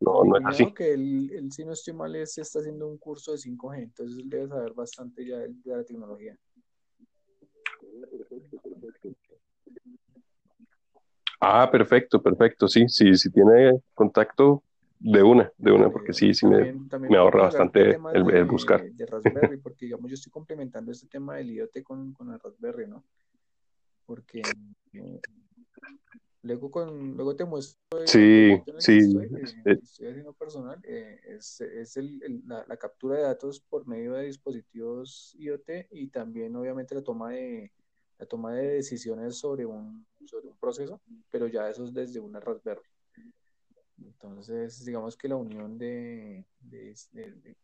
no, 0.00 0.24
no 0.24 0.38
es 0.38 0.44
así. 0.46 0.72
que 0.72 0.92
él, 0.92 1.48
si 1.50 1.64
no 1.64 1.72
estoy 1.72 1.94
mal, 1.94 2.14
está 2.16 2.42
haciendo 2.42 2.88
un 2.88 2.98
curso 2.98 3.32
de 3.32 3.38
5G, 3.38 3.82
entonces 3.82 4.22
debe 4.24 4.48
saber 4.48 4.72
bastante 4.72 5.26
ya 5.26 5.38
de, 5.38 5.48
de 5.48 5.76
la 5.76 5.84
tecnología. 5.84 6.36
Ah, 11.40 11.68
perfecto, 11.70 12.20
perfecto, 12.20 12.68
sí, 12.68 12.88
sí, 12.88 13.14
si 13.14 13.30
tiene 13.30 13.80
contacto, 13.94 14.62
de 15.00 15.22
una, 15.22 15.52
de 15.56 15.72
una, 15.72 15.90
porque 15.90 16.12
sí, 16.12 16.34
sí 16.34 16.46
me, 16.46 16.72
me 16.72 17.16
ahorra 17.16 17.42
bastante 17.42 17.98
el, 18.14 18.44
buscar. 18.44 18.82
De 18.90 19.06
Raspberry, 19.06 19.58
porque 19.58 19.86
digamos, 19.86 20.10
yo 20.10 20.14
estoy 20.14 20.32
complementando 20.32 20.90
este 20.90 21.06
tema 21.06 21.36
del 21.36 21.50
IoT 21.50 21.82
con, 21.84 22.12
con 22.12 22.32
el 22.32 22.40
Raspberry, 22.40 22.88
¿no? 22.88 23.04
Porque 24.06 24.42
eh, 24.92 25.20
luego, 26.48 26.70
con, 26.70 27.16
luego 27.16 27.36
te 27.36 27.44
muestro. 27.44 27.78
Sí, 28.06 28.60
sí. 28.78 28.98
Estoy, 29.64 30.08
haciendo 30.08 30.32
personal, 30.32 30.80
eh, 30.84 31.20
es, 31.26 31.60
es 31.60 31.96
el, 31.96 32.42
la, 32.46 32.64
la, 32.66 32.76
captura 32.76 33.16
de 33.16 33.22
datos 33.22 33.60
por 33.60 33.86
medio 33.86 34.14
de 34.14 34.24
dispositivos 34.24 35.34
IoT 35.38 35.88
y 35.90 36.08
también, 36.08 36.56
obviamente, 36.56 36.94
la 36.94 37.02
toma 37.02 37.30
de 37.30 37.72
la 38.18 38.26
toma 38.26 38.52
de 38.52 38.68
decisiones 38.68 39.38
sobre 39.38 39.64
un, 39.64 40.04
sobre 40.26 40.48
un 40.48 40.56
proceso, 40.56 41.00
pero 41.30 41.46
ya 41.46 41.70
eso 41.70 41.84
es 41.84 41.94
desde 41.94 42.18
una 42.18 42.40
Raspberry. 42.40 42.82
Entonces, 43.98 44.84
digamos 44.84 45.16
que 45.16 45.28
la 45.28 45.36
unión 45.36 45.78
de, 45.78 46.44
de, 46.60 46.94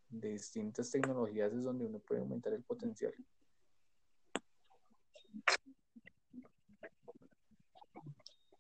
distintas 0.09 0.91
tecnologías 0.91 1.53
es 1.53 1.63
donde 1.63 1.85
uno 1.85 1.99
puede 1.99 2.21
aumentar 2.21 2.53
el 2.53 2.63
potencial. 2.63 3.13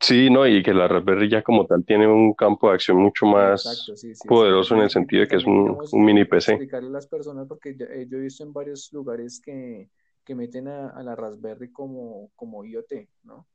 Sí, 0.04 0.28
no, 0.28 0.46
y 0.46 0.62
que 0.62 0.74
la 0.74 0.86
Raspberry 0.86 1.30
ya 1.30 1.42
como 1.42 1.66
tal 1.66 1.82
tiene 1.82 2.06
un 2.06 2.34
campo 2.34 2.68
de 2.68 2.74
acción 2.74 2.98
mucho 2.98 3.24
más 3.24 3.90
poderoso 4.28 4.74
en 4.74 4.82
el 4.82 4.90
sentido 4.90 5.22
de 5.22 5.28
que 5.28 5.36
es 5.36 5.44
un, 5.46 5.78
mini 5.92 6.26
PC. 6.26 6.52
Explicarle 6.52 6.90
a 6.90 6.92
las 6.92 7.06
personas, 7.06 7.46
porque 7.48 7.70
eh, 7.70 8.06
yo 8.06 8.18
he 8.18 8.20
visto 8.20 8.42
en 8.42 8.52
varios 8.52 8.92
lugares 8.92 9.40
que, 9.40 9.88
que 10.22 10.34
meten 10.34 10.68
a, 10.68 10.90
a, 10.90 11.02
la 11.02 11.16
Raspberry 11.16 11.72
como, 11.72 12.30
como 12.36 12.66
IoT, 12.66 12.92
¿no? 13.22 13.46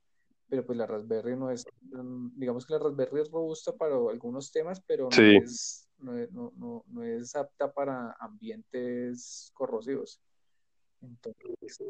pero 0.50 0.66
pues 0.66 0.76
la 0.76 0.88
Raspberry 0.88 1.36
no 1.36 1.52
es, 1.52 1.64
digamos 2.36 2.66
que 2.66 2.74
la 2.74 2.80
Raspberry 2.80 3.22
es 3.22 3.30
robusta 3.30 3.72
para 3.78 3.94
algunos 3.96 4.52
temas, 4.52 4.82
pero 4.82 5.08
no, 5.16 5.24
es, 5.24 5.88
no, 6.00 6.52
no, 6.58 6.84
no, 6.88 7.04
es 7.04 7.36
apta 7.36 7.72
para 7.72 8.18
ambientes 8.20 9.52
corrosivos. 9.54 10.20
Entonces, 11.02 11.84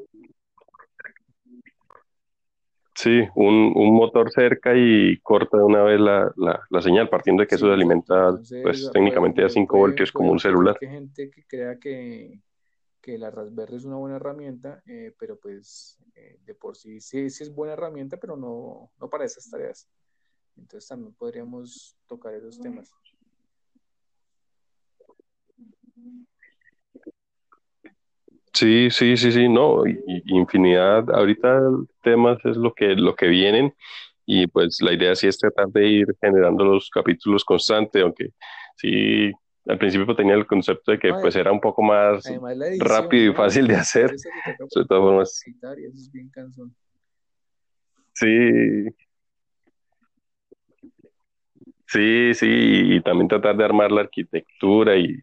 Sí, 3.02 3.22
un, 3.36 3.72
un, 3.78 3.94
motor 3.94 4.30
cerca 4.30 4.76
y 4.76 5.18
corta 5.22 5.56
de 5.56 5.64
una 5.64 5.84
vez 5.84 6.02
la, 6.02 6.34
la, 6.36 6.60
la 6.70 6.82
señal, 6.82 7.08
partiendo 7.08 7.40
de 7.40 7.48
que 7.48 7.56
eso 7.56 7.68
se 7.68 7.72
alimenta 7.72 8.38
pues 8.62 8.92
técnicamente 8.92 9.42
a 9.42 9.48
5 9.48 9.78
voltios 9.78 10.12
como 10.12 10.34
un 10.34 10.40
celular. 10.40 10.78
Hay 10.82 10.90
gente 10.90 11.32
que 11.32 11.46
crea 11.46 11.80
que, 11.80 12.42
que 13.00 13.18
la 13.18 13.32
Raspberry 13.32 13.78
es 13.78 13.86
una 13.86 13.96
buena 13.96 14.18
herramienta, 14.18 14.84
eh, 14.86 15.16
pero 15.18 15.40
pues 15.40 15.98
eh, 16.14 16.40
de 16.44 16.54
por 16.56 16.76
sí, 16.76 17.00
sí 17.00 17.30
sí 17.30 17.44
es 17.44 17.56
buena 17.56 17.72
herramienta, 17.72 18.18
pero 18.18 18.36
no, 18.36 18.92
no 19.00 19.10
para 19.10 19.24
esas 19.24 19.50
tareas. 19.50 19.88
Entonces 20.58 20.90
también 20.90 21.14
podríamos 21.14 21.96
tocar 22.06 22.34
esos 22.34 22.60
temas. 22.60 22.92
Sí, 28.54 28.90
sí, 28.90 29.16
sí, 29.16 29.32
sí, 29.32 29.48
no, 29.48 29.84
infinidad, 30.26 31.10
ahorita 31.12 31.62
temas 32.02 32.44
es 32.46 32.58
lo 32.58 32.74
que, 32.74 32.96
lo 32.96 33.16
que 33.16 33.28
vienen 33.28 33.74
y 34.26 34.48
pues 34.48 34.82
la 34.82 34.94
idea 34.94 35.16
sí 35.16 35.28
es 35.28 35.38
tratar 35.38 35.68
de 35.70 35.88
ir 35.88 36.08
generando 36.22 36.64
los 36.64 36.90
capítulos 36.90 37.44
constantes, 37.44 38.02
aunque 38.02 38.30
sí, 38.76 39.32
al 39.68 39.78
principio 39.78 40.16
tenía 40.16 40.36
el 40.36 40.48
concepto 40.48 40.92
de 40.92 41.00
que 41.00 41.14
pues 41.14 41.36
era 41.36 41.52
un 41.52 41.60
poco 41.60 41.82
más 41.82 42.28
rápido 42.80 43.32
y 43.32 43.36
fácil 43.36 43.68
de 43.68 43.76
hacer, 43.76 44.12
de 44.12 44.86
todas 44.86 45.04
formas. 45.04 45.44
Sí, 48.14 48.90
sí, 51.88 52.34
sí, 52.34 52.48
y 52.96 53.02
también 53.02 53.28
tratar 53.28 53.56
de 53.56 53.64
armar 53.66 53.92
la 53.92 54.02
arquitectura 54.02 54.98
y 54.98 55.18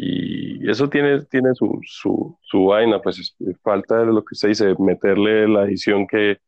y 0.00 0.70
eso 0.70 0.88
tiene, 0.88 1.24
tiene 1.24 1.52
su, 1.56 1.80
su, 1.84 2.38
su 2.42 2.66
vaina, 2.66 3.02
pues 3.02 3.34
falta 3.64 4.04
lo 4.04 4.24
que 4.24 4.34
usted 4.34 4.50
dice, 4.50 4.74
meterle 4.78 5.48
la 5.48 5.64
edición 5.64 6.06
que 6.06 6.38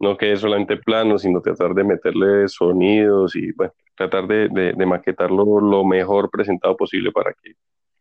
no 0.00 0.16
quede 0.16 0.38
solamente 0.38 0.78
plano, 0.78 1.18
sino 1.18 1.42
tratar 1.42 1.74
de 1.74 1.84
meterle 1.84 2.48
sonidos 2.48 3.36
y 3.36 3.52
bueno, 3.52 3.74
tratar 3.94 4.26
de, 4.26 4.48
de, 4.48 4.86
maquetarlo 4.86 5.60
lo 5.60 5.84
mejor 5.84 6.30
presentado 6.30 6.78
posible 6.78 7.12
para 7.12 7.34
que 7.34 7.52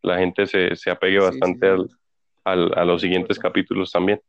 la 0.03 0.19
gente 0.19 0.45
se, 0.47 0.73
se 0.77 0.89
apegue 0.89 1.19
bastante 1.19 1.67
Al, 1.67 1.89
al, 2.45 2.73
a 2.77 2.85
los 2.85 3.01
siguientes 3.01 3.37
capítulos 3.37 3.91
también. 3.91 4.21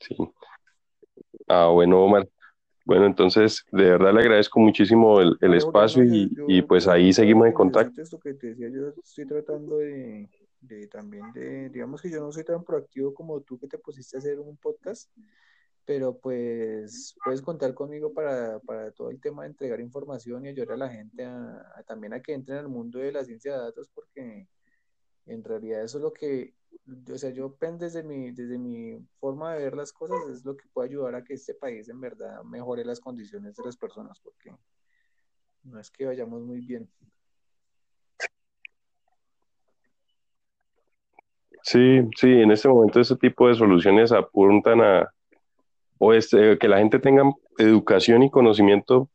Sí. 0.00 0.16
Ah, 1.48 1.66
bueno, 1.66 2.02
Omar. 2.02 2.26
Bueno, 2.84 3.06
entonces, 3.06 3.64
de 3.70 3.84
verdad 3.84 4.12
le 4.12 4.20
agradezco 4.20 4.58
muchísimo 4.58 5.20
el, 5.20 5.36
el 5.40 5.54
espacio 5.54 6.02
y, 6.04 6.30
y, 6.48 6.62
pues 6.62 6.88
ahí 6.88 7.12
seguimos 7.12 7.46
en 7.46 7.52
contacto. 7.52 8.02
Esto 8.02 8.18
que 8.18 8.34
te 8.34 8.48
decía, 8.48 8.68
yo 8.68 8.88
estoy 9.02 9.26
tratando 9.26 9.78
de, 9.78 10.28
de, 10.60 10.86
también 10.88 11.32
de, 11.32 11.68
digamos 11.68 12.02
que 12.02 12.10
yo 12.10 12.20
no 12.20 12.32
soy 12.32 12.44
tan 12.44 12.64
proactivo 12.64 13.14
como 13.14 13.40
tú 13.40 13.58
que 13.58 13.68
te 13.68 13.78
pusiste 13.78 14.16
a 14.16 14.18
hacer 14.18 14.40
un 14.40 14.56
podcast, 14.56 15.10
pero 15.84 16.16
pues 16.18 17.14
puedes 17.24 17.42
contar 17.42 17.74
conmigo 17.74 18.12
para, 18.12 18.58
para 18.60 18.90
todo 18.92 19.10
el 19.10 19.20
tema 19.20 19.42
de 19.42 19.50
entregar 19.50 19.80
información 19.80 20.44
y 20.44 20.48
ayudar 20.48 20.72
a 20.72 20.76
la 20.76 20.88
gente 20.88 21.24
a, 21.24 21.82
también 21.86 22.14
a 22.14 22.20
que 22.20 22.32
entren 22.32 22.58
al 22.58 22.68
mundo 22.68 22.98
de 22.98 23.12
la 23.12 23.24
ciencia 23.24 23.52
de 23.52 23.58
datos, 23.58 23.90
porque 23.94 24.48
en 25.26 25.44
realidad 25.44 25.82
eso 25.82 25.98
es 25.98 26.02
lo 26.02 26.12
que 26.12 26.54
o 27.12 27.18
sea, 27.18 27.30
yo 27.30 27.56
desde 27.78 28.02
mi, 28.02 28.30
desde 28.32 28.58
mi 28.58 28.98
forma 29.18 29.54
de 29.54 29.64
ver 29.64 29.74
las 29.74 29.92
cosas 29.92 30.18
es 30.30 30.44
lo 30.44 30.56
que 30.56 30.64
puede 30.72 30.88
ayudar 30.88 31.14
a 31.14 31.24
que 31.24 31.34
este 31.34 31.54
país 31.54 31.88
en 31.88 32.00
verdad 32.00 32.42
mejore 32.44 32.84
las 32.84 33.00
condiciones 33.00 33.56
de 33.56 33.64
las 33.64 33.76
personas, 33.76 34.18
porque 34.20 34.54
no 35.64 35.78
es 35.78 35.90
que 35.90 36.06
vayamos 36.06 36.42
muy 36.42 36.60
bien. 36.60 36.88
Sí, 41.62 42.00
sí, 42.16 42.28
en 42.28 42.50
este 42.50 42.68
momento 42.68 43.00
ese 43.00 43.16
tipo 43.16 43.46
de 43.46 43.54
soluciones 43.54 44.10
apuntan 44.10 44.80
a, 44.80 45.14
o 45.98 46.12
este, 46.12 46.58
que 46.58 46.68
la 46.68 46.78
gente 46.78 46.98
tenga 46.98 47.22
educación 47.58 48.24
y 48.24 48.30
conocimiento, 48.30 49.08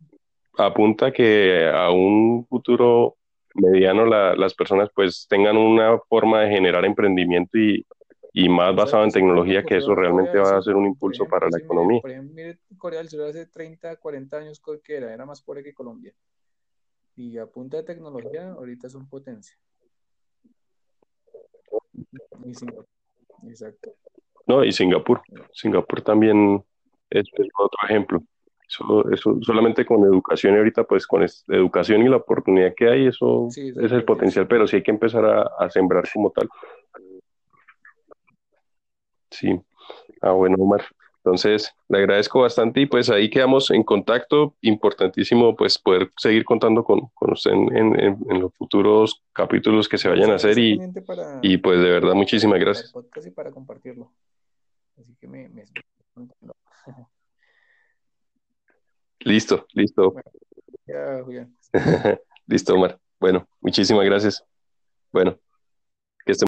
apunta 0.57 1.11
que 1.11 1.69
a 1.69 1.91
un 1.91 2.45
futuro 2.47 3.16
mediano 3.57 4.05
las 4.05 4.53
personas 4.53 4.89
pues 4.93 5.27
tengan 5.29 5.57
una 5.57 5.97
forma 5.99 6.41
de 6.41 6.49
generar 6.49 6.85
emprendimiento 6.85 7.57
y, 7.57 7.85
y 8.33 8.49
más 8.49 8.75
basado 8.75 9.03
en 9.03 9.09
tecnología, 9.09 9.63
que 9.63 9.77
eso 9.77 9.95
realmente 9.95 10.37
va 10.37 10.57
a 10.57 10.61
ser 10.61 10.75
un 10.75 10.85
impulso 10.85 11.25
para 11.25 11.47
la 11.49 11.57
economía. 11.57 12.01
Por 12.01 12.11
ejemplo, 12.11 12.35
mire, 12.35 12.59
Corea 12.77 12.99
del 12.99 13.09
Sur 13.09 13.23
hace 13.23 13.47
30, 13.47 13.95
40 13.95 14.37
años 14.37 14.61
que 14.83 14.95
era, 14.95 15.13
era 15.13 15.25
más 15.25 15.41
pobre 15.41 15.63
que 15.63 15.73
Colombia. 15.73 16.13
Y 17.15 17.39
a 17.39 17.47
punta 17.47 17.77
de 17.77 17.83
tecnología, 17.83 18.51
ahorita 18.51 18.89
son 18.89 19.09
potencia. 19.09 19.57
Y 22.45 22.53
Singapur. 22.53 22.85
Exacto. 23.47 23.95
No, 24.45 24.63
y 24.63 24.71
Singapur. 24.71 25.21
Singapur 25.51 26.01
también 26.03 26.63
es 27.09 27.25
otro 27.57 27.79
ejemplo. 27.89 28.21
Eso, 28.69 29.09
eso 29.11 29.39
solamente 29.41 29.85
con 29.85 30.03
educación 30.03 30.55
y 30.55 30.57
ahorita 30.57 30.83
pues 30.83 31.07
con 31.07 31.25
educación 31.47 32.01
y 32.01 32.09
la 32.09 32.17
oportunidad 32.17 32.73
que 32.75 32.89
hay, 32.89 33.07
eso 33.07 33.47
es 33.55 33.91
el 33.91 34.03
potencial, 34.03 34.47
pero 34.47 34.67
sí 34.67 34.77
hay 34.77 34.83
que 34.83 34.91
empezar 34.91 35.23
a, 35.25 35.69
sembrar 35.69 36.03
como 36.13 36.31
tal. 36.31 36.49
Sí. 39.31 39.59
Ah, 40.21 40.31
bueno, 40.31 40.57
Omar. 40.59 40.83
Entonces, 41.17 41.73
le 41.89 41.97
agradezco 41.97 42.41
bastante 42.41 42.79
y 42.81 42.85
pues 42.85 43.09
ahí 43.09 43.29
quedamos 43.29 43.69
en 43.71 43.83
contacto. 43.83 44.55
Importantísimo 44.61 45.55
pues 45.55 45.77
poder 45.77 46.11
seguir 46.17 46.45
contando 46.45 46.85
con, 46.85 47.09
usted 47.19 47.51
en, 47.51 47.99
en, 47.99 48.39
los 48.39 48.53
futuros 48.53 49.23
capítulos 49.33 49.89
que 49.89 49.97
se 49.97 50.07
vayan 50.07 50.31
a 50.31 50.35
hacer 50.35 50.57
y, 50.57 50.79
y 51.41 51.57
pues 51.57 51.81
de 51.81 51.89
verdad 51.89 52.13
muchísimas 52.13 52.59
gracias. 52.59 52.93
para 53.35 53.51
compartirlo. 53.51 54.11
Así 54.97 55.15
que 55.19 55.27
me, 55.27 55.49
me... 55.49 55.65
Listo, 59.27 59.65
listo. 59.73 60.15
ya, 60.85 61.21
listo, 62.47 62.73
Omar. 62.75 62.97
Bueno, 63.19 63.47
muchísimas 63.59 64.05
gracias. 64.05 64.43
Bueno. 65.11 65.37